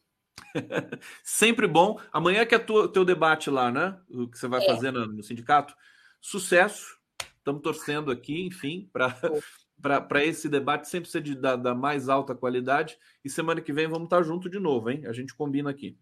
[1.23, 1.99] Sempre bom.
[2.13, 3.99] Amanhã que é o teu debate lá, né?
[4.09, 4.67] O que você vai é.
[4.67, 5.75] fazer no, no sindicato.
[6.21, 6.97] Sucesso.
[7.39, 9.15] Estamos torcendo aqui, enfim, para
[10.25, 12.97] esse debate sempre ser de, da, da, mais alta qualidade.
[13.23, 15.05] E semana que vem vamos estar junto de novo, hein?
[15.07, 15.99] A gente combina aqui.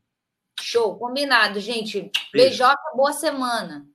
[0.72, 2.10] Show, combinado, gente.
[2.32, 3.86] Beijoca, boa semana.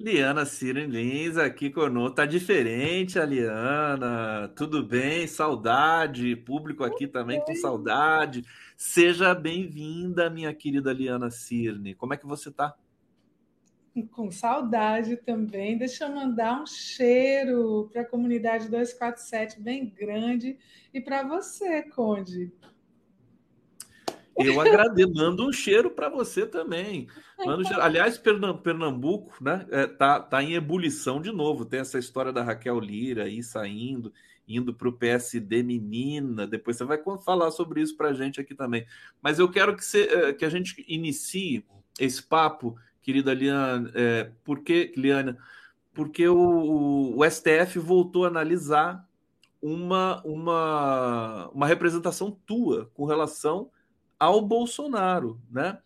[0.00, 0.44] Liana
[0.86, 2.16] Lins aqui conosco.
[2.16, 4.48] Tá diferente a Liana.
[4.56, 5.26] Tudo bem?
[5.26, 6.34] Saudade.
[6.34, 8.42] Público aqui também com saudade.
[8.80, 11.96] Seja bem-vinda, minha querida Liana Cirne.
[11.96, 12.76] Como é que você tá?
[14.12, 15.76] Com saudade também.
[15.76, 20.56] Deixa eu mandar um cheiro para a comunidade 247 bem grande
[20.94, 22.52] e para você, Conde.
[24.36, 27.08] Eu agradeço, mando um cheiro para você também.
[27.44, 31.64] Mando um Aliás, Pernambuco, né, é, tá, tá em ebulição de novo.
[31.64, 34.12] Tem essa história da Raquel Lira aí saindo,
[34.48, 36.46] indo para o PSD menina.
[36.46, 38.86] Depois você vai falar sobre isso para a gente aqui também.
[39.22, 41.64] Mas eu quero que, você, é, que a gente inicie
[42.00, 45.38] esse papo, querida Liana, é, porque, Liana,
[45.92, 49.06] porque o, o STF voltou a analisar
[49.60, 53.70] uma, uma, uma representação tua com relação
[54.18, 55.78] ao Bolsonaro, né?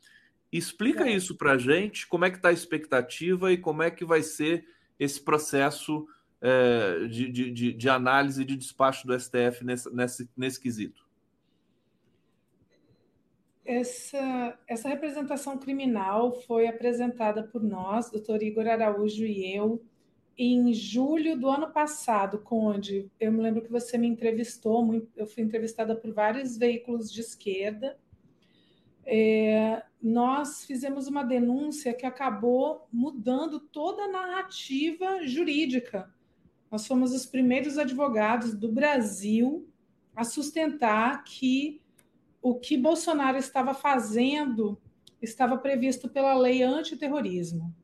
[0.50, 1.12] Explica é.
[1.12, 4.22] isso para a gente, como é que está a expectativa e como é que vai
[4.22, 4.66] ser
[4.98, 6.06] esse processo
[6.42, 11.06] é, de, de, de, análise de despacho do STF nesse, nesse, nesse quesito.
[13.64, 19.80] Essa, essa representação criminal foi apresentada por nós, doutor Igor Araújo e eu,
[20.36, 23.08] em julho do ano passado, Conde.
[23.20, 27.96] Eu me lembro que você me entrevistou, eu fui entrevistada por vários veículos de esquerda,
[29.04, 36.12] é, nós fizemos uma denúncia que acabou mudando toda a narrativa jurídica.
[36.72, 39.68] Nós fomos os primeiros advogados do Brasil
[40.16, 41.82] a sustentar que
[42.40, 44.80] o que Bolsonaro estava fazendo
[45.20, 47.76] estava previsto pela lei antiterrorismo.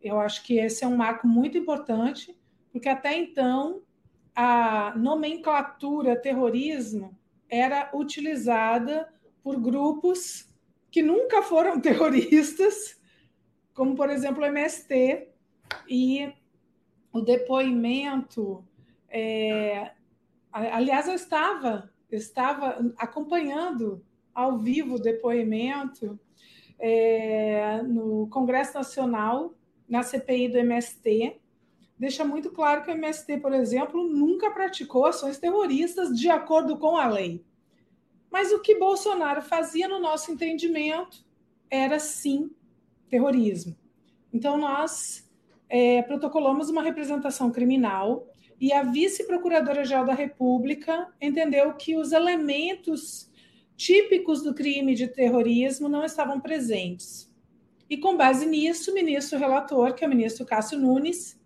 [0.00, 2.36] Eu acho que esse é um marco muito importante,
[2.72, 3.82] porque até então
[4.34, 7.16] a nomenclatura terrorismo
[7.48, 9.14] era utilizada
[9.44, 10.52] por grupos
[10.90, 13.00] que nunca foram terroristas,
[13.72, 15.28] como por exemplo o MST,
[15.88, 16.32] e
[17.12, 18.64] o depoimento.
[19.08, 19.92] É,
[20.50, 26.18] aliás, eu estava, eu estava acompanhando ao vivo o depoimento
[26.78, 29.54] é, no Congresso Nacional,
[29.88, 31.38] na CPI do MST,
[31.98, 36.96] deixa muito claro que o MST, por exemplo, nunca praticou ações terroristas de acordo com
[36.96, 37.44] a lei.
[38.30, 41.24] Mas o que Bolsonaro fazia, no nosso entendimento,
[41.70, 42.50] era sim
[43.08, 43.76] terrorismo.
[44.32, 45.21] Então, nós
[45.72, 48.28] é, protocolamos uma representação criminal
[48.60, 53.30] e a vice-procuradora-geral da República entendeu que os elementos
[53.74, 57.34] típicos do crime de terrorismo não estavam presentes.
[57.88, 61.40] E, com base nisso, o ministro relator, que é o ministro Cássio Nunes,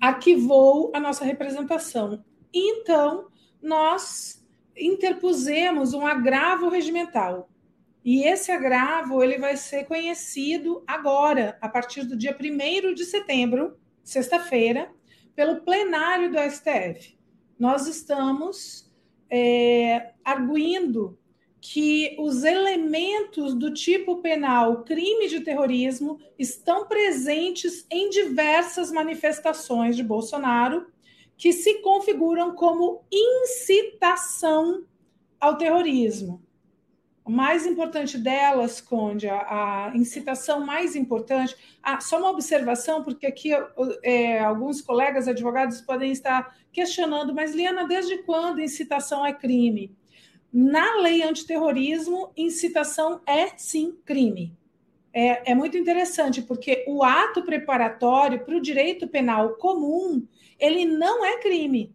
[0.00, 2.24] arquivou a nossa representação.
[2.52, 3.28] Então,
[3.62, 4.42] nós
[4.74, 7.50] interpusemos um agravo regimental.
[8.04, 13.78] E esse agravo ele vai ser conhecido agora, a partir do dia 1 de setembro,
[14.02, 14.90] sexta-feira,
[15.34, 17.18] pelo plenário do STF.
[17.58, 18.90] Nós estamos
[19.30, 21.18] é, arguindo
[21.60, 30.02] que os elementos do tipo penal crime de terrorismo estão presentes em diversas manifestações de
[30.02, 30.86] Bolsonaro
[31.36, 34.84] que se configuram como incitação
[35.38, 36.42] ao terrorismo.
[37.30, 41.56] Mais importante delas, Conde, a, a incitação mais importante.
[41.80, 43.50] Ah, só uma observação, porque aqui
[44.02, 49.96] é, alguns colegas advogados podem estar questionando, mas, Liana, desde quando incitação é crime?
[50.52, 54.52] Na lei antiterrorismo, incitação é sim crime.
[55.12, 60.26] É, é muito interessante, porque o ato preparatório para o direito penal comum
[60.58, 61.94] ele não é crime.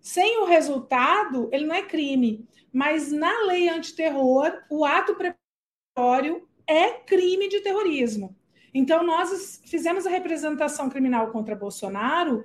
[0.00, 2.44] Sem o resultado, ele não é crime.
[2.72, 8.36] Mas na lei antiterror, o ato preparatório é crime de terrorismo.
[8.72, 12.44] Então, nós fizemos a representação criminal contra Bolsonaro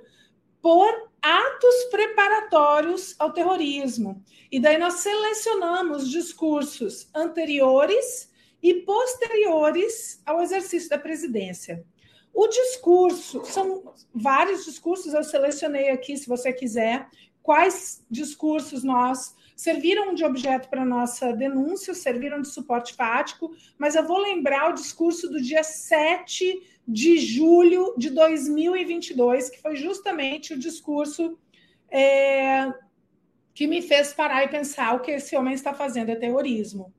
[0.60, 4.24] por atos preparatórios ao terrorismo.
[4.50, 11.84] E daí nós selecionamos discursos anteriores e posteriores ao exercício da presidência.
[12.34, 17.08] O discurso, são vários discursos, eu selecionei aqui, se você quiser,
[17.42, 24.06] quais discursos nós serviram de objeto para nossa denúncia, serviram de suporte fático, mas eu
[24.06, 30.58] vou lembrar o discurso do dia 7 de julho de 2022, que foi justamente o
[30.58, 31.38] discurso
[31.90, 32.72] é,
[33.54, 36.92] que me fez parar e pensar o que esse homem está fazendo é terrorismo.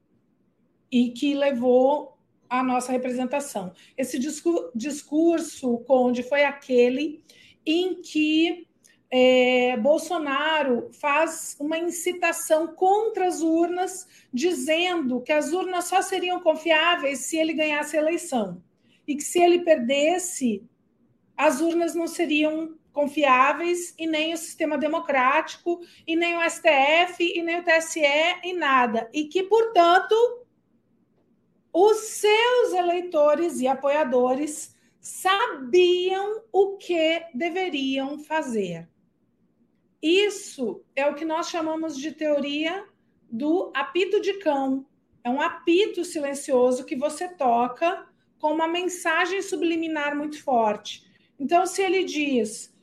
[0.91, 2.17] E que levou
[2.49, 3.73] a nossa representação.
[3.95, 7.23] Esse discurso, Conde, foi aquele
[7.65, 8.66] em que
[9.09, 17.19] é, Bolsonaro faz uma incitação contra as urnas, dizendo que as urnas só seriam confiáveis
[17.19, 18.61] se ele ganhasse a eleição.
[19.07, 20.63] E que se ele perdesse,
[21.35, 27.41] as urnas não seriam confiáveis e nem o sistema democrático, e nem o STF, e
[27.41, 28.01] nem o TSE,
[28.43, 29.09] e nada.
[29.13, 30.15] E que, portanto,
[31.71, 38.89] os seus eleitores e apoiadores sabiam o que deveriam fazer.
[40.01, 42.85] Isso é o que nós chamamos de teoria
[43.29, 44.85] do apito de cão.
[45.23, 48.07] É um apito silencioso que você toca
[48.39, 51.03] com uma mensagem subliminar muito forte.
[51.39, 52.73] Então, se ele diz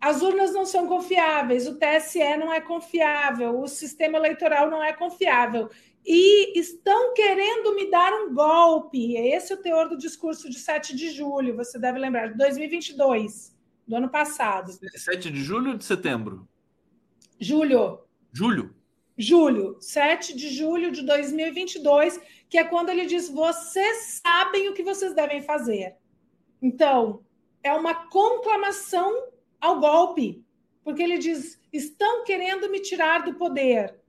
[0.00, 4.94] as urnas não são confiáveis, o TSE não é confiável, o sistema eleitoral não é
[4.94, 5.68] confiável
[6.06, 9.16] e estão querendo me dar um golpe.
[9.16, 13.54] Esse é o teor do discurso de 7 de julho, você deve lembrar, de 2022,
[13.86, 14.72] do ano passado.
[14.72, 16.48] 7 de julho ou de setembro?
[17.40, 18.00] Julho.
[18.32, 18.74] Julho.
[19.16, 24.82] Julho, 7 de julho de 2022, que é quando ele diz: vocês sabem o que
[24.82, 25.96] vocês devem fazer.
[26.60, 27.24] Então,
[27.62, 29.28] é uma conclamação
[29.60, 30.44] ao golpe,
[30.84, 33.99] porque ele diz: estão querendo me tirar do poder.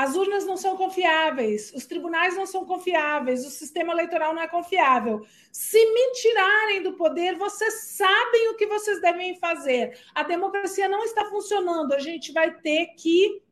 [0.00, 4.48] As urnas não são confiáveis, os tribunais não são confiáveis, o sistema eleitoral não é
[4.48, 5.26] confiável.
[5.52, 9.98] Se me tirarem do poder, vocês sabem o que vocês devem fazer.
[10.14, 13.42] A democracia não está funcionando, a gente vai ter que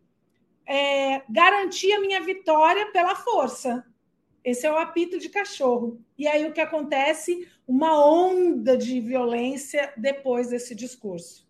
[0.64, 3.84] é, garantir a minha vitória pela força.
[4.42, 6.00] Esse é o apito de cachorro.
[6.16, 7.46] E aí o que acontece?
[7.66, 11.46] Uma onda de violência depois desse discurso.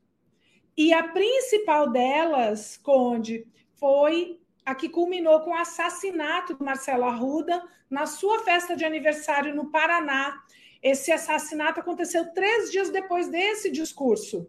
[0.77, 7.65] E a principal delas, Conde, foi a que culminou com o assassinato do Marcelo Arruda
[7.89, 10.43] na sua festa de aniversário no Paraná.
[10.82, 14.47] Esse assassinato aconteceu três dias depois desse discurso.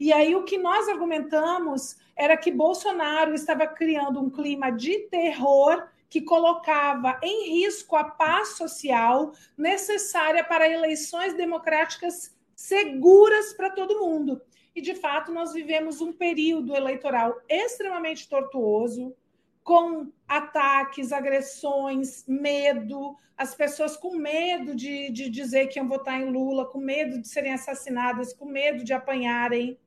[0.00, 5.86] E aí o que nós argumentamos era que Bolsonaro estava criando um clima de terror
[6.10, 14.42] que colocava em risco a paz social necessária para eleições democráticas seguras para todo mundo.
[14.74, 19.14] E, de fato, nós vivemos um período eleitoral extremamente tortuoso,
[19.62, 26.30] com ataques, agressões, medo, as pessoas com medo de, de dizer que iam votar em
[26.30, 29.78] Lula, com medo de serem assassinadas, com medo de apanharem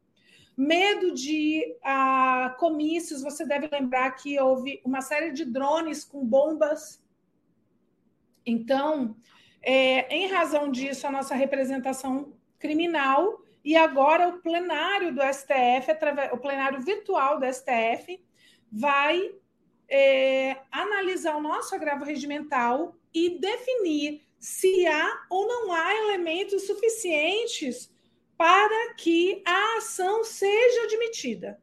[0.57, 3.21] medo de ah, comícios.
[3.21, 7.03] Você deve lembrar que houve uma série de drones com bombas.
[8.45, 9.15] Então,
[9.61, 15.91] é, em razão disso, a nossa representação criminal e agora o plenário do STF,
[16.31, 18.23] o plenário virtual do STF,
[18.71, 19.31] vai
[19.89, 27.91] é, analisar o nosso agravo regimental e definir se há ou não há elementos suficientes
[28.37, 31.59] para que a ação seja admitida.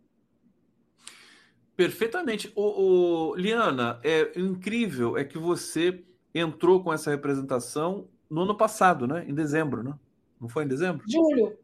[1.76, 2.52] Perfeitamente.
[2.54, 6.04] O, o, Liana, é incrível é que você
[6.34, 9.24] entrou com essa representação no ano passado, né?
[9.28, 9.94] Em dezembro, né?
[10.40, 11.04] Não foi em dezembro?
[11.08, 11.58] Julho.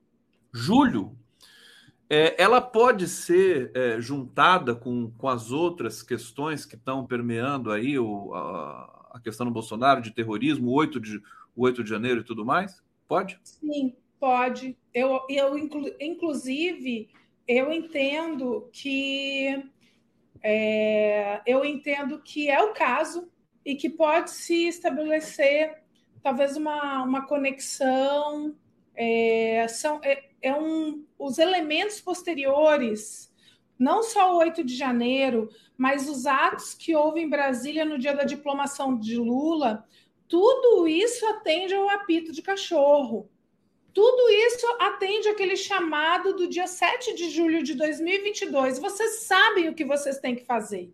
[0.53, 1.17] Julho.
[2.11, 7.99] É, ela pode ser é, juntada com, com as outras questões que estão permeando aí
[7.99, 11.19] o, a, a, questão do Bolsonaro de terrorismo, o 8 de,
[11.55, 12.83] o 8 de janeiro e tudo mais?
[13.07, 13.39] Pode?
[13.43, 14.77] Sim, Pode.
[14.93, 15.57] Eu, eu
[16.01, 17.09] inclusive,
[17.47, 19.65] eu entendo que
[20.43, 23.31] é, eu entendo que é o caso
[23.65, 25.83] e que pode se estabelecer
[26.21, 28.57] talvez uma, uma conexão.
[28.95, 33.33] É, são, é, é um, os elementos posteriores,
[33.79, 38.15] não só o 8 de janeiro, mas os atos que houve em Brasília no dia
[38.15, 39.87] da diplomação de Lula,
[40.27, 43.31] tudo isso atende ao apito de cachorro.
[43.95, 48.79] Tudo isso atende aquele chamado do dia 7 de julho de 2022.
[48.79, 50.93] Vocês sabem o que vocês têm que fazer.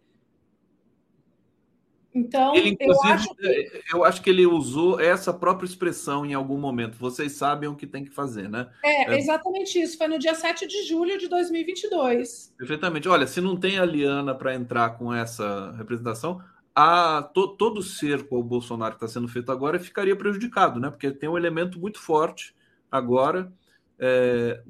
[2.14, 3.46] Então, ele, eu, acho que...
[3.46, 6.96] É, eu acho que ele usou essa própria expressão em algum momento.
[6.96, 8.70] Vocês sabem o que tem que fazer, né?
[8.84, 9.18] É, é...
[9.18, 9.98] exatamente isso.
[9.98, 12.54] Foi no dia 7 de julho de 2022.
[12.56, 13.08] Perfeitamente.
[13.08, 16.40] Olha, se não tem a Liana para entrar com essa representação,
[16.72, 20.90] a, to, todo o cerco ao Bolsonaro que está sendo feito agora ficaria prejudicado, né?
[20.90, 22.54] Porque tem um elemento muito forte
[22.90, 23.52] agora
[23.98, 24.62] é,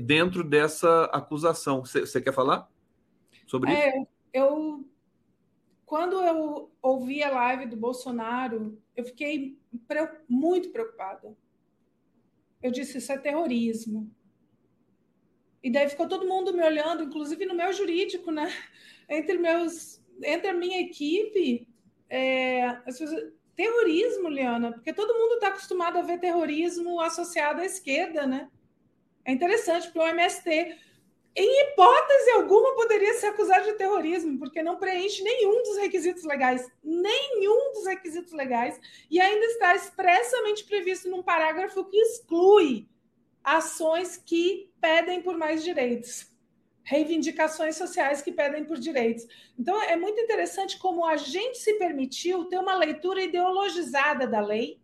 [0.00, 1.84] dentro dessa acusação.
[1.84, 2.68] Você quer falar
[3.46, 4.08] sobre é, isso?
[4.32, 4.84] Eu,
[5.94, 9.56] quando eu ouvi a live do Bolsonaro, eu fiquei
[10.28, 11.38] muito preocupada.
[12.60, 14.12] Eu disse: Isso é terrorismo.
[15.62, 18.52] E daí ficou todo mundo me olhando, inclusive no meu jurídico, né?
[19.08, 21.68] Entre meus, entre a minha equipe,
[22.10, 27.64] é, as pessoas, Terrorismo, Liana, porque todo mundo está acostumado a ver terrorismo associado à
[27.64, 28.50] esquerda, né?
[29.24, 30.76] É interessante, porque o MST,
[31.36, 36.70] em hipótese alguma, poderia ser acusado de terrorismo, porque não preenche nenhum dos requisitos legais,
[36.82, 38.80] nenhum dos requisitos legais,
[39.10, 42.88] e ainda está expressamente previsto num parágrafo que exclui
[43.42, 46.32] ações que pedem por mais direitos
[46.84, 49.26] reivindicações sociais que pedem por direitos.
[49.58, 54.78] Então, é muito interessante como a gente se permitiu ter uma leitura ideologizada da lei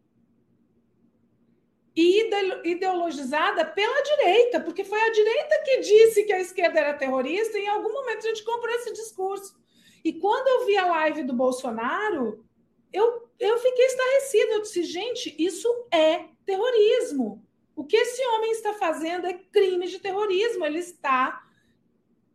[1.96, 2.30] e
[2.64, 7.64] ideologizada pela direita, porque foi a direita que disse que a esquerda era terrorista e
[7.64, 9.58] em algum momento a gente comprou esse discurso.
[10.04, 12.44] E quando eu vi a live do Bolsonaro,
[12.92, 14.52] eu, eu fiquei estarrecida.
[14.52, 17.44] Eu disse, gente, isso é terrorismo.
[17.76, 20.64] O que esse homem está fazendo é crime de terrorismo.
[20.64, 21.42] Ele está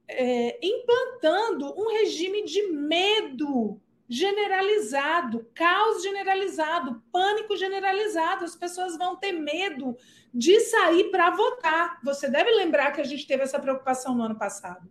[0.08, 8.46] é, implantando um regime de medo generalizado, caos generalizado, pânico generalizado.
[8.46, 9.98] As pessoas vão ter medo
[10.34, 12.00] de sair para votar.
[12.04, 14.90] Você deve lembrar que a gente teve essa preocupação no ano passado.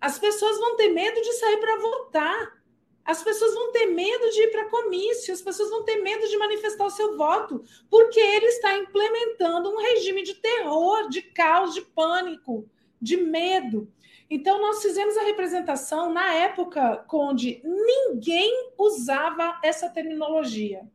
[0.00, 2.60] As pessoas vão ter medo de sair para votar.
[3.04, 6.36] As pessoas vão ter medo de ir para comício, as pessoas vão ter medo de
[6.36, 11.80] manifestar o seu voto, porque ele está implementando um regime de terror, de caos, de
[11.80, 12.68] pânico,
[13.00, 13.90] de medo.
[14.30, 20.88] Então, nós fizemos a representação na época onde ninguém usava essa terminologia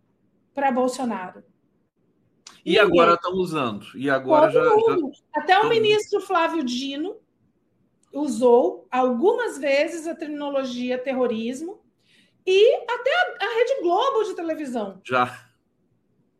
[0.53, 1.44] para Bolsonaro.
[2.64, 2.80] E ninguém.
[2.80, 3.86] agora estão usando.
[3.95, 4.72] E agora já, já,
[5.36, 7.18] Até o ministro Flávio Dino
[8.14, 11.82] usou algumas vezes a terminologia terrorismo
[12.48, 15.02] e até a, a Rede Globo de televisão.
[15.03, 15.45] Já.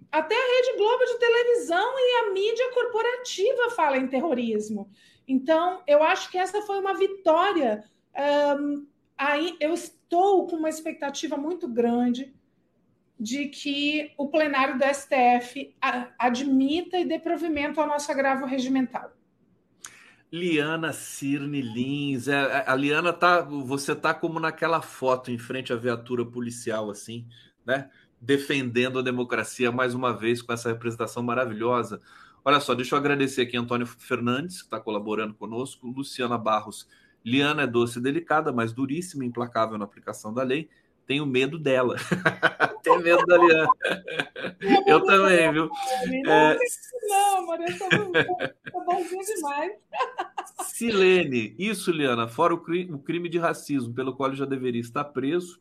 [0.10, 4.90] Até a Rede Globo de televisão e a mídia corporativa fala em terrorismo.
[5.28, 7.84] Então, eu acho que essa foi uma vitória.
[8.60, 8.86] Um,
[9.18, 12.34] aí eu estou com uma expectativa muito grande
[13.20, 15.74] de que o plenário do STF
[16.20, 19.12] admita e dê provimento ao nosso agravo regimental.
[20.32, 25.78] Liana Cirne Lins, é, a Liana tá, você tá como naquela foto em frente à
[25.78, 27.26] viatura policial assim,
[27.66, 27.90] né?
[28.20, 32.02] Defendendo a democracia mais uma vez com essa representação maravilhosa.
[32.46, 36.88] Olha só, deixa eu agradecer aqui Antônio Fernandes, que está colaborando conosco, Luciana Barros.
[37.26, 40.70] Liana é doce e delicada, mas duríssima e implacável na aplicação da lei
[41.06, 41.96] tenho medo dela.
[42.84, 43.70] Tenho medo da Liana.
[44.88, 45.70] Eu também, viu?
[46.24, 46.58] Não, é...
[47.08, 47.78] não amor, eu
[48.72, 49.72] tô, bonzinho demais.
[50.64, 54.82] Silene, isso, Liana, fora o crime, o crime de racismo, pelo qual ele já deveria
[54.82, 55.60] estar preso.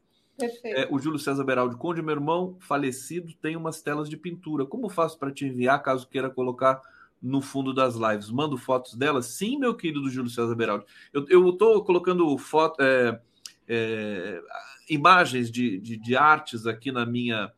[0.64, 4.66] É, o Júlio César Beraldi Conde, meu irmão falecido, tem umas telas de pintura.
[4.66, 6.80] Como faço para te enviar, caso queira colocar
[7.22, 8.30] no fundo das lives?
[8.30, 9.22] Mando fotos dela?
[9.22, 10.84] Sim, meu querido Júlio César Beraldi.
[11.12, 12.82] Eu estou colocando foto.
[12.82, 13.20] É,
[13.68, 14.42] é,
[14.90, 17.50] imagens de, de, de, artes aqui na minha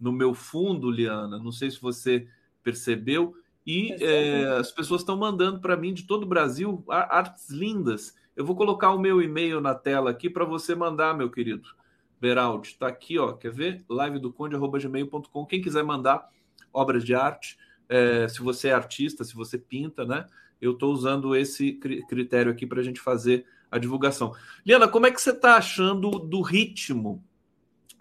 [0.00, 1.38] no meu fundo, Liana.
[1.38, 2.26] Não sei se você
[2.62, 3.36] percebeu.
[3.64, 8.16] E é, as pessoas estão mandando para mim de todo o Brasil artes lindas.
[8.34, 11.68] Eu vou colocar o meu e-mail na tela aqui para você mandar, meu querido
[12.22, 12.68] Beraldi.
[12.68, 13.32] Está aqui, ó.
[13.32, 13.84] Quer ver?
[13.88, 15.44] live do conde.gmail.com.
[15.44, 16.30] Quem quiser mandar
[16.72, 17.58] obras de arte,
[17.88, 20.24] é, se você é artista, se você pinta, né?
[20.60, 24.32] Eu estou usando esse critério aqui para a gente fazer a divulgação.
[24.64, 27.24] Liana, como é que você está achando do ritmo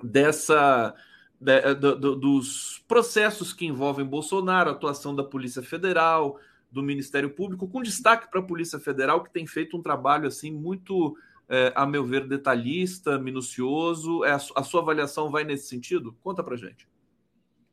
[0.04, 0.94] dessa
[1.40, 6.40] de, de, dos processos que envolvem Bolsonaro, atuação da Polícia Federal,
[6.72, 10.52] do Ministério Público, com destaque para a Polícia Federal, que tem feito um trabalho assim
[10.52, 11.18] muito,
[11.52, 14.24] é, a meu ver, detalhista, minucioso.
[14.24, 16.18] É, a, sua avaliação vai nesse sentido?
[16.24, 16.88] Conta para gente.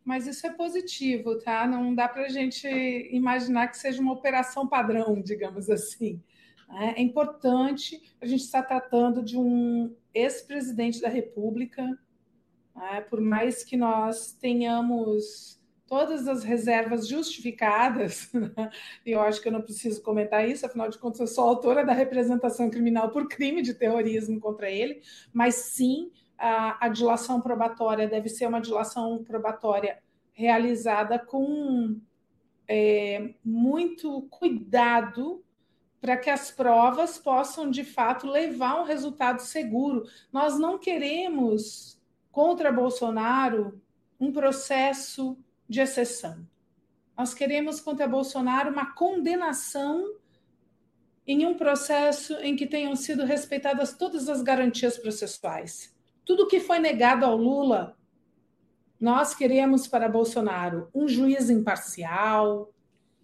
[0.04, 1.64] Mas isso é positivo, tá?
[1.64, 2.66] Não dá para a gente
[3.12, 6.20] imaginar que seja uma operação padrão, digamos assim.
[6.68, 6.94] Né?
[6.96, 11.82] É importante, a gente está tratando de um ex-presidente da República,
[12.74, 13.00] né?
[13.02, 15.57] por mais que nós tenhamos
[15.88, 18.30] todas as reservas justificadas,
[19.04, 21.84] e eu acho que eu não preciso comentar isso, afinal de contas, eu sou autora
[21.84, 25.00] da representação criminal por crime de terrorismo contra ele,
[25.32, 29.98] mas sim, a, a dilação probatória deve ser uma dilação probatória
[30.32, 31.98] realizada com
[32.68, 35.42] é, muito cuidado
[36.00, 40.04] para que as provas possam, de fato, levar um resultado seguro.
[40.32, 42.00] Nós não queremos,
[42.30, 43.80] contra Bolsonaro,
[44.20, 45.36] um processo
[45.68, 46.46] de exceção.
[47.16, 50.14] Nós queremos contra Bolsonaro uma condenação
[51.26, 55.94] em um processo em que tenham sido respeitadas todas as garantias processuais.
[56.24, 57.96] Tudo que foi negado ao Lula,
[58.98, 62.72] nós queremos para Bolsonaro um juiz imparcial,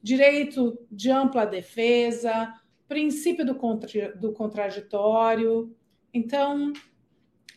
[0.02, 2.52] direito de ampla defesa,
[2.86, 5.74] princípio do, contra, do contraditório.
[6.12, 6.72] Então,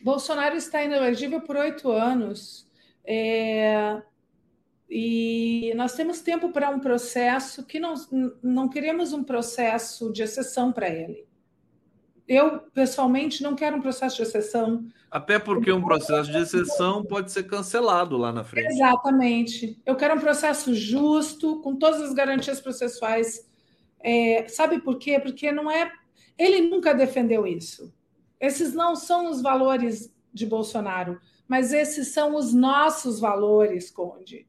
[0.00, 2.66] Bolsonaro está inelegível por oito anos.
[3.04, 4.02] É,
[4.88, 7.94] e nós temos tempo para um processo que não,
[8.42, 11.26] não queremos um processo de exceção para ele.
[12.26, 14.86] Eu, pessoalmente, não quero um processo de exceção.
[15.10, 18.66] Até porque um processo de exceção pode ser cancelado lá na frente.
[18.66, 19.80] Exatamente.
[19.86, 23.48] Eu quero um processo justo, com todas as garantias processuais
[24.00, 25.18] é, sabe por quê?
[25.18, 25.92] Porque não é.
[26.36, 27.92] Ele nunca defendeu isso.
[28.40, 34.47] Esses não são os valores de Bolsonaro, mas esses são os nossos valores, Conde.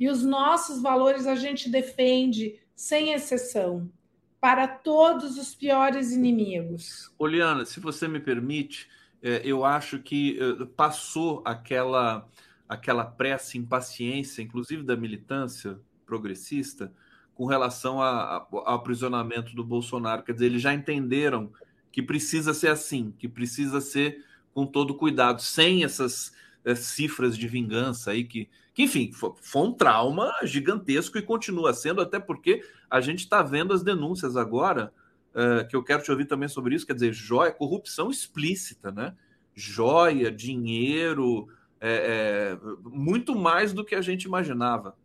[0.00, 3.92] E os nossos valores a gente defende sem exceção,
[4.40, 7.12] para todos os piores inimigos.
[7.18, 8.88] Oliana, se você me permite,
[9.22, 12.26] é, eu acho que é, passou aquela,
[12.66, 16.90] aquela pressa, impaciência, inclusive da militância progressista,
[17.34, 20.22] com relação a, ao aprisionamento do Bolsonaro.
[20.22, 21.52] Quer dizer, eles já entenderam
[21.92, 24.24] que precisa ser assim, que precisa ser
[24.54, 26.32] com todo cuidado, sem essas
[26.64, 32.00] é, cifras de vingança aí que, que enfim, foi, um trauma gigantesco e continua sendo,
[32.00, 34.92] até porque a gente está vendo as denúncias agora,
[35.34, 39.14] é, que eu quero te ouvir também sobre isso, quer dizer, joia, corrupção explícita, né?
[39.54, 41.48] Joia, dinheiro,
[41.80, 44.96] é, muito mais do que a gente imaginava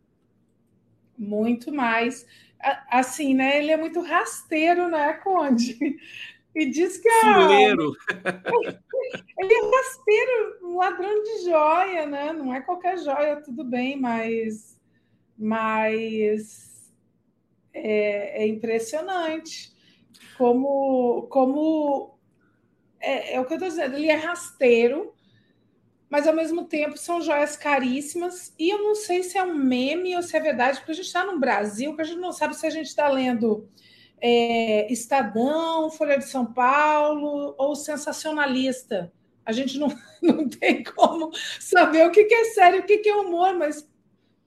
[1.18, 2.26] muito mais.
[2.90, 3.58] Assim, né?
[3.58, 5.78] Ele é muito rasteiro, né, Conde?
[6.56, 7.34] E diz que a...
[7.34, 7.92] Fuleiro.
[9.38, 12.32] ele é rasteiro, um ladrão de joia, né?
[12.32, 14.80] Não é qualquer joia, tudo bem, mas,
[15.38, 16.90] mas
[17.74, 19.76] é, é impressionante
[20.38, 22.18] como, como
[23.00, 25.14] é, é o que eu estou dizendo, ele é rasteiro,
[26.08, 28.54] mas ao mesmo tempo são joias caríssimas.
[28.58, 31.04] E eu não sei se é um meme ou se é verdade, porque a gente
[31.04, 33.68] está no Brasil, que a gente não sabe se a gente está lendo
[34.20, 39.12] é, Estadão, Folha de São Paulo ou Sensacionalista.
[39.44, 39.88] A gente não,
[40.22, 41.30] não tem como
[41.60, 43.88] saber o que, é sério o que, é humor, mas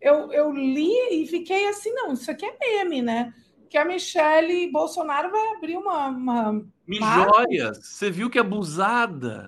[0.02, 3.34] eu, eu li e fiquei assim, não, isso aqui é meme, né?
[3.70, 6.08] Que a Michelle Bolsonaro vai abrir uma.
[6.08, 9.48] uma Mijóias, você viu que abusada.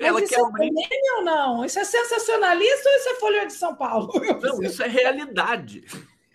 [0.00, 1.64] Mas Ela isso quer é meme ou não?
[1.64, 4.10] Isso é sensacionalista ou isso é Folha de São Paulo?
[4.40, 5.84] Não, isso é realidade.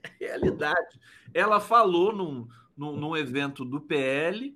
[0.03, 0.99] É realidade.
[1.33, 4.55] Ela falou num, num, num evento do PL,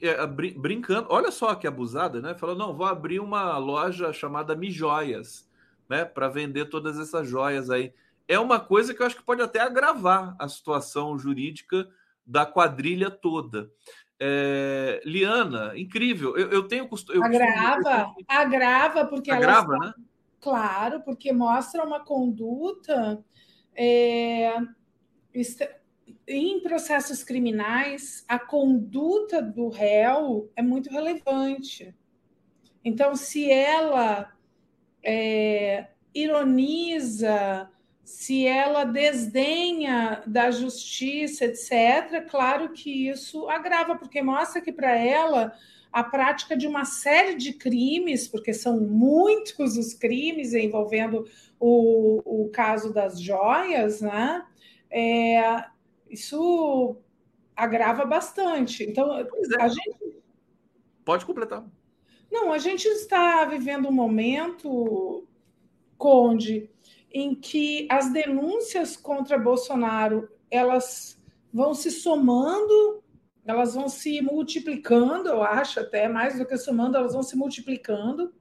[0.00, 2.34] é, brincando, olha só que abusada, né?
[2.34, 5.48] Falou: não, vou abrir uma loja chamada Mijóias,
[5.88, 6.04] né?
[6.04, 7.92] Para vender todas essas joias aí
[8.28, 11.88] é uma coisa que eu acho que pode até agravar a situação jurídica
[12.26, 13.70] da quadrilha toda.
[14.18, 16.36] É, Liana, incrível.
[16.36, 17.22] Eu, eu tenho costume.
[17.24, 18.26] Agrava, costumo...
[18.28, 19.86] agrava, porque agrava, elas...
[19.88, 19.94] né?
[20.40, 23.22] Claro, porque mostra uma conduta
[23.74, 24.56] é,
[26.32, 31.94] em processos criminais, a conduta do réu é muito relevante.
[32.84, 34.32] Então, se ela
[35.04, 37.70] é, ironiza,
[38.04, 45.52] se ela desdenha da justiça, etc., claro que isso agrava, porque mostra que para ela
[45.92, 51.26] a prática de uma série de crimes, porque são muitos os crimes envolvendo
[51.60, 54.44] o, o caso das joias, né?
[54.90, 55.64] É,
[56.12, 56.96] isso
[57.56, 58.84] agrava bastante.
[58.84, 59.26] Então, é.
[59.58, 60.22] a gente.
[61.04, 61.64] Pode completar.
[62.30, 65.26] Não, a gente está vivendo um momento,
[65.98, 66.70] Conde,
[67.12, 71.20] em que as denúncias contra Bolsonaro elas
[71.52, 73.02] vão se somando,
[73.44, 78.32] elas vão se multiplicando, eu acho até mais do que somando, elas vão se multiplicando.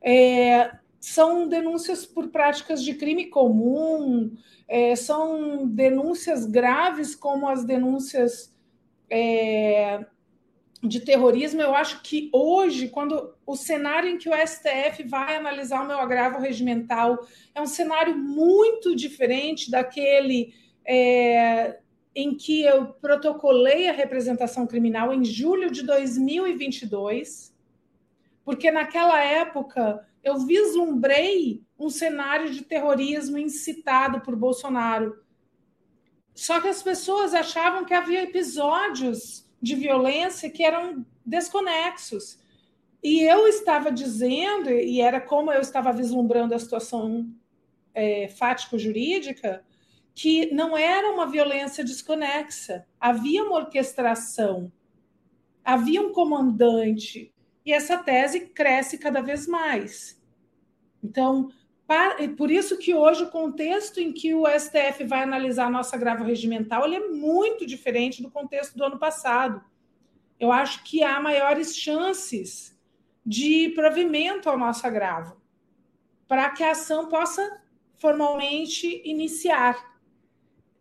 [0.00, 4.36] É, são denúncias por práticas de crime comum,
[4.68, 8.54] é, são denúncias graves, como as denúncias
[9.08, 10.04] é,
[10.82, 15.82] de terrorismo, eu acho que hoje, quando o cenário em que o STF vai analisar
[15.82, 20.54] o meu agravo regimental é um cenário muito diferente daquele
[20.84, 21.78] é,
[22.14, 27.54] em que eu protocolei a representação criminal em julho de 2022,
[28.44, 35.22] porque naquela época eu vislumbrei um cenário de terrorismo incitado por Bolsonaro.
[36.34, 42.40] Só que as pessoas achavam que havia episódios de violência que eram desconexos.
[43.00, 47.32] E eu estava dizendo, e era como eu estava vislumbrando a situação
[47.94, 49.64] é, fático-jurídica,
[50.12, 54.72] que não era uma violência desconexa, havia uma orquestração,
[55.64, 57.32] havia um comandante,
[57.64, 60.15] e essa tese cresce cada vez mais.
[61.02, 61.50] Então,
[62.36, 66.24] por isso que hoje o contexto em que o STF vai analisar a nossa grava
[66.24, 69.62] regimental ele é muito diferente do contexto do ano passado.
[70.38, 72.76] Eu acho que há maiores chances
[73.24, 75.40] de provimento ao nosso agravo,
[76.28, 77.60] para que a ação possa
[77.98, 79.96] formalmente iniciar.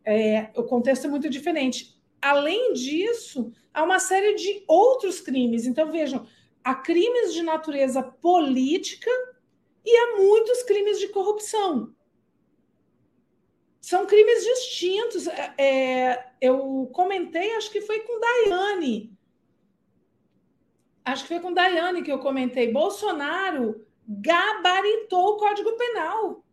[0.03, 1.95] É, o contexto é muito diferente.
[2.21, 5.65] Além disso, há uma série de outros crimes.
[5.65, 6.27] Então, vejam,
[6.63, 9.09] há crimes de natureza política
[9.85, 11.93] e há muitos crimes de corrupção.
[13.79, 15.27] São crimes distintos.
[15.27, 19.15] É, é, eu comentei, acho que foi com Daiane.
[21.05, 22.73] Acho que foi com Daiane que eu comentei.
[22.73, 26.43] Bolsonaro gabaritou o Código Penal.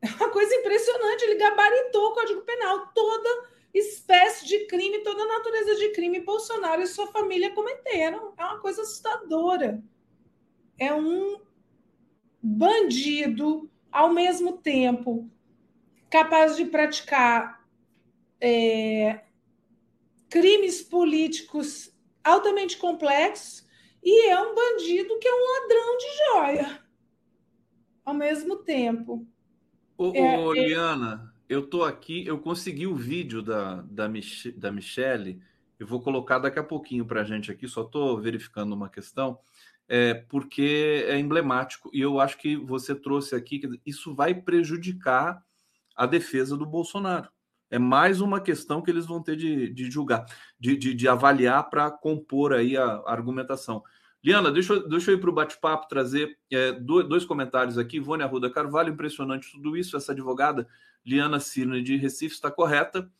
[0.00, 1.24] É uma coisa impressionante.
[1.24, 2.92] Ele gabaritou o Código Penal.
[2.94, 8.32] Toda espécie de crime, toda natureza de crime, Bolsonaro e sua família cometeram.
[8.38, 9.82] É uma coisa assustadora.
[10.78, 11.38] É um
[12.42, 15.30] bandido, ao mesmo tempo
[16.10, 17.64] capaz de praticar
[18.40, 19.20] é,
[20.28, 21.92] crimes políticos
[22.22, 23.66] altamente complexos
[24.02, 26.88] e é um bandido que é um ladrão de joia
[28.04, 29.26] ao mesmo tempo.
[29.96, 31.54] Ô, é, ô é Liana, é...
[31.54, 35.42] eu tô aqui, eu consegui o vídeo da, da, Mich da Michelle,
[35.78, 39.38] eu vou colocar daqui a pouquinho para a gente aqui, só estou verificando uma questão
[39.88, 41.90] é, porque é emblemático.
[41.92, 45.42] E eu acho que você trouxe aqui que isso vai prejudicar
[45.96, 47.28] a defesa do Bolsonaro.
[47.70, 50.24] É mais uma questão que eles vão ter de, de julgar,
[50.58, 53.82] de, de, de avaliar para compor aí a, a, argumentação.
[54.24, 57.98] Liana, deixa, eu, deixa eu ir para o bate-papo, trazer é, dois, comentários aqui.
[57.98, 59.96] Ivone Arruda Carvalho, impressionante tudo isso.
[59.96, 60.66] Essa advogada,
[61.04, 63.10] Liana Cirne de Recife, está correta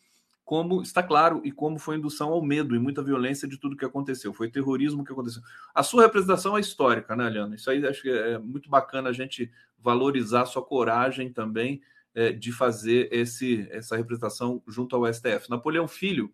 [0.48, 3.84] como está claro e como foi indução ao medo e muita violência de tudo que
[3.84, 4.32] aconteceu.
[4.32, 5.42] Foi terrorismo que aconteceu.
[5.74, 7.54] A sua representação é histórica, né, Liana?
[7.54, 11.82] Isso aí acho que é muito bacana a gente valorizar a sua coragem também
[12.14, 15.50] é, de fazer esse, essa representação junto ao STF.
[15.50, 16.32] Napoleão Filho.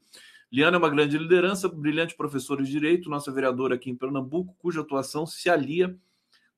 [0.48, 4.82] Liana é uma grande liderança, brilhante professora de direito, nossa vereadora aqui em Pernambuco, cuja
[4.82, 5.98] atuação se alia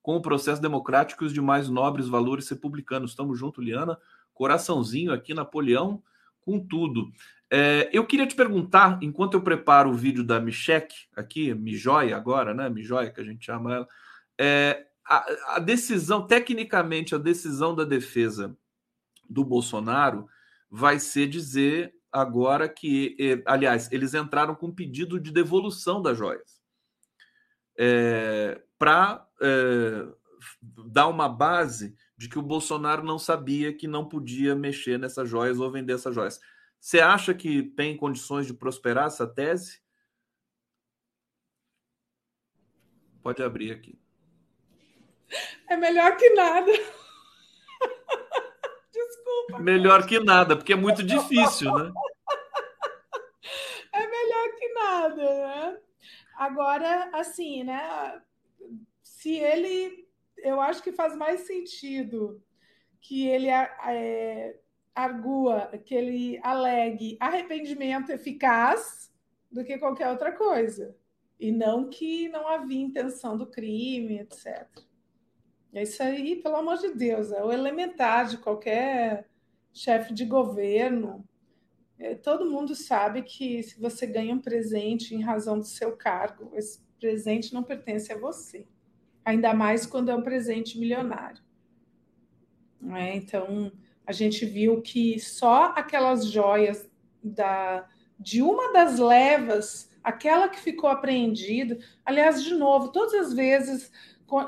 [0.02, 3.12] com o processo democrático e os demais nobres valores republicanos.
[3.12, 3.96] Estamos junto, Liana.
[4.34, 6.02] Coraçãozinho aqui, Napoleão,
[6.46, 7.10] com tudo.
[7.51, 12.52] É, eu queria te perguntar, enquanto eu preparo o vídeo da Michek, aqui, Mijóia agora,
[12.52, 12.68] né?
[12.68, 13.89] Mijóia, que a gente chama ela,
[14.39, 18.56] é, a, a decisão, tecnicamente, a decisão da defesa
[19.28, 20.27] do Bolsonaro
[20.70, 26.56] vai ser dizer agora que, aliás, eles entraram com pedido de devolução das joias
[27.78, 30.06] é, para é,
[30.62, 35.60] dar uma base de que o Bolsonaro não sabia que não podia mexer nessas joias
[35.60, 36.40] ou vender essas joias.
[36.86, 39.82] Você acha que tem condições de prosperar essa tese?
[43.20, 43.98] Pode abrir aqui.
[45.68, 46.70] É melhor que nada.
[48.94, 49.58] Desculpa.
[49.58, 51.92] Melhor que nada, porque é muito difícil, né?
[53.92, 55.80] É melhor que nada, né?
[56.36, 58.22] Agora, assim, né?
[59.02, 60.08] Se ele.
[60.36, 62.40] Eu acho que faz mais sentido
[63.00, 64.56] que ele é,
[64.97, 69.12] argua, que ele alegue arrependimento eficaz
[69.52, 70.97] do que qualquer outra coisa.
[71.39, 74.66] E não que não havia intenção do crime, etc.
[75.74, 79.28] É isso aí, pelo amor de Deus, é o elementar de qualquer
[79.70, 81.23] chefe de governo.
[81.98, 86.51] É, todo mundo sabe que se você ganha um presente em razão do seu cargo,
[86.55, 88.66] esse presente não pertence a você.
[89.23, 91.44] Ainda mais quando é um presente milionário.
[92.94, 93.70] É, então,
[94.06, 96.88] a gente viu que só aquelas joias
[97.22, 97.86] da,
[98.18, 103.90] de uma das levas, aquela que ficou apreendida, aliás, de novo, todas as vezes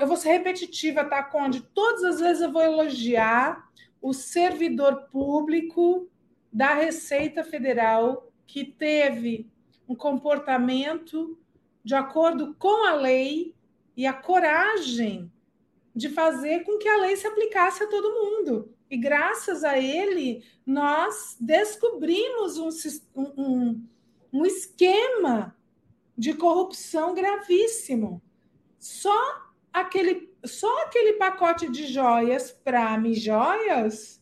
[0.01, 1.61] eu vou ser repetitiva, tá, Conde?
[1.75, 3.69] Todas as vezes eu vou elogiar
[4.01, 6.09] o servidor público
[6.53, 9.49] da Receita Federal que teve
[9.89, 11.39] um comportamento
[11.85, 13.55] de acordo com a lei
[13.97, 15.31] e a coragem
[15.95, 18.75] de fazer com que a lei se aplicasse a todo mundo.
[18.91, 22.71] E graças a ele, nós descobrimos um,
[23.15, 23.87] um,
[24.33, 25.57] um esquema
[26.17, 28.23] de corrupção gravíssimo.
[28.79, 34.19] Só aquele, só aquele pacote de joias para mim joias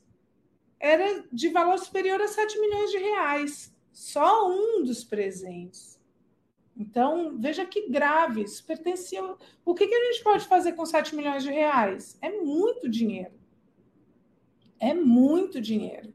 [0.78, 3.74] era de valor superior a 7 milhões de reais.
[3.92, 5.98] Só um dos presentes.
[6.76, 9.22] Então, veja que grave, isso pertencia.
[9.64, 12.18] O que, que a gente pode fazer com 7 milhões de reais?
[12.20, 13.32] É muito dinheiro.
[14.80, 16.12] É muito dinheiro.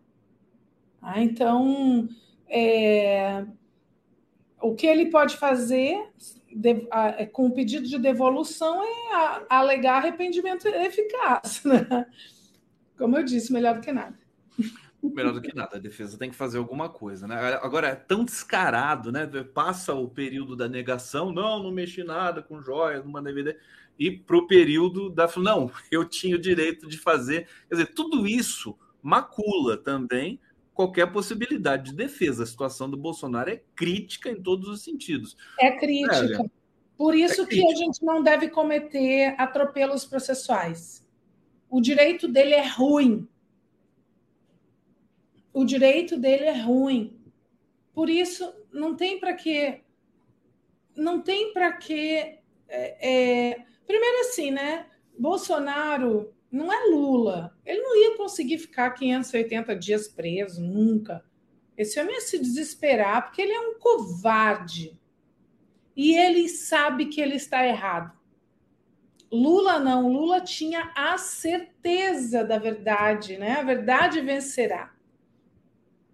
[1.02, 2.08] Ah, então,
[2.48, 3.46] é...
[4.62, 5.98] o que ele pode fazer
[6.56, 12.06] de, a, é, com o pedido de devolução é a, alegar arrependimento eficaz, né?
[12.98, 14.20] Como eu disse, melhor do que nada.
[15.02, 17.36] Melhor do que nada, a defesa tem que fazer alguma coisa, né?
[17.64, 19.28] Agora é tão descarado, né?
[19.52, 23.58] Passa o período da negação, não, não mexi nada com joias, não mandei vender,
[23.98, 27.48] e para o período da não, eu tinha o direito de fazer.
[27.68, 30.40] Quer dizer, tudo isso macula também
[30.74, 32.44] qualquer possibilidade de defesa.
[32.44, 35.38] A situação do Bolsonaro é crítica em todos os sentidos.
[35.60, 36.50] É crítica.
[36.98, 41.06] Por isso é que a gente não deve cometer atropelos processuais.
[41.70, 43.28] O direito dele é ruim.
[45.54, 47.20] O direito dele é ruim.
[47.94, 49.82] Por isso, não tem para que.
[50.96, 52.40] Não tem para que.
[52.68, 53.66] É, é...
[53.92, 54.86] Primeiro, assim, né?
[55.20, 57.54] Bolsonaro não é Lula.
[57.66, 61.26] Ele não ia conseguir ficar 580 dias preso, nunca.
[61.78, 64.98] Esse homem ia se desesperar porque ele é um covarde.
[65.94, 68.18] E ele sabe que ele está errado.
[69.30, 73.60] Lula não, Lula tinha a certeza da verdade, né?
[73.60, 74.94] A verdade vencerá.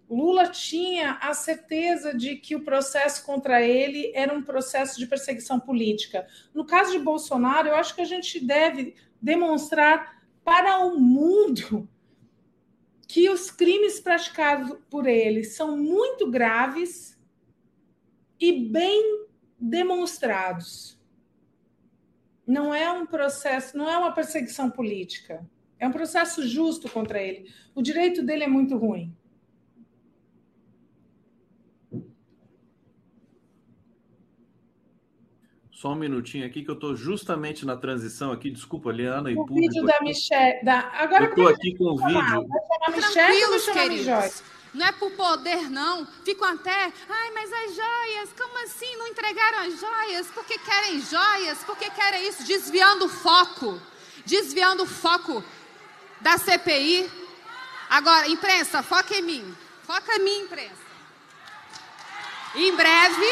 [0.08, 5.60] Lula tinha a certeza de que o processo contra ele era um processo de perseguição
[5.60, 6.26] política.
[6.54, 11.88] No caso de Bolsonaro, eu acho que a gente deve demonstrar para o mundo
[13.06, 17.18] que os crimes praticados por ele são muito graves
[18.40, 19.26] e bem
[19.58, 20.98] demonstrados.
[22.46, 25.46] Não é um processo, não é uma perseguição política.
[25.78, 27.52] É um processo justo contra ele.
[27.74, 29.14] O direito dele é muito ruim.
[35.78, 38.50] Só um minutinho aqui que eu estou justamente na transição aqui.
[38.50, 39.60] Desculpa, Liana e o público.
[39.60, 40.64] vídeo da Michelle.
[40.64, 40.90] Da...
[40.92, 42.48] Agora eu estou aqui com o vídeo.
[43.12, 44.42] Tranquilos, queridos.
[44.74, 46.04] Não é por poder, não.
[46.24, 50.26] Ficam até, ai, mas as joias, como assim não entregaram as joias?
[50.32, 51.62] Porque querem joias?
[51.62, 52.44] Porque querem isso?
[52.44, 53.80] Desviando o foco.
[54.26, 55.44] Desviando o foco
[56.20, 57.08] da CPI.
[57.88, 59.56] Agora, imprensa, foca em mim.
[59.84, 60.88] Foca em mim, imprensa.
[62.56, 63.26] Em breve,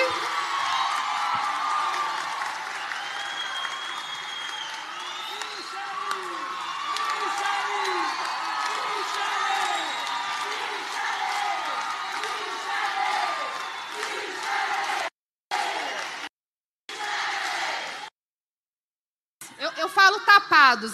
[19.86, 20.18] eu falo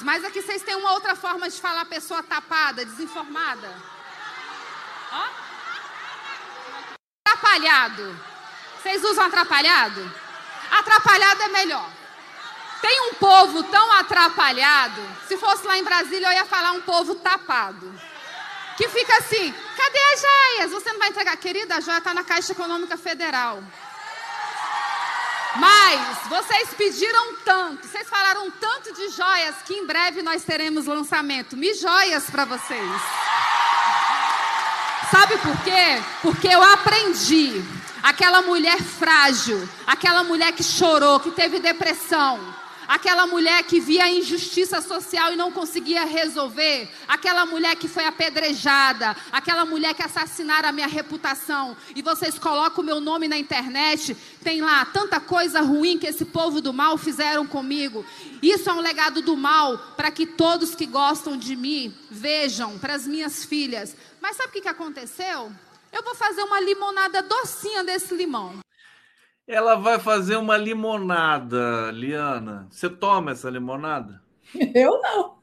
[0.03, 3.75] mas aqui vocês têm uma outra forma de falar pessoa tapada, desinformada.
[5.13, 5.25] Ó.
[7.27, 8.21] Atrapalhado.
[8.83, 10.13] Vocês usam atrapalhado?
[10.71, 11.89] Atrapalhado é melhor.
[12.83, 15.01] Tem um povo tão atrapalhado.
[15.29, 17.93] Se fosse lá em Brasília, eu ia falar um povo tapado.
[18.77, 20.71] Que fica assim: cadê as joias?
[20.73, 21.37] Você não vai entregar.
[21.37, 23.63] Querida, a joia está na Caixa Econômica Federal.
[25.57, 31.57] Mas vocês pediram tanto, vocês falaram tanto de joias que em breve nós teremos lançamento.
[31.57, 32.91] Me joias para vocês.
[35.11, 36.03] Sabe por quê?
[36.23, 37.63] Porque eu aprendi.
[38.03, 42.41] Aquela mulher frágil, aquela mulher que chorou, que teve depressão,
[42.87, 48.05] aquela mulher que via a injustiça social e não conseguia resolver, aquela mulher que foi
[48.05, 53.39] apedrejada, aquela mulher que assassinaram a minha reputação, e vocês colocam o meu nome na
[53.39, 58.05] internet, tem lá tanta coisa ruim que esse povo do mal fizeram comigo.
[58.43, 62.95] Isso é um legado do mal para que todos que gostam de mim vejam, para
[62.95, 63.97] as minhas filhas.
[64.21, 65.53] Mas sabe o que aconteceu?
[65.93, 68.63] Eu vou fazer uma limonada docinha desse limão.
[69.47, 72.69] Ela vai fazer uma limonada, Liana.
[72.71, 74.23] Você toma essa limonada?
[74.75, 75.39] Eu não.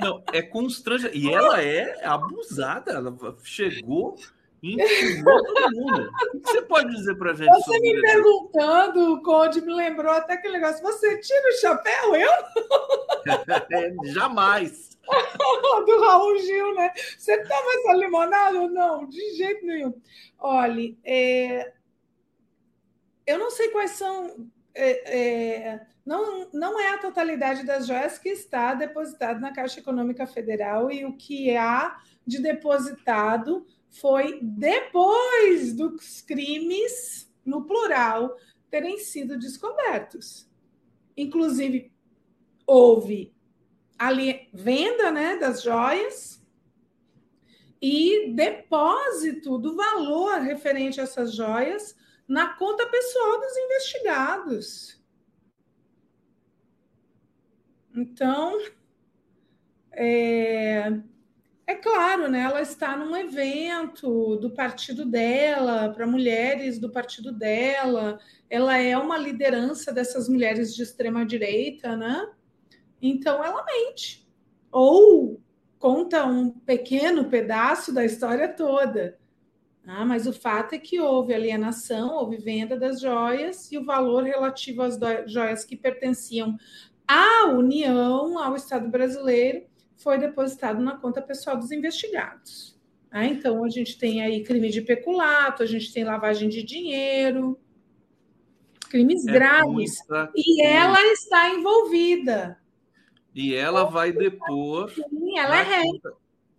[0.00, 1.16] Não, é constrangedor.
[1.16, 2.92] E ela é abusada.
[2.92, 4.16] Ela chegou
[4.62, 4.76] e
[5.22, 6.10] todo mundo.
[6.34, 7.48] O que você pode dizer pra gente?
[7.48, 10.82] Você me perguntando, o Conde me lembrou até aquele negócio.
[10.82, 12.14] Você tira o chapéu?
[12.14, 12.30] Eu?
[13.72, 14.93] é, jamais.
[15.86, 16.92] do Raul Gil, né?
[17.16, 18.68] Você toma essa limonada?
[18.68, 19.94] Não, de jeito nenhum.
[20.38, 21.72] Olha, é...
[23.26, 24.48] eu não sei quais são.
[24.74, 25.86] É, é...
[26.04, 31.04] Não, não é a totalidade das joias que está depositado na Caixa Econômica Federal e
[31.04, 38.36] o que há de depositado foi depois dos crimes, no plural,
[38.70, 40.48] terem sido descobertos.
[41.16, 41.92] Inclusive,
[42.66, 43.33] houve
[43.98, 46.42] ali venda né, das joias
[47.80, 51.96] e depósito do valor referente a essas joias
[52.26, 55.04] na conta pessoal dos investigados.
[57.94, 58.58] Então,
[59.92, 60.92] é,
[61.66, 62.40] é claro, né?
[62.40, 68.18] Ela está num evento do partido dela, para mulheres do partido dela.
[68.50, 72.28] Ela é uma liderança dessas mulheres de extrema direita, né?
[73.06, 74.26] Então ela mente.
[74.72, 75.40] Ou
[75.78, 79.18] conta um pequeno pedaço da história toda.
[79.86, 84.24] Ah, mas o fato é que houve alienação, houve venda das joias e o valor
[84.24, 86.56] relativo às joias que pertenciam
[87.06, 92.74] à União, ao Estado brasileiro, foi depositado na conta pessoal dos investigados.
[93.10, 97.60] Ah, então a gente tem aí crime de peculato, a gente tem lavagem de dinheiro,
[98.88, 99.92] crimes é graves.
[100.34, 102.63] E ela está envolvida.
[103.34, 104.90] E ela vai depor.
[104.90, 105.82] Sim, ela é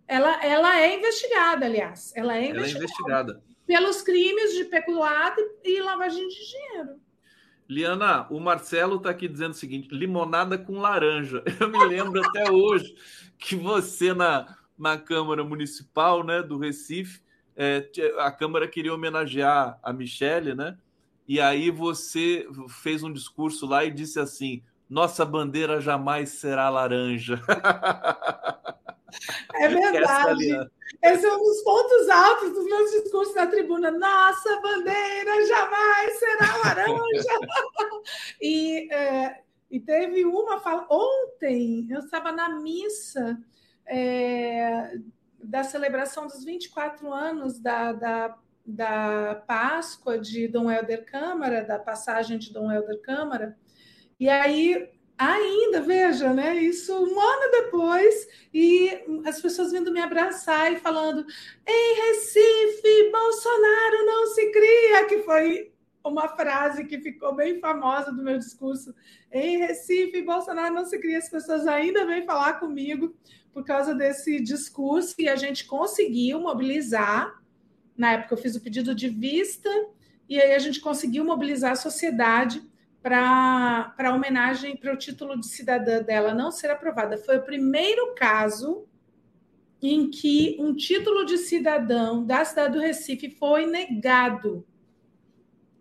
[0.06, 2.12] Ela, ela é investigada, aliás.
[2.14, 2.58] Ela é investigada.
[2.58, 3.42] Ela é investigada.
[3.66, 7.00] Pelos crimes de peculato e lavagem de dinheiro.
[7.68, 11.42] Liana, o Marcelo está aqui dizendo o seguinte: limonada com laranja.
[11.58, 12.94] Eu me lembro até hoje
[13.38, 17.20] que você, na, na Câmara Municipal né, do Recife,
[17.56, 20.76] é, a Câmara queria homenagear a Michelle, né?
[21.26, 22.46] E aí você
[22.82, 27.40] fez um discurso lá e disse assim: nossa bandeira jamais será laranja.
[29.54, 30.70] É verdade.
[31.02, 33.90] Esse é um dos pontos altos dos meus discursos na tribuna.
[33.90, 37.38] Nossa bandeira jamais será laranja.
[38.40, 40.86] e, é, e teve uma fala.
[40.90, 43.38] Ontem eu estava na missa
[43.86, 44.98] é,
[45.42, 52.38] da celebração dos 24 anos da, da, da Páscoa de Dom Helder Câmara, da passagem
[52.38, 53.56] de Dom Helder Câmara.
[54.18, 54.88] E aí,
[55.18, 56.56] ainda, veja, né?
[56.56, 58.90] Isso um ano depois, e
[59.26, 61.26] as pessoas vindo me abraçar e falando:
[61.66, 65.72] em Recife, Bolsonaro não se cria, que foi
[66.04, 68.94] uma frase que ficou bem famosa do meu discurso.
[69.32, 71.18] Em Recife, Bolsonaro não se cria.
[71.18, 73.14] As pessoas ainda vêm falar comigo
[73.52, 77.42] por causa desse discurso e a gente conseguiu mobilizar.
[77.96, 79.68] Na época, eu fiz o pedido de vista
[80.28, 82.62] e aí a gente conseguiu mobilizar a sociedade
[83.02, 87.18] para a homenagem para o título de cidadã dela não ser aprovada.
[87.18, 88.86] Foi o primeiro caso
[89.80, 94.66] em que um título de cidadão da cidade do Recife foi negado.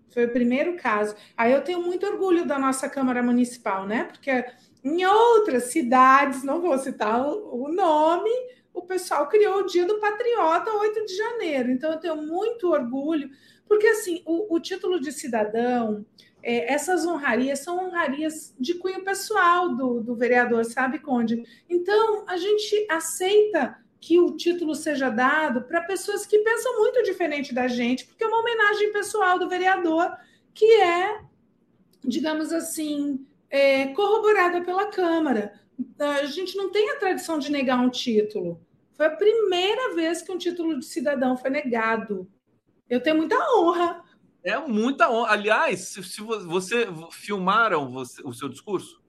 [0.10, 1.16] Foi o primeiro caso.
[1.36, 4.06] Aí eu tenho muito orgulho da nossa Câmara Municipal, né?
[4.06, 4.46] Porque
[4.84, 8.30] em outras cidades, não vou citar o nome,
[8.74, 11.72] o pessoal criou o Dia do Patriota 8 de janeiro.
[11.72, 13.30] Então eu tenho muito orgulho,
[13.68, 16.06] porque assim, o, o título de cidadão
[16.46, 21.44] é, essas honrarias são honrarias de cunho pessoal do, do vereador, sabe, Conde?
[21.68, 27.52] Então, a gente aceita que o título seja dado para pessoas que pensam muito diferente
[27.52, 30.16] da gente, porque é uma homenagem pessoal do vereador,
[30.54, 31.20] que é,
[32.04, 35.60] digamos assim, é, corroborada pela Câmara.
[35.98, 38.62] A gente não tem a tradição de negar um título.
[38.94, 42.30] Foi a primeira vez que um título de cidadão foi negado.
[42.88, 44.05] Eu tenho muita honra.
[44.46, 45.32] É muita honra.
[45.32, 49.02] Aliás, se, se você filmaram você, o seu discurso?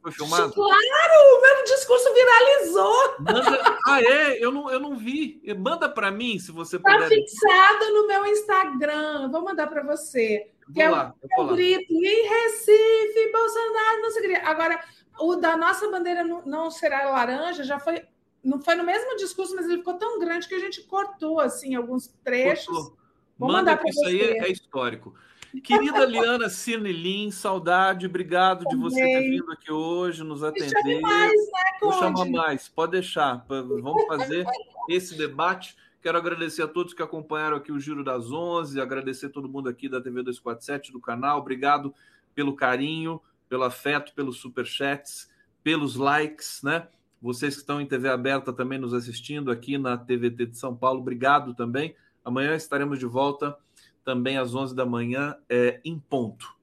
[0.00, 0.52] Foi filmado?
[0.52, 1.36] Claro!
[1.36, 3.16] O meu discurso viralizou!
[3.18, 3.78] Manda...
[3.84, 4.44] Ah, é?
[4.44, 5.42] Eu não, eu não vi.
[5.58, 7.10] Manda para mim, se você tá puder.
[7.12, 9.28] Está fixado no meu Instagram.
[9.28, 10.52] Vou mandar para você.
[10.66, 14.46] Vou que lá, é o, grito em Recife, Bolsonaro, não sei o que.
[14.46, 14.84] Agora,
[15.18, 18.04] o da nossa bandeira não será laranja já foi
[18.42, 21.74] não foi no mesmo discurso, mas ele ficou tão grande que a gente cortou assim
[21.76, 22.66] alguns trechos.
[22.66, 23.01] Cortou.
[23.38, 25.14] Vou Manda que isso aí é histórico.
[25.60, 31.00] Querida Liana Cirnelin, saudade, obrigado de você ter vindo aqui hoje, nos atender.
[31.00, 33.44] Mais, né, Vou chamar mais, pode deixar.
[33.48, 34.46] Vamos fazer
[34.88, 35.76] esse debate.
[36.00, 39.68] Quero agradecer a todos que acompanharam aqui o Giro das Onze, agradecer a todo mundo
[39.68, 41.38] aqui da TV 247, do canal.
[41.38, 41.94] Obrigado
[42.34, 45.30] pelo carinho, pelo afeto, pelos superchats,
[45.62, 46.88] pelos likes, né?
[47.20, 51.00] Vocês que estão em TV aberta também nos assistindo aqui na TVT de São Paulo,
[51.00, 51.94] obrigado também.
[52.24, 53.56] Amanhã estaremos de volta
[54.04, 56.54] também às 11 da manhã, é, em ponto.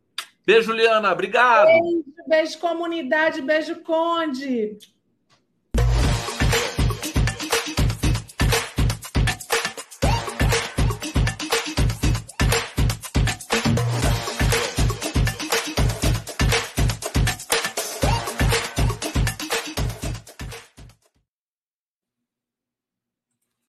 [0.46, 1.12] Beijo, Liana.
[1.12, 1.68] Obrigado.
[1.68, 4.78] Beijo, beijo comunidade, beijo, Conde.